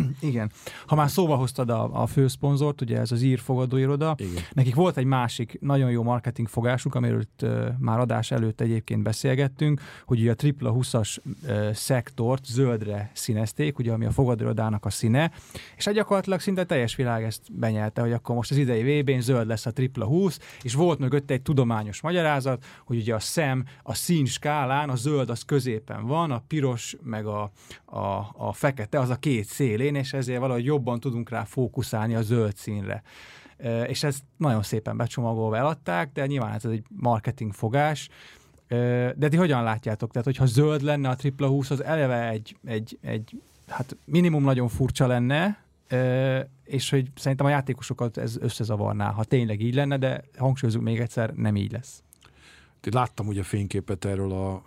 Igen. 0.20 0.50
Ha 0.86 0.94
már 0.94 1.10
szóba 1.10 1.36
hoztad 1.36 1.70
a, 1.70 2.02
a 2.02 2.06
főszponzort, 2.06 2.80
ugye 2.80 2.98
ez 2.98 3.12
az 3.12 3.22
ír 3.22 3.38
fogadóiroda, 3.38 4.14
Igen. 4.18 4.42
nekik 4.52 4.74
volt 4.74 4.96
egy 4.96 5.04
másik 5.04 5.56
nagyon 5.60 5.90
jó 5.90 6.02
marketing 6.02 6.48
fogásuk, 6.48 6.94
amiről 6.94 7.22
uh, 7.42 7.66
már 7.78 7.98
adás 7.98 8.30
előtt 8.30 8.60
egyébként 8.60 9.02
beszélgettünk, 9.02 9.80
hogy 10.06 10.20
ugye 10.20 10.30
a 10.30 10.34
tripla 10.34 10.74
20-as 10.74 11.16
uh, 11.24 11.72
szektort 11.72 12.44
zöldre 12.44 13.10
színezték, 13.14 13.78
ugye 13.78 13.92
ami 13.92 14.04
a 14.04 14.10
fogadóirodának 14.10 14.84
a 14.84 14.90
színe, 14.90 15.30
és 15.76 15.84
hát 15.84 15.94
gyakorlatilag 15.94 16.40
szinte 16.40 16.64
teljes 16.64 16.96
világ 16.96 17.24
ezt 17.24 17.42
benyelte, 17.52 18.00
hogy 18.00 18.12
akkor 18.12 18.34
most 18.34 18.50
az 18.50 18.56
idei 18.56 19.00
VB-n 19.00 19.20
zöld 19.20 19.46
lesz 19.46 19.66
a 19.66 19.72
tripla 19.72 20.04
20, 20.04 20.38
és 20.62 20.74
volt 20.74 20.98
mögötte 20.98 21.34
egy 21.34 21.42
tudományos 21.42 22.00
magyarázat, 22.00 22.64
hogy 22.84 22.96
ugye 22.96 23.14
a 23.14 23.18
szem 23.18 23.64
a 23.82 23.94
szín 23.94 24.24
skálán, 24.24 24.88
a 24.88 24.94
zöld 24.94 25.30
az 25.30 25.42
középen 25.42 26.06
van, 26.06 26.30
a 26.30 26.42
piros 26.48 26.96
meg 27.02 27.26
a, 27.26 27.50
a, 27.84 28.32
a 28.36 28.52
fekete 28.52 29.00
az 29.00 29.10
a 29.10 29.16
két 29.16 29.46
szélén, 29.82 29.94
és 29.94 30.12
ezért 30.12 30.40
valahogy 30.40 30.64
jobban 30.64 31.00
tudunk 31.00 31.30
rá 31.30 31.44
fókuszálni 31.44 32.14
a 32.14 32.22
zöld 32.22 32.56
színre. 32.56 33.02
És 33.86 34.02
ezt 34.02 34.22
nagyon 34.36 34.62
szépen 34.62 34.96
becsomagolva 34.96 35.56
eladták, 35.56 36.12
de 36.12 36.26
nyilván 36.26 36.52
ez 36.52 36.64
egy 36.64 36.84
marketing 36.88 37.52
fogás. 37.52 38.08
De 39.16 39.28
ti 39.28 39.36
hogyan 39.36 39.62
látjátok? 39.62 40.10
Tehát, 40.10 40.26
hogyha 40.26 40.46
zöld 40.46 40.82
lenne 40.82 41.08
a 41.08 41.14
tripla 41.14 41.48
20, 41.48 41.70
az 41.70 41.84
eleve 41.84 42.28
egy, 42.28 42.56
egy, 42.64 42.98
egy 43.00 43.42
hát 43.68 43.96
minimum 44.04 44.42
nagyon 44.42 44.68
furcsa 44.68 45.06
lenne, 45.06 45.64
és 46.64 46.90
hogy 46.90 47.10
szerintem 47.14 47.46
a 47.46 47.50
játékosokat 47.50 48.16
ez 48.16 48.36
összezavarná, 48.40 49.10
ha 49.10 49.24
tényleg 49.24 49.60
így 49.60 49.74
lenne, 49.74 49.96
de 49.96 50.24
hangsúlyozunk 50.36 50.84
még 50.84 51.00
egyszer, 51.00 51.30
nem 51.30 51.56
így 51.56 51.72
lesz. 51.72 52.02
Én 52.82 52.92
Láttam 52.92 53.26
ugye 53.26 53.42
fényképet 53.42 54.04
erről 54.04 54.32
a 54.32 54.62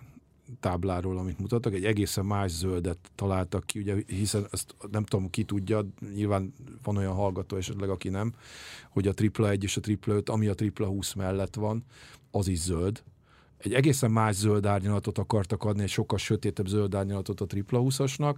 tábláról, 0.60 1.18
amit 1.18 1.38
mutattak, 1.38 1.74
egy 1.74 1.84
egészen 1.84 2.24
más 2.24 2.50
zöldet 2.50 2.98
találtak 3.14 3.66
ki, 3.66 3.78
ugye, 3.78 3.94
hiszen 4.06 4.46
ezt 4.52 4.74
nem 4.90 5.04
tudom, 5.04 5.30
ki 5.30 5.44
tudja, 5.44 5.86
nyilván 6.14 6.54
van 6.82 6.96
olyan 6.96 7.14
hallgató 7.14 7.56
esetleg, 7.56 7.88
aki 7.88 8.08
nem, 8.08 8.34
hogy 8.90 9.06
a 9.08 9.12
tripla 9.12 9.50
1 9.50 9.62
és 9.62 9.76
a 9.76 9.80
tripla 9.80 10.14
5, 10.14 10.28
ami 10.28 10.46
a 10.46 10.54
tripla 10.54 10.86
20 10.86 11.12
mellett 11.12 11.54
van, 11.54 11.84
az 12.30 12.48
is 12.48 12.58
zöld. 12.58 13.02
Egy 13.58 13.74
egészen 13.74 14.10
más 14.10 14.34
zöld 14.34 14.66
árnyalatot 14.66 15.18
akartak 15.18 15.64
adni, 15.64 15.82
egy 15.82 15.88
sokkal 15.88 16.18
sötétebb 16.18 16.66
zöld 16.66 16.94
árnyalatot 16.94 17.40
a 17.40 17.46
tripla 17.46 17.80
20-asnak. 17.82 18.36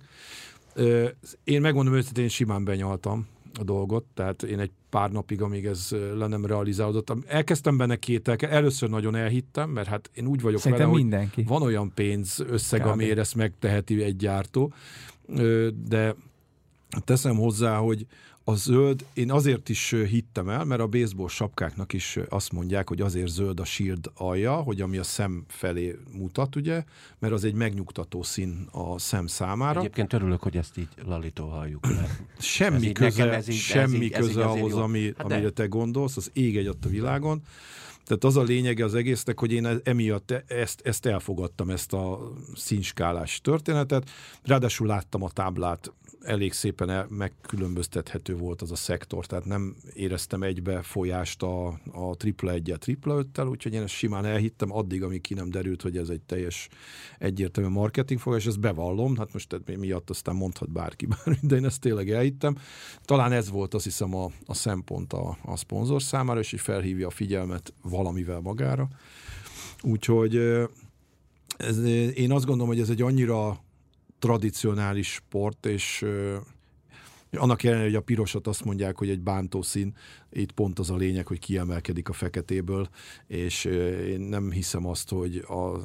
Ö, 0.74 1.08
Én 1.44 1.60
megmondom 1.60 1.94
őszintén, 1.94 2.22
én 2.22 2.28
simán 2.28 2.64
benyaltam 2.64 3.26
a 3.60 3.64
dolgot, 3.64 4.04
tehát 4.14 4.42
én 4.42 4.58
egy 4.58 4.70
pár 4.90 5.10
napig, 5.10 5.42
amíg 5.42 5.66
ez 5.66 5.88
le 6.14 6.26
nem 6.26 6.46
realizálódott. 6.46 7.12
Elkezdtem 7.26 7.76
benne 7.76 7.96
kételke, 7.96 8.48
először 8.48 8.90
nagyon 8.90 9.14
elhittem, 9.14 9.70
mert 9.70 9.88
hát 9.88 10.10
én 10.14 10.26
úgy 10.26 10.40
vagyok 10.40 10.60
Szerintem 10.60 10.86
vele, 10.90 11.00
mindenki. 11.00 11.34
hogy 11.34 11.46
van 11.46 11.62
olyan 11.62 11.92
pénz 11.94 12.44
összeg, 12.48 12.80
Kb. 12.80 12.86
amiért 12.86 13.18
ezt 13.18 13.34
megteheti 13.34 14.02
egy 14.02 14.16
gyártó, 14.16 14.72
de 15.88 16.14
teszem 17.04 17.36
hozzá, 17.36 17.76
hogy 17.76 18.06
a 18.48 18.54
zöld, 18.54 19.04
én 19.14 19.30
azért 19.30 19.68
is 19.68 19.94
hittem 20.08 20.48
el, 20.48 20.64
mert 20.64 20.80
a 20.80 20.86
baseball 20.86 21.28
sapkáknak 21.28 21.92
is 21.92 22.18
azt 22.28 22.52
mondják, 22.52 22.88
hogy 22.88 23.00
azért 23.00 23.28
zöld 23.28 23.60
a 23.60 23.64
shield 23.64 24.10
alja, 24.14 24.54
hogy 24.54 24.80
ami 24.80 24.96
a 24.96 25.02
szem 25.02 25.44
felé 25.48 25.98
mutat, 26.12 26.56
ugye, 26.56 26.84
mert 27.18 27.32
az 27.32 27.44
egy 27.44 27.54
megnyugtató 27.54 28.22
szín 28.22 28.68
a 28.72 28.98
szem 28.98 29.26
számára. 29.26 29.80
Egyébként 29.80 30.12
örülök, 30.12 30.42
hogy 30.42 30.56
ezt 30.56 30.78
így 30.78 30.88
Lalitól 31.06 31.48
halljuk. 31.48 31.86
Ez 31.86 31.98
Semmi 32.44 32.86
így 32.86 32.92
köze, 32.92 33.32
ez 33.32 33.48
így- 33.48 33.54
ez 33.54 33.60
semmi 33.60 33.96
így- 34.04 34.12
ez 34.12 34.18
köze 34.26 34.30
így 34.30 34.36
azért 34.38 34.60
ahhoz, 34.60 34.72
jó. 34.72 34.78
ami, 34.78 35.12
Hát 35.16 35.26
de- 35.26 35.34
amire 35.34 35.50
te 35.50 35.66
gondolsz, 35.66 36.16
az 36.16 36.30
ég 36.32 36.56
egy 36.56 36.66
a 36.66 36.88
világon. 36.88 37.42
Tehát 38.04 38.24
az 38.24 38.36
a 38.36 38.42
lényege 38.42 38.84
az 38.84 38.94
egésznek, 38.94 39.38
hogy 39.40 39.52
én 39.52 39.66
e- 39.66 39.80
emiatt 39.84 40.30
e- 40.30 40.44
ezt, 40.46 40.80
ezt 40.84 41.06
elfogadtam, 41.06 41.70
ezt 41.70 41.92
a 41.92 42.32
színskálás 42.54 43.40
történetet. 43.40 44.10
Ráadásul 44.44 44.86
láttam 44.86 45.22
a 45.22 45.30
táblát, 45.30 45.92
elég 46.22 46.52
szépen 46.52 47.06
megkülönböztethető 47.08 48.36
volt 48.36 48.62
az 48.62 48.70
a 48.70 48.76
szektor, 48.76 49.26
tehát 49.26 49.44
nem 49.44 49.76
éreztem 49.94 50.42
egybe 50.42 50.82
folyást 50.82 51.42
a, 51.42 51.66
a 51.92 52.16
tripla 52.16 52.52
1 52.52 52.74
tripla 52.78 53.18
5 53.34 53.38
úgyhogy 53.44 53.72
én 53.72 53.82
ezt 53.82 53.94
simán 53.94 54.24
elhittem 54.24 54.72
addig, 54.72 55.02
amíg 55.02 55.20
ki 55.20 55.34
nem 55.34 55.50
derült, 55.50 55.82
hogy 55.82 55.96
ez 55.96 56.08
egy 56.08 56.20
teljes 56.20 56.68
egyértelmű 57.18 57.70
marketing 57.70 58.20
fogás, 58.20 58.46
ezt 58.46 58.60
bevallom, 58.60 59.16
hát 59.16 59.32
most 59.32 59.48
tehát 59.48 59.76
miatt 59.76 60.10
aztán 60.10 60.34
mondhat 60.34 60.70
bárki 60.70 61.06
bármit, 61.16 61.46
de 61.46 61.56
én 61.56 61.64
ezt 61.64 61.80
tényleg 61.80 62.10
elhittem. 62.10 62.56
Talán 63.04 63.32
ez 63.32 63.50
volt 63.50 63.74
azt 63.74 63.84
hiszem 63.84 64.14
a, 64.14 64.30
a 64.46 64.54
szempont 64.54 65.12
a, 65.12 65.38
a 65.44 65.56
szponzor 65.56 66.02
számára, 66.02 66.40
és 66.40 66.52
így 66.52 66.60
felhívja 66.60 67.06
a 67.06 67.10
figyelmet 67.10 67.72
valamivel 67.82 68.40
magára. 68.40 68.88
Úgyhogy 69.82 70.36
ez, 71.56 71.84
én 72.14 72.32
azt 72.32 72.44
gondolom, 72.44 72.68
hogy 72.68 72.80
ez 72.80 72.90
egy 72.90 73.02
annyira 73.02 73.66
tradicionális 74.18 75.12
sport, 75.12 75.66
és 75.66 76.06
annak 77.32 77.62
ellenére, 77.62 77.86
hogy 77.86 77.96
a 77.96 78.00
pirosat 78.00 78.46
azt 78.46 78.64
mondják, 78.64 78.98
hogy 78.98 79.08
egy 79.08 79.20
bántó 79.20 79.62
szín, 79.62 79.96
itt 80.30 80.52
pont 80.52 80.78
az 80.78 80.90
a 80.90 80.96
lényeg, 80.96 81.26
hogy 81.26 81.38
kiemelkedik 81.38 82.08
a 82.08 82.12
feketéből, 82.12 82.88
és 83.26 83.64
én 84.08 84.20
nem 84.20 84.50
hiszem 84.50 84.86
azt, 84.86 85.10
hogy 85.10 85.36
a, 85.36 85.80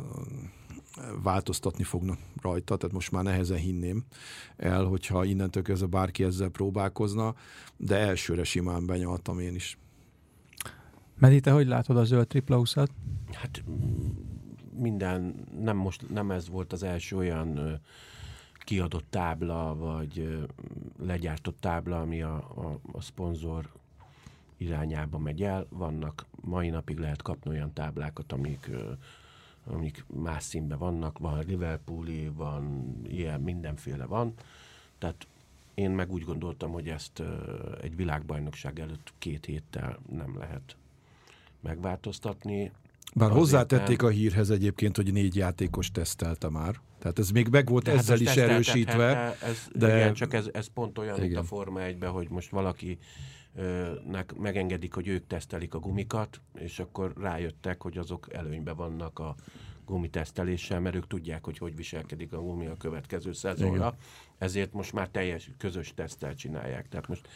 változtatni 1.23 1.84
fognak 1.84 2.17
rajta, 2.41 2.77
tehát 2.77 2.95
most 2.95 3.11
már 3.11 3.23
nehezen 3.23 3.57
hinném 3.57 4.03
el, 4.57 4.84
hogyha 4.84 5.25
innentől 5.25 5.63
kezdve 5.63 5.88
bárki 5.88 6.23
ezzel 6.23 6.49
próbálkozna, 6.49 7.36
de 7.77 7.97
elsőre 7.97 8.43
simán 8.43 8.86
benyaltam 8.86 9.39
én 9.39 9.55
is. 9.55 9.77
Medi, 11.19 11.39
te 11.39 11.51
hogy 11.51 11.67
látod 11.67 11.97
a 11.97 12.03
zöld 12.03 12.27
tripla 12.27 12.57
20 12.57 12.75
Hát 13.31 13.63
minden, 14.77 15.47
nem 15.59 15.77
most, 15.77 16.09
nem 16.09 16.31
ez 16.31 16.49
volt 16.49 16.73
az 16.73 16.84
első 16.84 17.15
olyan 17.15 17.57
ö, 17.57 17.73
kiadott 18.64 19.05
tábla, 19.09 19.76
vagy 19.76 20.45
legyártott 20.99 21.59
tábla, 21.59 22.01
ami 22.01 22.22
a, 22.22 22.36
a, 22.36 22.80
a 22.91 23.01
szponzor 23.01 23.72
irányába 24.57 25.18
megy 25.18 25.43
el. 25.43 25.66
Vannak, 25.70 26.26
mai 26.41 26.70
napig 26.70 26.97
lehet 26.97 27.22
kapni 27.22 27.49
olyan 27.49 27.74
táblákat, 27.74 28.32
amik, 28.32 28.70
amik 29.66 30.05
más 30.07 30.43
színben 30.43 30.78
vannak. 30.78 31.18
Van 31.18 31.43
Liverpooli, 31.45 32.28
van 32.28 32.95
ilyen, 33.07 33.41
mindenféle 33.41 34.05
van. 34.05 34.34
Tehát 34.97 35.28
én 35.74 35.91
meg 35.91 36.11
úgy 36.11 36.24
gondoltam, 36.24 36.72
hogy 36.72 36.89
ezt 36.89 37.24
egy 37.82 37.95
világbajnokság 37.95 38.80
előtt 38.80 39.14
két 39.18 39.45
héttel 39.45 39.99
nem 40.09 40.38
lehet 40.38 40.76
megváltoztatni. 41.59 42.72
Bár 43.16 43.30
Azért 43.30 43.39
hozzátették 43.39 44.01
nem. 44.01 44.09
a 44.09 44.11
hírhez 44.11 44.49
egyébként, 44.49 44.95
hogy 44.95 45.14
négy 45.14 45.36
játékos 45.36 45.91
tesztelte 45.91 46.49
már. 46.49 46.76
Tehát 46.99 47.20
ez 47.20 47.30
még 47.30 47.47
meg 47.47 47.70
volt 47.70 47.84
De 47.84 47.91
hát 47.91 47.99
ezzel 47.99 48.18
most 48.18 48.36
is 48.36 48.41
erősítve. 48.41 49.36
Ez, 49.41 49.68
de-. 49.76 49.95
Igen, 49.95 50.14
csak 50.14 50.34
ez, 50.34 50.49
ez 50.53 50.68
pont 50.68 50.97
olyan, 50.97 51.20
mint 51.20 51.32
Igen. 51.32 51.41
a 51.41 51.43
Forma 51.43 51.82
1 51.82 52.03
hogy 52.03 52.30
most 52.30 52.49
valaki 52.49 52.97
nek 54.07 54.34
megengedik, 54.36 54.93
hogy 54.93 55.07
ők 55.07 55.28
tesztelik 55.28 55.74
a 55.74 55.80
gumikat, 55.80 56.41
és 56.59 56.80
akkor 56.80 57.14
rájöttek, 57.18 57.82
hogy 57.82 57.97
azok 57.97 58.34
előnyben 58.34 58.76
vannak 58.76 59.20
a 59.20 59.36
gumiteszteléssel, 59.86 60.79
mert 60.79 60.95
ők 60.95 61.07
tudják, 61.07 61.45
hogy 61.45 61.57
hogy 61.57 61.75
viselkedik 61.75 62.34
a 62.34 62.41
gumi 62.41 62.65
a 62.65 62.77
következő 62.77 63.34
szezonra. 63.34 63.95
Ezért 64.38 64.73
most 64.73 64.93
már 64.93 65.07
teljes 65.09 65.51
közös 65.57 65.93
tesztel 65.95 66.36
csinálják. 66.36 66.89
Tehát 66.89 67.07
most 67.07 67.27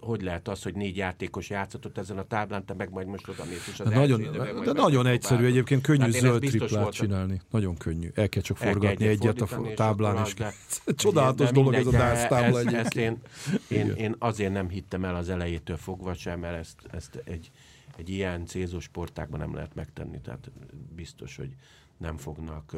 hogy 0.00 0.22
lehet 0.22 0.48
az, 0.48 0.62
hogy 0.62 0.74
négy 0.74 0.96
játékos 0.96 1.50
játszott 1.50 1.98
ezen 1.98 2.18
a 2.18 2.22
táblán, 2.22 2.64
te 2.64 2.74
meg 2.74 2.90
majd 2.90 3.06
most 3.06 3.28
oda 3.28 3.44
mész, 3.44 3.68
és 3.72 3.80
az 3.80 3.88
De 3.88 3.94
nagyon, 3.94 4.20
majd 4.20 4.64
de 4.64 4.72
nagyon 4.72 5.06
egyszerű 5.06 5.44
egyébként, 5.44 5.82
könnyű 5.82 6.04
ezt 6.04 6.18
zöld 6.18 6.40
triplát 6.40 6.70
voltam. 6.70 6.90
csinálni. 6.90 7.40
Nagyon 7.50 7.76
könnyű. 7.76 8.10
El 8.14 8.28
kell 8.28 8.42
csak 8.42 8.60
El 8.60 8.72
forgatni 8.72 9.06
egyet 9.06 9.42
egyet 9.42 9.52
a 9.52 9.72
táblán, 9.74 10.24
és 10.24 10.34
de- 10.34 10.52
csodálatos 10.94 11.46
de 11.46 11.52
dolog 11.52 11.74
ez 11.74 11.86
a 11.86 11.90
de 11.90 11.98
dász 11.98 12.26
tábla 12.28 12.58
egyébként. 12.60 13.28
én, 13.68 13.78
én, 13.78 13.94
én 13.94 14.14
azért 14.18 14.52
nem 14.52 14.68
hittem 14.68 15.04
el 15.04 15.14
az 15.14 15.28
elejétől 15.28 15.76
fogva 15.76 16.14
sem, 16.14 16.40
mert 16.40 16.58
ezt, 16.58 16.76
ezt 16.90 17.22
egy, 17.24 17.50
egy 17.98 18.08
ilyen 18.08 18.46
célzó 18.46 18.80
sportákban 18.80 19.40
nem 19.40 19.54
lehet 19.54 19.74
megtenni, 19.74 20.20
tehát 20.20 20.50
biztos, 20.94 21.36
hogy 21.36 21.54
nem 21.96 22.16
fognak 22.16 22.76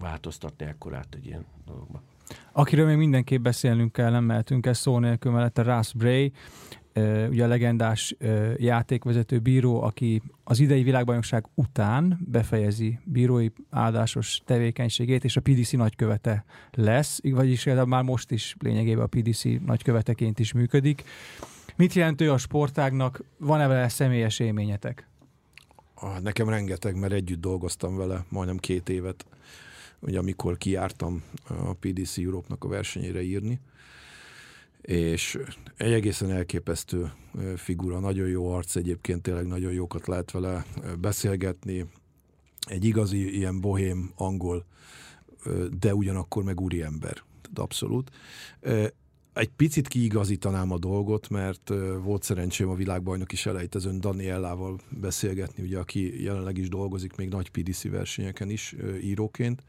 változtatni 0.00 0.66
ekkorát 0.66 1.14
egy 1.14 1.26
ilyen 1.26 1.44
dologba. 1.66 2.02
Akiről 2.52 2.86
még 2.86 2.96
mindenképp 2.96 3.42
beszélnünk 3.42 3.92
kell, 3.92 4.10
nem 4.10 4.24
mehetünk 4.24 4.66
el 4.66 4.72
szó 4.72 4.98
nélkül 4.98 5.32
mellette 5.32 5.62
Russ 5.62 5.92
Bray, 5.92 6.32
ugye 7.28 7.44
a 7.44 7.46
legendás 7.46 8.16
játékvezető 8.56 9.38
bíró, 9.38 9.82
aki 9.82 10.22
az 10.44 10.60
idei 10.60 10.82
világbajnokság 10.82 11.46
után 11.54 12.18
befejezi 12.26 12.98
bírói 13.04 13.48
áldásos 13.70 14.40
tevékenységét, 14.44 15.24
és 15.24 15.36
a 15.36 15.40
PDC 15.40 15.72
nagykövete 15.72 16.44
lesz, 16.72 17.20
vagyis 17.22 17.66
igazából 17.66 17.90
már 17.90 18.02
most 18.02 18.30
is 18.30 18.56
lényegében 18.58 19.04
a 19.04 19.06
PDC 19.06 19.42
nagyköveteként 19.66 20.38
is 20.38 20.52
működik. 20.52 21.04
Mit 21.80 21.92
jelent 21.92 22.20
ő 22.20 22.32
a 22.32 22.38
sportágnak? 22.38 23.22
Van-e 23.38 23.66
vele 23.66 23.88
személyes 23.88 24.38
élményetek? 24.38 25.08
Nekem 26.22 26.48
rengeteg, 26.48 26.96
mert 26.96 27.12
együtt 27.12 27.40
dolgoztam 27.40 27.96
vele 27.96 28.24
majdnem 28.28 28.56
két 28.56 28.88
évet, 28.88 29.26
ugye 29.98 30.18
amikor 30.18 30.58
kijártam 30.58 31.22
a 31.48 31.72
PDC 31.72 32.18
Europe-nak 32.18 32.64
a 32.64 32.68
versenyére 32.68 33.22
írni, 33.22 33.60
és 34.80 35.38
egy 35.76 35.92
egészen 35.92 36.30
elképesztő 36.30 37.12
figura, 37.56 37.98
nagyon 37.98 38.28
jó 38.28 38.52
arc 38.52 38.76
egyébként, 38.76 39.22
tényleg 39.22 39.46
nagyon 39.46 39.72
jókat 39.72 40.06
lehet 40.06 40.30
vele 40.30 40.64
beszélgetni, 40.98 41.86
egy 42.66 42.84
igazi 42.84 43.36
ilyen 43.36 43.60
bohém 43.60 44.12
angol, 44.16 44.64
de 45.78 45.94
ugyanakkor 45.94 46.44
meg 46.44 46.60
úriember. 46.60 47.22
Abszolút. 47.54 48.10
Egy 49.32 49.50
picit 49.56 49.88
kiigazítanám 49.88 50.72
a 50.72 50.78
dolgot, 50.78 51.28
mert 51.28 51.72
volt 52.02 52.22
szerencsém 52.22 52.68
a 52.68 52.74
világbajnok 52.74 53.32
is 53.32 53.46
elejtezőn 53.46 54.00
Daniellával 54.00 54.80
beszélgetni, 54.88 55.62
ugye, 55.62 55.78
aki 55.78 56.22
jelenleg 56.22 56.58
is 56.58 56.68
dolgozik 56.68 57.16
még 57.16 57.28
nagy 57.28 57.50
PDC 57.50 57.82
versenyeken 57.82 58.50
is 58.50 58.76
íróként, 59.02 59.62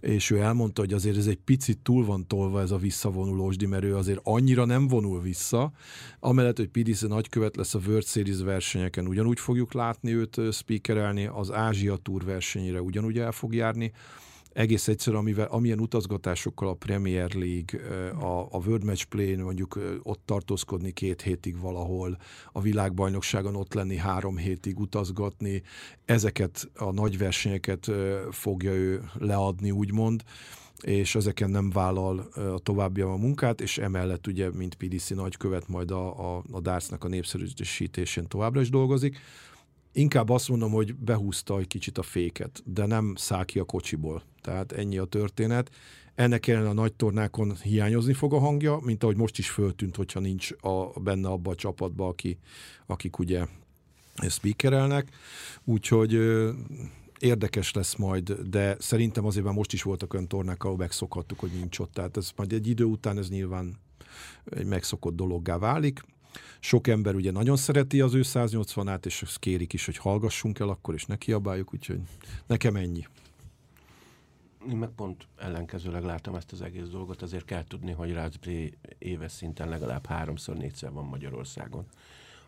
és 0.00 0.30
ő 0.30 0.40
elmondta, 0.40 0.80
hogy 0.80 0.92
azért 0.92 1.16
ez 1.16 1.26
egy 1.26 1.38
picit 1.44 1.78
túl 1.78 2.04
van 2.04 2.26
tolva 2.26 2.60
ez 2.60 2.70
a 2.70 2.76
visszavonulósdi, 2.76 3.66
mert 3.66 3.84
ő 3.84 3.96
azért 3.96 4.20
annyira 4.22 4.64
nem 4.64 4.88
vonul 4.88 5.20
vissza, 5.20 5.72
amellett, 6.20 6.56
hogy 6.56 6.68
PDC 6.68 7.00
nagykövet 7.00 7.56
lesz 7.56 7.74
a 7.74 7.80
World 7.86 8.06
Series 8.06 8.40
versenyeken, 8.40 9.06
ugyanúgy 9.06 9.40
fogjuk 9.40 9.72
látni 9.72 10.14
őt 10.14 10.40
speakerelni, 10.52 11.26
az 11.26 11.52
Ázsia 11.52 11.96
Tour 11.96 12.24
versenyére 12.24 12.82
ugyanúgy 12.82 13.18
el 13.18 13.32
fog 13.32 13.54
járni, 13.54 13.92
egész 14.56 14.88
egyszerűen, 14.88 15.22
amivel, 15.22 15.46
amilyen 15.46 15.80
utazgatásokkal 15.80 16.68
a 16.68 16.74
Premier 16.74 17.34
League, 17.34 18.00
a, 18.10 18.48
a 18.50 18.58
World 18.66 18.84
Match 18.84 19.04
Play-n 19.04 19.40
mondjuk 19.40 19.78
ott 20.02 20.20
tartózkodni 20.24 20.90
két 20.90 21.22
hétig 21.22 21.60
valahol, 21.60 22.18
a 22.52 22.60
világbajnokságon 22.60 23.56
ott 23.56 23.74
lenni 23.74 23.96
három 23.96 24.36
hétig 24.36 24.78
utazgatni, 24.78 25.62
ezeket 26.04 26.70
a 26.76 26.92
nagy 26.92 27.18
versenyeket 27.18 27.90
fogja 28.30 28.72
ő 28.72 29.10
leadni, 29.18 29.70
úgymond 29.70 30.22
és 30.82 31.14
ezeken 31.14 31.50
nem 31.50 31.70
vállal 31.70 32.18
a 32.18 32.58
továbbiam 32.58 33.10
a 33.10 33.16
munkát, 33.16 33.60
és 33.60 33.78
emellett 33.78 34.26
ugye, 34.26 34.50
mint 34.50 34.74
PDC 34.74 35.10
nagykövet, 35.10 35.68
majd 35.68 35.90
a, 35.90 36.36
a, 36.36 36.42
a 36.50 36.60
Dartsnak 36.60 37.04
a 37.04 37.08
népszerűsítésén 37.08 38.26
továbbra 38.26 38.60
is 38.60 38.70
dolgozik. 38.70 39.18
Inkább 39.96 40.28
azt 40.28 40.48
mondom, 40.48 40.70
hogy 40.70 40.94
behúzta 40.94 41.58
egy 41.58 41.66
kicsit 41.66 41.98
a 41.98 42.02
féket, 42.02 42.62
de 42.64 42.86
nem 42.86 43.14
száll 43.14 43.44
ki 43.44 43.58
a 43.58 43.64
kocsiból. 43.64 44.22
Tehát 44.40 44.72
ennyi 44.72 44.98
a 44.98 45.04
történet. 45.04 45.70
Ennek 46.14 46.46
ellen 46.46 46.66
a 46.66 46.72
nagy 46.72 46.94
tornákon 46.94 47.56
hiányozni 47.56 48.12
fog 48.12 48.34
a 48.34 48.38
hangja, 48.38 48.78
mint 48.82 49.02
ahogy 49.02 49.16
most 49.16 49.38
is 49.38 49.50
föltűnt, 49.50 49.96
hogyha 49.96 50.20
nincs 50.20 50.50
a, 50.60 51.00
benne 51.00 51.28
abba 51.28 51.50
a 51.50 51.54
csapatba, 51.54 52.08
aki, 52.08 52.38
akik 52.86 53.18
ugye 53.18 53.46
speakerelnek. 54.28 55.08
Úgyhogy 55.64 56.12
érdekes 57.18 57.72
lesz 57.72 57.94
majd, 57.94 58.32
de 58.32 58.76
szerintem 58.78 59.24
azért 59.24 59.44
már 59.44 59.54
most 59.54 59.72
is 59.72 59.82
voltak 59.82 60.14
olyan 60.14 60.28
tornák, 60.28 60.64
ahol 60.64 60.76
megszokhattuk, 60.76 61.38
hogy 61.38 61.50
nincs 61.50 61.78
ott. 61.78 61.92
Tehát 61.92 62.16
ez 62.16 62.30
majd 62.36 62.52
egy 62.52 62.66
idő 62.66 62.84
után 62.84 63.18
ez 63.18 63.28
nyilván 63.28 63.78
egy 64.44 64.66
megszokott 64.66 65.16
dologgá 65.16 65.58
válik. 65.58 66.00
Sok 66.60 66.86
ember 66.86 67.14
ugye 67.14 67.30
nagyon 67.30 67.56
szereti 67.56 68.00
az 68.00 68.14
ő 68.14 68.20
180-át, 68.24 69.06
és 69.06 69.22
ezt 69.22 69.38
kérik 69.38 69.72
is, 69.72 69.84
hogy 69.84 69.96
hallgassunk 69.96 70.58
el 70.58 70.68
akkor, 70.68 70.94
és 70.94 71.04
ne 71.04 71.16
kiabáljuk, 71.16 71.74
úgyhogy 71.74 72.00
nekem 72.46 72.76
ennyi. 72.76 73.06
Én 74.70 74.76
meg 74.76 74.88
pont 74.88 75.26
ellenkezőleg 75.36 76.04
látom 76.04 76.34
ezt 76.34 76.52
az 76.52 76.62
egész 76.62 76.86
dolgot, 76.86 77.22
azért 77.22 77.44
kell 77.44 77.64
tudni, 77.64 77.92
hogy 77.92 78.12
Rácbré 78.12 78.72
éves 78.98 79.32
szinten 79.32 79.68
legalább 79.68 80.06
háromszor, 80.06 80.56
négyszer 80.56 80.92
van 80.92 81.04
Magyarországon. 81.04 81.86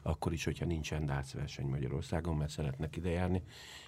Akkor 0.03 0.33
is, 0.33 0.45
hogyha 0.45 0.65
nincsen 0.65 1.25
verseny 1.35 1.67
Magyarországon, 1.67 2.37
mert 2.37 2.51
szeretnek 2.51 2.97
ide 2.97 3.11
járni, 3.11 3.43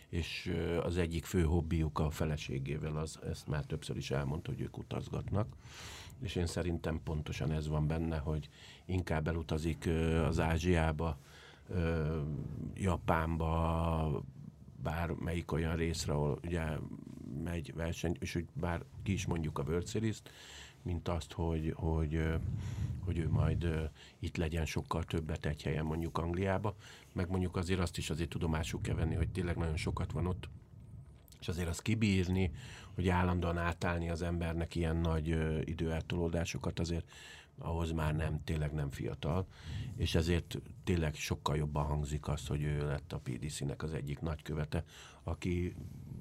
és 0.08 0.52
az 0.82 0.96
egyik 0.96 1.24
fő 1.24 1.42
hobbiuk 1.42 1.98
a 1.98 2.10
feleségével, 2.10 2.96
az, 2.96 3.18
ezt 3.30 3.46
már 3.46 3.64
többször 3.64 3.96
is 3.96 4.10
elmondta, 4.10 4.50
hogy 4.50 4.60
ők 4.60 4.78
utazgatnak 4.78 5.46
és 6.22 6.34
én 6.34 6.46
szerintem 6.46 7.00
pontosan 7.04 7.52
ez 7.52 7.68
van 7.68 7.86
benne, 7.86 8.18
hogy 8.18 8.48
inkább 8.84 9.28
elutazik 9.28 9.88
az 10.26 10.40
Ázsiába, 10.40 11.18
Japánba, 12.74 14.22
bármelyik 14.82 15.52
olyan 15.52 15.76
részre, 15.76 16.12
ahol 16.12 16.38
ugye 16.44 16.62
megy 17.44 17.74
verseny, 17.74 18.16
és 18.20 18.32
hogy 18.32 18.46
bár 18.52 18.82
ki 19.02 19.12
is 19.12 19.26
mondjuk 19.26 19.58
a 19.58 19.62
World 19.62 19.88
series 19.88 20.22
mint 20.82 21.08
azt, 21.08 21.32
hogy, 21.32 21.72
hogy, 21.76 22.22
hogy 23.04 23.18
ő 23.18 23.28
majd 23.28 23.90
itt 24.18 24.36
legyen 24.36 24.66
sokkal 24.66 25.04
többet 25.04 25.46
egy 25.46 25.62
helyen 25.62 25.84
mondjuk 25.84 26.18
Angliába, 26.18 26.74
meg 27.12 27.30
mondjuk 27.30 27.56
azért 27.56 27.80
azt 27.80 27.98
is 27.98 28.10
azért 28.10 28.28
tudomásuk 28.28 28.82
kell 28.82 28.94
venni, 28.94 29.14
hogy 29.14 29.28
tényleg 29.28 29.56
nagyon 29.56 29.76
sokat 29.76 30.12
van 30.12 30.26
ott, 30.26 30.48
és 31.40 31.48
azért 31.48 31.68
azt 31.68 31.82
kibírni, 31.82 32.50
hogy 32.94 33.08
állandóan 33.08 33.58
átállni 33.58 34.10
az 34.10 34.22
embernek 34.22 34.74
ilyen 34.74 34.96
nagy 34.96 35.30
ö, 35.30 35.60
időeltolódásokat, 35.64 36.80
azért 36.80 37.10
ahhoz 37.58 37.92
már 37.92 38.16
nem, 38.16 38.44
tényleg 38.44 38.72
nem 38.72 38.90
fiatal, 38.90 39.46
és 39.96 40.14
ezért 40.14 40.58
tényleg 40.84 41.14
sokkal 41.14 41.56
jobban 41.56 41.84
hangzik 41.84 42.28
az, 42.28 42.46
hogy 42.46 42.62
ő 42.62 42.86
lett 42.86 43.12
a 43.12 43.18
PDC-nek 43.18 43.82
az 43.82 43.92
egyik 43.92 44.20
nagykövete, 44.20 44.84
aki 45.22 45.74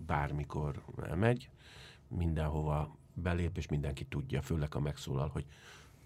bármikor 0.05 0.84
elmegy, 1.03 1.49
mindenhova 2.07 2.97
belép, 3.13 3.57
és 3.57 3.67
mindenki 3.67 4.05
tudja, 4.05 4.41
főleg 4.41 4.76
a 4.76 4.80
megszólal, 4.80 5.28
hogy 5.28 5.45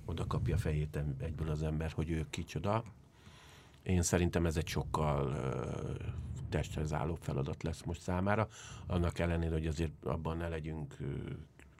oda 0.05 0.27
kapja 0.27 0.57
fejét 0.57 0.99
egyből 1.17 1.49
az 1.49 1.63
ember, 1.63 1.91
hogy 1.91 2.09
ő 2.09 2.25
kicsoda. 2.29 2.83
Én 3.83 4.01
szerintem 4.01 4.45
ez 4.45 4.57
egy 4.57 4.67
sokkal 4.67 5.27
uh, 5.27 6.32
testhez 6.53 6.93
álló 6.93 7.15
feladat 7.15 7.63
lesz 7.63 7.81
most 7.81 8.01
számára, 8.01 8.47
annak 8.87 9.19
ellenére, 9.19 9.53
hogy 9.53 9.67
azért 9.67 10.05
abban 10.05 10.37
ne 10.37 10.47
legyünk, 10.47 10.97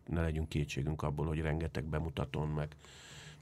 ne 0.05 0.21
legyünk 0.21 0.49
kétségünk 0.49 1.01
abból, 1.01 1.27
hogy 1.27 1.39
rengeteg 1.39 1.83
bemutatón, 1.83 2.47
meg 2.47 2.75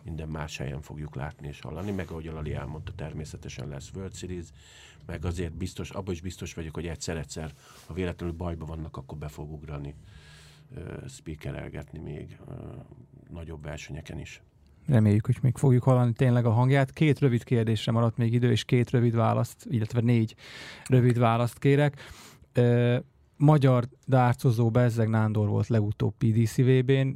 minden 0.04 0.30
más 0.30 0.58
helyen 0.58 0.82
fogjuk 0.82 1.16
látni 1.16 1.48
és 1.48 1.60
hallani, 1.60 1.92
meg 1.92 2.12
ahogy 2.12 2.28
Ali 2.28 2.54
elmondta, 2.54 2.92
természetesen 2.96 3.68
lesz 3.68 3.92
World 3.94 4.16
Series, 4.16 4.46
meg 5.06 5.26
azért 5.26 5.54
biztos, 5.54 5.90
abban 5.90 6.14
is 6.14 6.22
biztos 6.22 6.54
vagyok, 6.54 6.74
hogy 6.74 6.88
egyszer-egyszer, 6.88 7.54
ha 7.86 7.94
véletlenül 7.94 8.36
bajba 8.36 8.66
vannak, 8.66 8.98
akkor 8.98 9.18
be 9.18 9.28
fog 9.28 9.52
ugrani 9.52 9.96
speakerelgetni 11.08 12.00
még 12.00 12.38
nagyobb 13.30 13.64
versenyeken 13.64 14.20
is. 14.20 14.42
Reméljük, 14.88 15.26
hogy 15.26 15.38
még 15.42 15.58
fogjuk 15.58 15.84
hallani 15.84 16.12
tényleg 16.14 16.46
a 16.46 16.52
hangját. 16.52 16.92
Két 16.92 17.20
rövid 17.20 17.44
kérdésre 17.44 17.92
maradt 17.92 18.18
még 18.18 18.34
idő, 18.34 18.52
és 18.52 18.64
két 18.64 18.90
rövid 18.90 19.16
választ, 19.16 19.66
illetve 19.70 20.02
négy 20.02 20.36
rövid 20.90 21.20
választ 21.20 21.60
kérek. 21.60 22.02
magyar 23.38 23.88
dárcozó 24.08 24.70
Bezzeg 24.70 25.10
Nándor 25.10 25.48
volt 25.48 25.68
legutóbb 25.68 26.14
PDC 26.18 26.58
VB-n. 26.58 27.08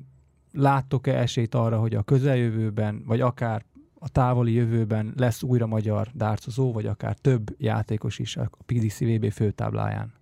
Láttok-e 0.51 1.17
esélyt 1.17 1.55
arra, 1.55 1.79
hogy 1.79 1.95
a 1.95 2.03
közeljövőben, 2.03 3.03
vagy 3.05 3.21
akár 3.21 3.65
a 3.99 4.09
távoli 4.09 4.53
jövőben 4.53 5.13
lesz 5.17 5.43
újra 5.43 5.67
magyar 5.67 6.11
dárcozó, 6.13 6.71
vagy 6.71 6.85
akár 6.85 7.15
több 7.15 7.55
játékos 7.57 8.19
is 8.19 8.37
a 8.37 8.49
PDC 8.65 8.99
VB 8.99 9.31
főtábláján? 9.31 10.13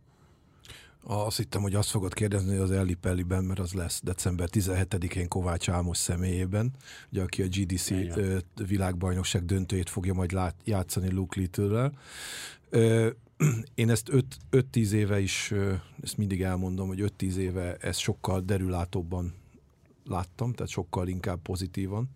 Azt 1.06 1.38
hittem, 1.38 1.62
hogy 1.62 1.76
azt 1.76 1.90
fogod 1.90 2.14
kérdezni 2.14 2.56
az 2.56 2.72
Elli 2.72 2.94
Pelliben, 2.94 3.44
mert 3.44 3.60
az 3.60 3.74
lesz 3.74 4.02
december 4.04 4.50
17-én 4.52 5.28
Kovács 5.28 5.70
Álmos 5.70 5.98
személyében, 5.98 6.72
ugye, 7.12 7.22
aki 7.22 7.42
a 7.42 7.48
GDC 7.48 7.90
Igen. 7.90 8.44
világbajnokság 8.68 9.46
döntőjét 9.46 9.90
fogja 9.90 10.14
majd 10.14 10.32
lát, 10.32 10.56
játszani 10.64 11.12
Luke 11.12 11.40
Little-rel. 11.40 11.94
Én 13.76 13.90
ezt 13.90 14.10
5-10 14.52 14.92
éve 14.92 15.20
is, 15.20 15.54
ezt 16.02 16.18
mindig 16.18 16.42
elmondom, 16.42 16.88
hogy 16.88 17.14
5-10 17.20 17.36
éve 17.36 17.76
ezt 17.76 18.00
sokkal 18.00 18.42
derülátóbban 18.42 19.34
láttam, 20.06 20.54
tehát 20.54 20.72
sokkal 20.72 21.08
inkább 21.08 21.42
pozitívan 21.42 22.10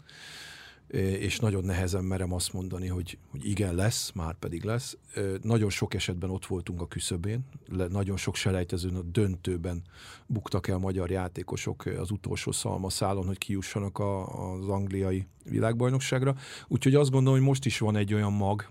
és 1.19 1.39
nagyon 1.39 1.63
nehezen 1.63 2.03
merem 2.03 2.33
azt 2.33 2.53
mondani, 2.53 2.87
hogy, 2.87 3.17
hogy 3.29 3.45
igen, 3.45 3.75
lesz, 3.75 4.11
már 4.11 4.33
pedig 4.33 4.63
lesz. 4.63 4.97
Nagyon 5.41 5.69
sok 5.69 5.93
esetben 5.93 6.29
ott 6.29 6.45
voltunk 6.45 6.81
a 6.81 6.87
küszöbén, 6.87 7.45
nagyon 7.89 8.17
sok 8.17 8.35
selejtezőn 8.35 8.95
a 8.95 9.01
döntőben 9.01 9.81
buktak 10.25 10.67
el 10.67 10.77
magyar 10.77 11.11
játékosok 11.11 11.85
az 11.85 12.11
utolsó 12.11 12.51
szalmaszálon, 12.51 13.25
hogy 13.25 13.37
kijussanak 13.37 13.99
a, 13.99 14.25
az 14.53 14.67
angliai 14.67 15.27
világbajnokságra. 15.43 16.35
Úgyhogy 16.67 16.95
azt 16.95 17.11
gondolom, 17.11 17.39
hogy 17.39 17.47
most 17.47 17.65
is 17.65 17.79
van 17.79 17.95
egy 17.95 18.13
olyan 18.13 18.33
mag, 18.33 18.69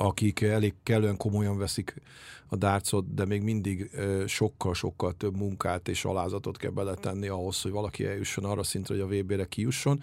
akik 0.00 0.40
elég 0.40 0.74
kellően 0.82 1.16
komolyan 1.16 1.58
veszik 1.58 1.94
a 2.46 2.56
dárcot, 2.56 3.14
de 3.14 3.24
még 3.24 3.42
mindig 3.42 3.90
sokkal-sokkal 4.26 5.12
több 5.12 5.36
munkát 5.36 5.88
és 5.88 6.04
alázatot 6.04 6.56
kell 6.56 6.70
beletenni 6.70 7.28
ahhoz, 7.28 7.62
hogy 7.62 7.70
valaki 7.70 8.06
eljusson 8.06 8.44
arra 8.44 8.62
szintre, 8.62 8.94
hogy 8.94 9.02
a 9.02 9.22
VB-re 9.22 9.44
kijusson. 9.44 10.02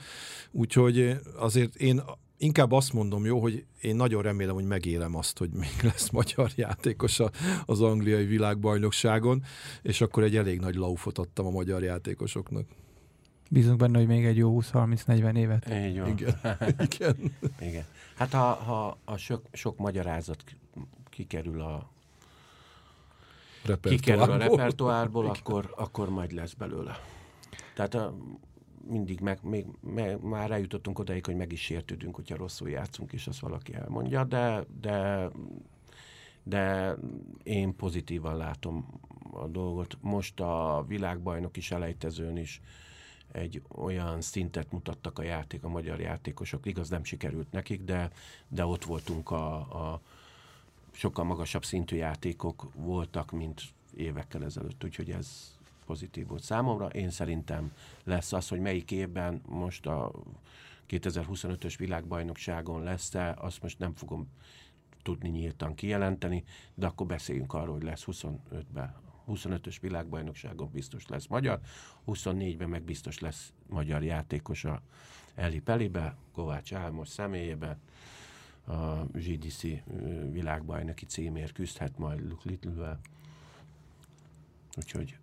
Úgyhogy 0.51 1.19
azért 1.37 1.75
én 1.75 2.01
inkább 2.37 2.71
azt 2.71 2.93
mondom, 2.93 3.25
jó, 3.25 3.39
hogy 3.39 3.65
én 3.81 3.95
nagyon 3.95 4.21
remélem, 4.21 4.53
hogy 4.53 4.67
megélem 4.67 5.15
azt, 5.15 5.37
hogy 5.37 5.49
még 5.49 5.75
lesz 5.81 6.09
magyar 6.09 6.51
játékos 6.55 7.19
az 7.65 7.81
angliai 7.81 8.25
világbajnokságon, 8.25 9.43
és 9.81 10.01
akkor 10.01 10.23
egy 10.23 10.35
elég 10.35 10.59
nagy 10.59 10.75
laufot 10.75 11.17
adtam 11.17 11.45
a 11.45 11.51
magyar 11.51 11.83
játékosoknak. 11.83 12.65
Bízunk 13.49 13.77
benne, 13.77 13.97
hogy 13.97 14.07
még 14.07 14.25
egy 14.25 14.37
jó 14.37 14.61
20-30-40 14.61 15.37
évet. 15.37 15.69
Így 15.87 15.99
van. 15.99 16.09
Igen. 16.09 16.39
Igen. 16.89 17.15
Igen. 17.59 17.83
Hát 18.17 18.33
ha, 18.33 18.53
ha 18.53 18.97
a 19.05 19.17
sok, 19.17 19.45
sok 19.51 19.77
magyarázat 19.77 20.43
kikerül 21.09 21.61
a 21.61 21.89
kikerül 23.81 24.21
a 24.21 24.37
repertoárból, 24.37 25.25
akkor, 25.25 25.73
akkor 25.75 26.09
majd 26.09 26.31
lesz 26.31 26.53
belőle. 26.53 26.99
Tehát 27.75 27.93
a, 27.93 28.15
mindig 28.87 29.19
meg, 29.19 29.39
még, 29.43 29.65
meg, 29.79 30.23
már 30.23 30.51
eljutottunk 30.51 30.99
odaig, 30.99 31.25
hogy 31.25 31.35
meg 31.35 31.51
is 31.51 31.61
sértődünk, 31.61 32.15
hogyha 32.15 32.35
rosszul 32.35 32.69
játszunk, 32.69 33.13
és 33.13 33.27
azt 33.27 33.39
valaki 33.39 33.73
elmondja, 33.73 34.23
de, 34.23 34.65
de, 34.81 35.29
de 36.43 36.95
én 37.43 37.75
pozitívan 37.75 38.37
látom 38.37 38.99
a 39.31 39.47
dolgot. 39.47 39.97
Most 40.01 40.39
a 40.39 40.85
világbajnok 40.87 41.57
is 41.57 41.71
elejtezőn 41.71 42.37
is 42.37 42.61
egy 43.31 43.61
olyan 43.67 44.21
szintet 44.21 44.71
mutattak 44.71 45.19
a 45.19 45.23
játék, 45.23 45.63
a 45.63 45.69
magyar 45.69 45.99
játékosok, 45.99 46.65
igaz 46.65 46.89
nem 46.89 47.03
sikerült 47.03 47.51
nekik, 47.51 47.83
de, 47.83 48.11
de 48.47 48.65
ott 48.65 48.83
voltunk 48.83 49.31
a, 49.31 49.55
a 49.55 50.01
sokkal 50.91 51.25
magasabb 51.25 51.65
szintű 51.65 51.95
játékok 51.95 52.67
voltak, 52.75 53.31
mint 53.31 53.61
évekkel 53.95 54.43
ezelőtt, 54.43 54.83
úgyhogy 54.83 55.11
ez 55.11 55.55
pozitív 55.85 56.27
volt 56.27 56.43
számomra. 56.43 56.87
Én 56.87 57.09
szerintem 57.09 57.73
lesz 58.03 58.33
az, 58.33 58.47
hogy 58.47 58.59
melyik 58.59 58.91
évben 58.91 59.41
most 59.45 59.85
a 59.85 60.11
2025-ös 60.89 61.75
világbajnokságon 61.77 62.83
lesz-e, 62.83 63.35
azt 63.37 63.61
most 63.61 63.79
nem 63.79 63.93
fogom 63.93 64.27
tudni 65.03 65.29
nyíltan 65.29 65.75
kijelenteni, 65.75 66.43
de 66.73 66.85
akkor 66.85 67.07
beszéljünk 67.07 67.53
arról, 67.53 67.73
hogy 67.73 67.83
lesz 67.83 68.03
25-ben 68.07 68.95
25-ös 69.27 69.77
világbajnokságon 69.81 70.69
biztos 70.73 71.07
lesz 71.07 71.27
magyar, 71.27 71.59
24-ben 72.07 72.69
meg 72.69 72.83
biztos 72.83 73.19
lesz 73.19 73.53
magyar 73.69 74.03
játékos 74.03 74.63
a 74.63 74.81
Eli 75.35 75.59
Pelibe, 75.59 76.15
Kovács 76.33 76.73
Álmos 76.73 77.07
személyében, 77.07 77.77
a 78.67 79.05
GDC 79.13 79.61
világbajnoki 80.31 81.05
címért 81.05 81.51
küzdhet 81.51 81.97
majd 81.97 82.19
Luke 82.29 82.49
Little-vel. 82.49 82.99
Úgyhogy 84.77 85.17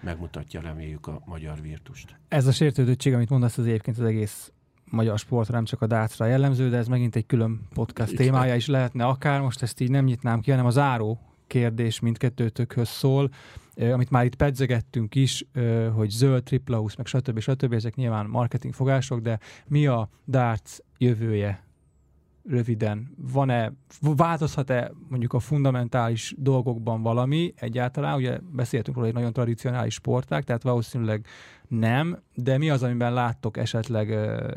megmutatja, 0.00 0.60
reméljük 0.60 1.06
a 1.06 1.22
magyar 1.24 1.60
virtust. 1.60 2.16
Ez 2.28 2.46
a 2.46 2.52
sértődöttség, 2.52 3.14
amit 3.14 3.30
mondasz, 3.30 3.58
az 3.58 3.66
egyébként 3.66 3.98
az 3.98 4.04
egész 4.04 4.52
magyar 4.84 5.18
sportra, 5.18 5.54
nem 5.54 5.64
csak 5.64 5.82
a 5.82 5.86
dátra 5.86 6.26
jellemző, 6.26 6.68
de 6.68 6.76
ez 6.76 6.88
megint 6.88 7.16
egy 7.16 7.26
külön 7.26 7.60
podcast 7.74 8.16
témája 8.16 8.54
is 8.54 8.66
lehetne 8.66 9.04
akár, 9.06 9.40
most 9.40 9.62
ezt 9.62 9.80
így 9.80 9.90
nem 9.90 10.04
nyitnám 10.04 10.40
ki, 10.40 10.50
hanem 10.50 10.66
a 10.66 10.70
záró 10.70 11.20
kérdés 11.50 12.00
mindkettőtökhöz 12.00 12.88
szól, 12.88 13.30
amit 13.74 14.10
már 14.10 14.24
itt 14.24 14.34
pedzegettünk 14.34 15.14
is, 15.14 15.44
hogy 15.94 16.10
zöld, 16.10 16.42
tripla 16.42 16.82
meg 16.96 17.06
stb. 17.06 17.38
stb. 17.38 17.72
Ezek 17.72 17.94
nyilván 17.94 18.26
marketing 18.26 18.74
fogások, 18.74 19.20
de 19.20 19.38
mi 19.66 19.86
a 19.86 20.08
darts 20.26 20.76
jövője 20.98 21.69
röviden? 22.50 23.14
Van-e, 23.32 23.72
változhat-e 24.00 24.92
mondjuk 25.08 25.32
a 25.32 25.38
fundamentális 25.38 26.34
dolgokban 26.36 27.02
valami 27.02 27.52
egyáltalán? 27.56 28.16
Ugye 28.16 28.38
beszéltünk 28.52 28.96
róla, 28.96 29.08
hogy 29.08 29.16
nagyon 29.16 29.32
tradicionális 29.32 29.94
sporták, 29.94 30.44
tehát 30.44 30.62
valószínűleg 30.62 31.26
nem, 31.68 32.22
de 32.34 32.58
mi 32.58 32.70
az, 32.70 32.82
amiben 32.82 33.12
láttok 33.12 33.56
esetleg 33.56 34.10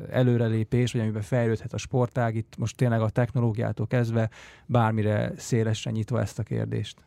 előrelépés, 0.09 0.91
vagy 0.91 1.01
amiben 1.01 1.21
fejlődhet 1.21 1.73
a 1.73 1.77
sportág? 1.77 2.35
Itt 2.35 2.57
most 2.57 2.75
tényleg 2.75 3.01
a 3.01 3.09
technológiától 3.09 3.87
kezdve 3.87 4.29
bármire 4.65 5.31
szélesre 5.37 5.91
nyitva 5.91 6.21
ezt 6.21 6.39
a 6.39 6.43
kérdést. 6.43 7.05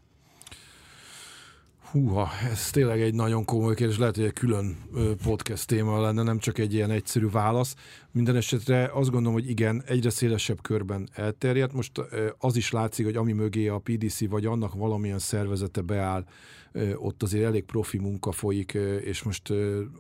Húha, 1.91 2.29
ez 2.51 2.71
tényleg 2.71 3.01
egy 3.01 3.15
nagyon 3.15 3.45
komoly 3.45 3.75
kérdés, 3.75 3.99
lehet, 3.99 4.17
hogy 4.17 4.25
egy 4.25 4.33
külön 4.33 4.77
podcast 5.23 5.67
téma 5.67 6.01
lenne, 6.01 6.23
nem 6.23 6.39
csak 6.39 6.59
egy 6.59 6.75
ilyen 6.75 6.91
egyszerű 6.91 7.29
válasz. 7.31 7.75
Minden 8.13 8.37
esetre 8.37 8.91
azt 8.93 9.11
gondolom, 9.11 9.33
hogy 9.33 9.51
igen, 9.51 9.83
egyre 9.87 10.11
szélesebb 10.11 10.63
körben 10.63 11.09
elterjedt. 11.13 11.73
Most 11.73 11.93
az 12.39 12.57
is 12.57 12.71
látszik, 12.71 13.05
hogy 13.05 13.17
ami 13.17 13.33
mögé 13.33 13.69
a 13.69 13.79
PDC 13.79 14.29
vagy 14.29 14.47
annak 14.47 14.75
valamilyen 14.75 15.19
szervezete 15.19 15.81
beáll, 15.81 16.25
ott 16.95 17.23
azért 17.23 17.45
elég 17.45 17.65
profi 17.65 17.99
munka 17.99 18.33
folyik, 18.33 18.73
és 19.05 19.23
most 19.23 19.53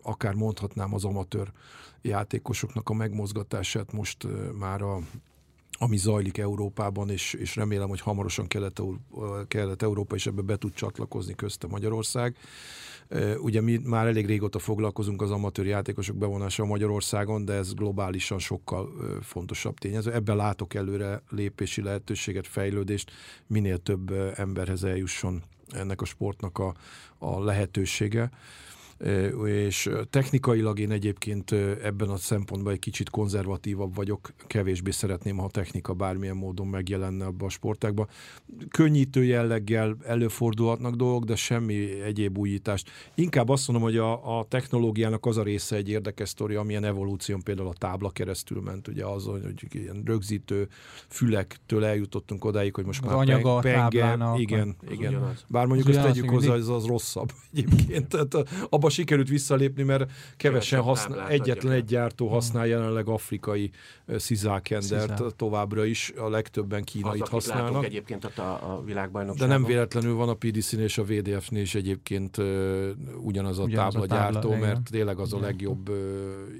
akár 0.03 0.34
mondhatnám 0.34 0.95
az 0.95 1.05
amatőr 1.05 1.53
játékosoknak 2.03 2.89
a 2.89 2.95
megmozgatását 2.95 3.93
most 3.93 4.26
már 4.59 4.82
a 4.82 4.99
ami 5.79 5.97
zajlik 5.97 6.39
Európában, 6.39 7.11
és, 7.11 7.33
és 7.33 7.57
remélem, 7.57 7.89
hogy 7.89 8.01
hamarosan 8.01 8.47
Kelet-Európa 9.49 10.14
is 10.14 10.27
ebbe 10.27 10.43
be 10.43 10.57
tud 10.57 10.72
csatlakozni 10.74 11.35
közte 11.35 11.66
Magyarország. 11.66 12.37
Ugye 13.39 13.61
mi 13.61 13.81
már 13.85 14.07
elég 14.07 14.27
régóta 14.27 14.59
foglalkozunk 14.59 15.22
az 15.22 15.31
amatőr 15.31 15.66
játékosok 15.66 16.16
bevonása 16.16 16.64
Magyarországon, 16.64 17.45
de 17.45 17.53
ez 17.53 17.74
globálisan 17.74 18.39
sokkal 18.39 18.89
fontosabb 19.22 19.79
tényező. 19.79 20.12
Ebben 20.12 20.37
látok 20.37 20.74
előre 20.74 21.22
lépési 21.31 21.83
lehetőséget, 21.83 22.47
fejlődést, 22.47 23.11
minél 23.47 23.79
több 23.79 24.11
emberhez 24.35 24.85
eljusson 24.85 25.43
ennek 25.68 26.01
a 26.01 26.05
sportnak 26.05 26.59
a, 26.59 26.74
a 27.18 27.45
lehetősége 27.45 28.31
és 29.47 29.90
technikailag 30.11 30.78
én 30.78 30.90
egyébként 30.90 31.53
ebben 31.82 32.09
a 32.09 32.16
szempontban 32.16 32.72
egy 32.72 32.78
kicsit 32.78 33.11
konzervatívabb 33.11 33.94
vagyok, 33.94 34.32
kevésbé 34.47 34.90
szeretném, 34.90 35.36
ha 35.36 35.49
technika 35.49 35.94
bármilyen 35.94 36.36
módon 36.36 36.66
megjelenne 36.66 37.24
abba 37.24 37.47
a 37.47 37.49
sportákban. 37.49 38.09
Könnyítő 38.68 39.24
jelleggel 39.24 39.97
előfordulhatnak 40.07 40.94
dolgok, 40.94 41.24
de 41.24 41.36
semmi 41.36 42.01
egyéb 42.01 42.38
újítást. 42.38 42.90
Inkább 43.14 43.49
azt 43.49 43.68
mondom, 43.68 43.86
hogy 43.86 43.97
a, 43.97 44.38
a 44.38 44.44
technológiának 44.44 45.26
az 45.26 45.36
a 45.36 45.42
része 45.42 45.76
egy 45.76 45.88
érdekes 45.88 46.28
sztori, 46.28 46.55
amilyen 46.55 46.84
evolúción 46.84 47.42
például 47.42 47.68
a 47.68 47.74
tábla 47.78 48.11
keresztül 48.11 48.61
ment, 48.61 48.88
ugye 48.88 49.05
az, 49.05 49.24
hogy 49.24 49.66
ilyen 49.70 50.03
rögzítő 50.05 50.68
fülektől 51.09 51.84
eljutottunk 51.84 52.44
odáig, 52.44 52.74
hogy 52.74 52.84
most 52.84 53.03
az 53.03 53.09
már 53.09 53.18
anyaga 53.18 53.59
penge, 53.59 53.84
a 53.84 53.88
táblának, 53.88 54.40
igen, 54.40 54.76
igen. 54.90 55.36
Bár 55.49 55.66
mondjuk 55.66 55.88
azt 55.88 56.01
tegyük 56.01 56.30
hozzá, 56.30 56.51
hogy 56.51 56.61
ez 56.61 56.68
az 56.68 56.86
rosszabb 56.86 57.32
egyébként. 57.53 58.09
Tehát 58.09 58.49
abba 58.68 58.86
abba 58.87 58.95
sikerült 58.95 59.28
visszalépni, 59.28 59.82
mert 59.82 60.11
kevesen 60.37 60.80
használ, 60.80 61.28
egyetlen 61.28 61.72
egy 61.72 61.84
gyártó 61.84 62.28
használ 62.28 62.66
jelenleg 62.66 63.09
afrikai 63.09 63.70
szizákendert 64.16 65.34
továbbra 65.37 65.84
is, 65.84 66.12
a 66.16 66.28
legtöbben 66.28 66.84
kínait 66.84 67.22
az, 67.22 67.28
használnak. 67.28 67.84
egyébként 67.84 68.24
a, 68.24 68.74
a 68.74 68.82
világbajnokságon. 68.84 69.49
De 69.49 69.55
nem 69.55 69.64
véletlenül 69.64 70.14
van 70.14 70.28
a 70.28 70.34
PDC-nél 70.34 70.84
és 70.84 70.99
a 70.99 71.05
VDF-nél 71.05 71.62
is 71.62 71.74
egyébként 71.74 72.37
uh, 72.37 72.45
ugyanaz 73.22 73.59
a 73.59 73.62
ugyanaz 73.62 73.93
tábla, 73.93 74.01
a 74.01 74.07
tábla 74.07 74.32
gyártó, 74.32 74.49
igen. 74.49 74.61
mert 74.61 74.91
tényleg 74.91 75.18
az 75.18 75.32
a 75.32 75.41
legjobb 75.41 75.89
uh, 75.89 75.97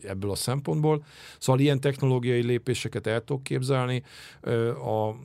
ebből 0.03 0.31
a 0.31 0.35
szempontból. 0.35 1.05
Szóval 1.39 1.61
ilyen 1.61 1.81
technológiai 1.81 2.43
lépéseket 2.43 3.07
el 3.07 3.21
tudok 3.21 3.43
képzelni. 3.43 4.03
Uh, 4.43 4.89
a 4.89 5.17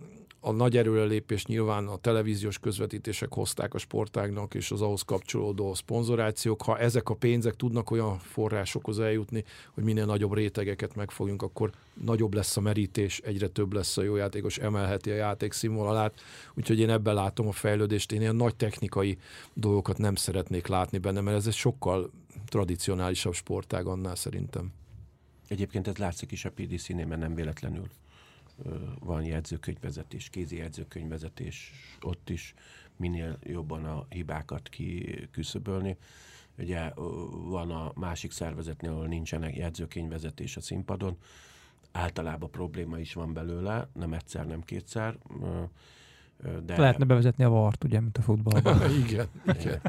a 0.43 0.51
nagy 0.51 0.77
erőrelépés 0.77 1.45
nyilván 1.45 1.87
a 1.87 1.97
televíziós 1.97 2.59
közvetítések 2.59 3.33
hozták 3.33 3.73
a 3.73 3.77
sportágnak 3.77 4.53
és 4.53 4.71
az 4.71 4.81
ahhoz 4.81 5.01
kapcsolódó 5.01 5.73
szponzorációk. 5.73 6.61
Ha 6.61 6.79
ezek 6.79 7.09
a 7.09 7.13
pénzek 7.13 7.55
tudnak 7.55 7.91
olyan 7.91 8.17
forrásokhoz 8.19 8.99
eljutni, 8.99 9.43
hogy 9.71 9.83
minél 9.83 10.05
nagyobb 10.05 10.33
rétegeket 10.33 10.95
megfogjunk, 10.95 11.41
akkor 11.41 11.71
nagyobb 11.93 12.33
lesz 12.33 12.57
a 12.57 12.61
merítés, 12.61 13.19
egyre 13.19 13.47
több 13.47 13.73
lesz 13.73 13.97
a 13.97 14.01
jó 14.01 14.15
játékos, 14.15 14.57
emelheti 14.57 15.11
a 15.11 15.15
játék 15.15 15.53
színvonalát. 15.53 16.21
Úgyhogy 16.53 16.79
én 16.79 16.89
ebben 16.89 17.13
látom 17.13 17.47
a 17.47 17.51
fejlődést. 17.51 18.11
Én 18.11 18.21
ilyen 18.21 18.35
nagy 18.35 18.55
technikai 18.55 19.17
dolgokat 19.53 19.97
nem 19.97 20.15
szeretnék 20.15 20.67
látni 20.67 20.97
benne, 20.97 21.21
mert 21.21 21.37
ez 21.37 21.47
egy 21.47 21.53
sokkal 21.53 22.11
tradicionálisabb 22.45 23.33
sportág 23.33 23.85
annál 23.85 24.15
szerintem. 24.15 24.71
Egyébként 25.47 25.87
ez 25.87 25.97
látszik 25.97 26.31
is 26.31 26.45
a 26.45 26.51
PDC-nél, 26.51 27.05
mert 27.05 27.21
nem 27.21 27.35
véletlenül 27.35 27.87
van 28.99 29.23
jegyzőkönyvvezetés, 29.23 30.29
kézi 30.29 30.57
jegyzőkönyvvezetés, 30.57 31.71
ott 32.01 32.29
is 32.29 32.53
minél 32.95 33.37
jobban 33.43 33.85
a 33.85 34.05
hibákat 34.09 34.69
kiküszöbölni. 34.69 35.97
Ugye 36.57 36.93
van 37.45 37.71
a 37.71 37.91
másik 37.95 38.31
szervezetnél, 38.31 38.91
ahol 38.91 39.07
nincsenek 39.07 39.55
jegyzőkönyvvezetés 39.55 40.57
a 40.57 40.61
színpadon, 40.61 41.17
általában 41.91 42.51
probléma 42.51 42.99
is 42.99 43.13
van 43.13 43.33
belőle, 43.33 43.87
nem 43.93 44.13
egyszer, 44.13 44.47
nem 44.47 44.61
kétszer. 44.61 45.17
De... 46.65 46.77
Lehetne 46.77 47.05
bevezetni 47.05 47.43
a 47.43 47.49
vart, 47.49 47.83
ugye, 47.83 47.99
mint 47.99 48.17
a 48.17 48.21
futballban. 48.21 48.91
igen, 49.05 49.27
igen. 49.45 49.81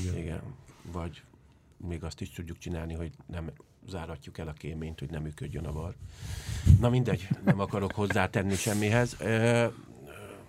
igen. 0.00 0.16
igen. 0.16 0.40
Vagy 0.92 1.22
még 1.76 2.04
azt 2.04 2.20
is 2.20 2.30
tudjuk 2.30 2.58
csinálni, 2.58 2.94
hogy 2.94 3.12
nem 3.26 3.50
záratjuk 3.88 4.38
el 4.38 4.48
a 4.48 4.52
kéményt, 4.52 4.98
hogy 4.98 5.10
nem 5.10 5.22
működjön 5.22 5.66
a 5.66 5.72
var. 5.72 5.94
Na 6.80 6.88
mindegy, 6.88 7.28
nem 7.44 7.60
akarok 7.60 7.92
hozzátenni 7.92 8.54
semmihez. 8.54 9.16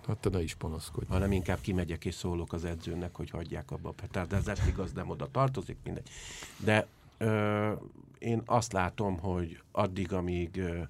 Hát 0.06 0.18
te 0.20 0.28
ne 0.28 0.42
is 0.42 0.54
panaszkodj. 0.54 1.06
Hanem 1.06 1.32
inkább 1.32 1.60
kimegyek 1.60 2.04
és 2.04 2.14
szólok 2.14 2.52
az 2.52 2.64
edzőnek, 2.64 3.16
hogy 3.16 3.30
hagyják 3.30 3.70
abba 3.70 3.94
a 4.12 4.34
ez 4.34 4.66
igaz, 4.68 4.92
nem 4.92 5.08
oda 5.08 5.28
tartozik, 5.30 5.76
mindegy. 5.84 6.08
De 6.56 6.86
ö, 7.18 7.72
én 8.18 8.42
azt 8.46 8.72
látom, 8.72 9.18
hogy 9.18 9.62
addig, 9.72 10.12
amíg, 10.12 10.56
ö, 10.56 10.82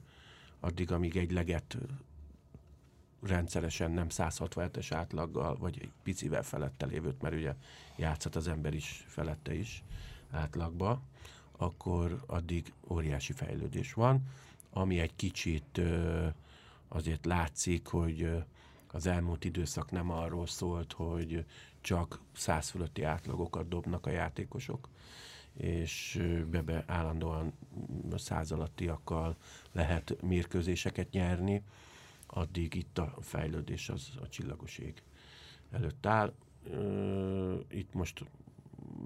addig, 0.61 0.93
amíg 0.93 1.17
egy 1.17 1.33
leget 1.33 1.79
rendszeresen 3.23 3.91
nem 3.91 4.07
167-es 4.11 4.87
átlaggal, 4.91 5.57
vagy 5.57 5.79
egy 5.81 5.91
picivel 6.03 6.43
felette 6.43 6.87
lévőt, 6.87 7.23
mert 7.23 7.35
ugye 7.35 7.55
játszhat 7.97 8.37
az 8.37 8.49
ember 8.49 8.75
is 8.75 9.05
felette 9.07 9.55
is 9.55 9.83
átlagba, 10.31 11.01
akkor 11.61 12.23
addig 12.27 12.73
óriási 12.89 13.33
fejlődés 13.33 13.93
van, 13.93 14.23
ami 14.71 14.99
egy 14.99 15.17
kicsit 15.17 15.81
azért 16.89 17.25
látszik, 17.25 17.87
hogy 17.87 18.31
az 18.93 19.07
elmúlt 19.07 19.45
időszak 19.45 19.91
nem 19.91 20.11
arról 20.11 20.47
szólt, 20.47 20.93
hogy 20.93 21.45
csak 21.81 22.21
száz 22.33 22.69
fölötti 22.69 23.03
átlagokat 23.03 23.69
dobnak 23.69 24.07
a 24.07 24.11
játékosok, 24.11 24.89
és 25.57 26.23
bebe 26.51 26.85
állandóan 26.87 27.53
száz 28.17 28.53
alattiakkal 28.53 29.37
lehet 29.73 30.23
mérkőzéseket 30.23 31.11
nyerni, 31.11 31.63
addig 32.27 32.75
itt 32.75 32.99
a 32.99 33.15
fejlődés 33.21 33.89
az 33.89 34.11
a 34.23 34.29
csillagoség 34.29 35.03
előtt 35.71 36.07
áll. 36.07 36.33
Itt 37.69 37.93
most 37.95 38.25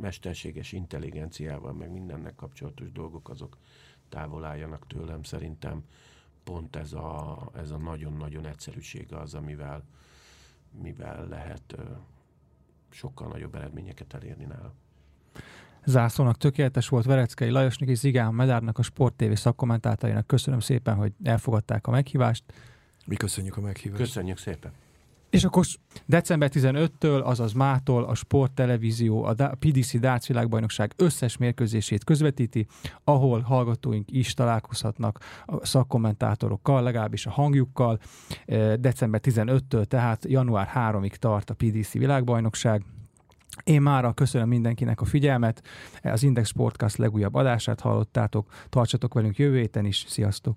mesterséges 0.00 0.72
intelligenciával, 0.72 1.72
meg 1.72 1.90
mindennek 1.90 2.34
kapcsolatos 2.34 2.92
dolgok, 2.92 3.28
azok 3.28 3.58
távol 4.08 4.44
álljanak 4.44 4.86
tőlem. 4.86 5.22
Szerintem 5.22 5.84
pont 6.44 6.76
ez 6.76 6.92
a, 6.92 7.38
ez 7.54 7.70
a 7.70 7.76
nagyon-nagyon 7.76 8.46
egyszerűsége 8.46 9.16
az, 9.16 9.34
amivel 9.34 9.84
mivel 10.82 11.26
lehet 11.28 11.76
sokkal 12.90 13.28
nagyobb 13.28 13.54
eredményeket 13.54 14.14
elérni 14.14 14.44
nála. 14.44 14.74
Zászlónak 15.84 16.36
tökéletes 16.36 16.88
volt 16.88 17.04
Vereckei 17.04 17.50
Lajosnak 17.50 17.88
és 17.88 17.98
Zigán 17.98 18.34
Medárnak, 18.34 18.78
a 18.78 18.82
Sport 18.82 19.14
TV 19.14 19.32
szakkommentátorainak. 19.32 20.26
Köszönöm 20.26 20.60
szépen, 20.60 20.94
hogy 20.94 21.12
elfogadták 21.22 21.86
a 21.86 21.90
meghívást. 21.90 22.44
Mi 23.06 23.16
köszönjük 23.16 23.56
a 23.56 23.60
meghívást. 23.60 24.02
Köszönjük 24.02 24.38
szépen. 24.38 24.72
És 25.34 25.44
akkor 25.44 25.64
december 26.06 26.50
15-től, 26.52 27.22
azaz 27.22 27.52
mától 27.52 28.04
a 28.04 28.14
Sport 28.14 28.52
Televízió 28.52 29.24
a 29.24 29.34
PDC 29.58 29.98
Darts 29.98 30.26
világbajnokság 30.26 30.92
összes 30.96 31.36
mérkőzését 31.36 32.04
közvetíti, 32.04 32.66
ahol 33.04 33.40
hallgatóink 33.40 34.10
is 34.10 34.34
találkozhatnak 34.34 35.18
a 35.46 35.66
szakkommentátorokkal, 35.66 36.82
legalábbis 36.82 37.26
a 37.26 37.30
hangjukkal. 37.30 37.98
December 38.78 39.20
15-től, 39.24 39.84
tehát 39.84 40.24
január 40.28 40.70
3-ig 40.74 41.14
tart 41.14 41.50
a 41.50 41.54
PDC 41.54 41.92
világbajnokság. 41.92 42.84
Én 43.64 43.82
mára 43.82 44.12
köszönöm 44.12 44.48
mindenkinek 44.48 45.00
a 45.00 45.04
figyelmet, 45.04 45.62
az 46.02 46.22
Index 46.22 46.48
Sportcast 46.48 46.96
legújabb 46.96 47.34
adását 47.34 47.80
hallottátok, 47.80 48.52
tartsatok 48.68 49.14
velünk 49.14 49.38
jövő 49.38 49.58
héten 49.58 49.84
is, 49.84 50.04
sziasztok! 50.08 50.56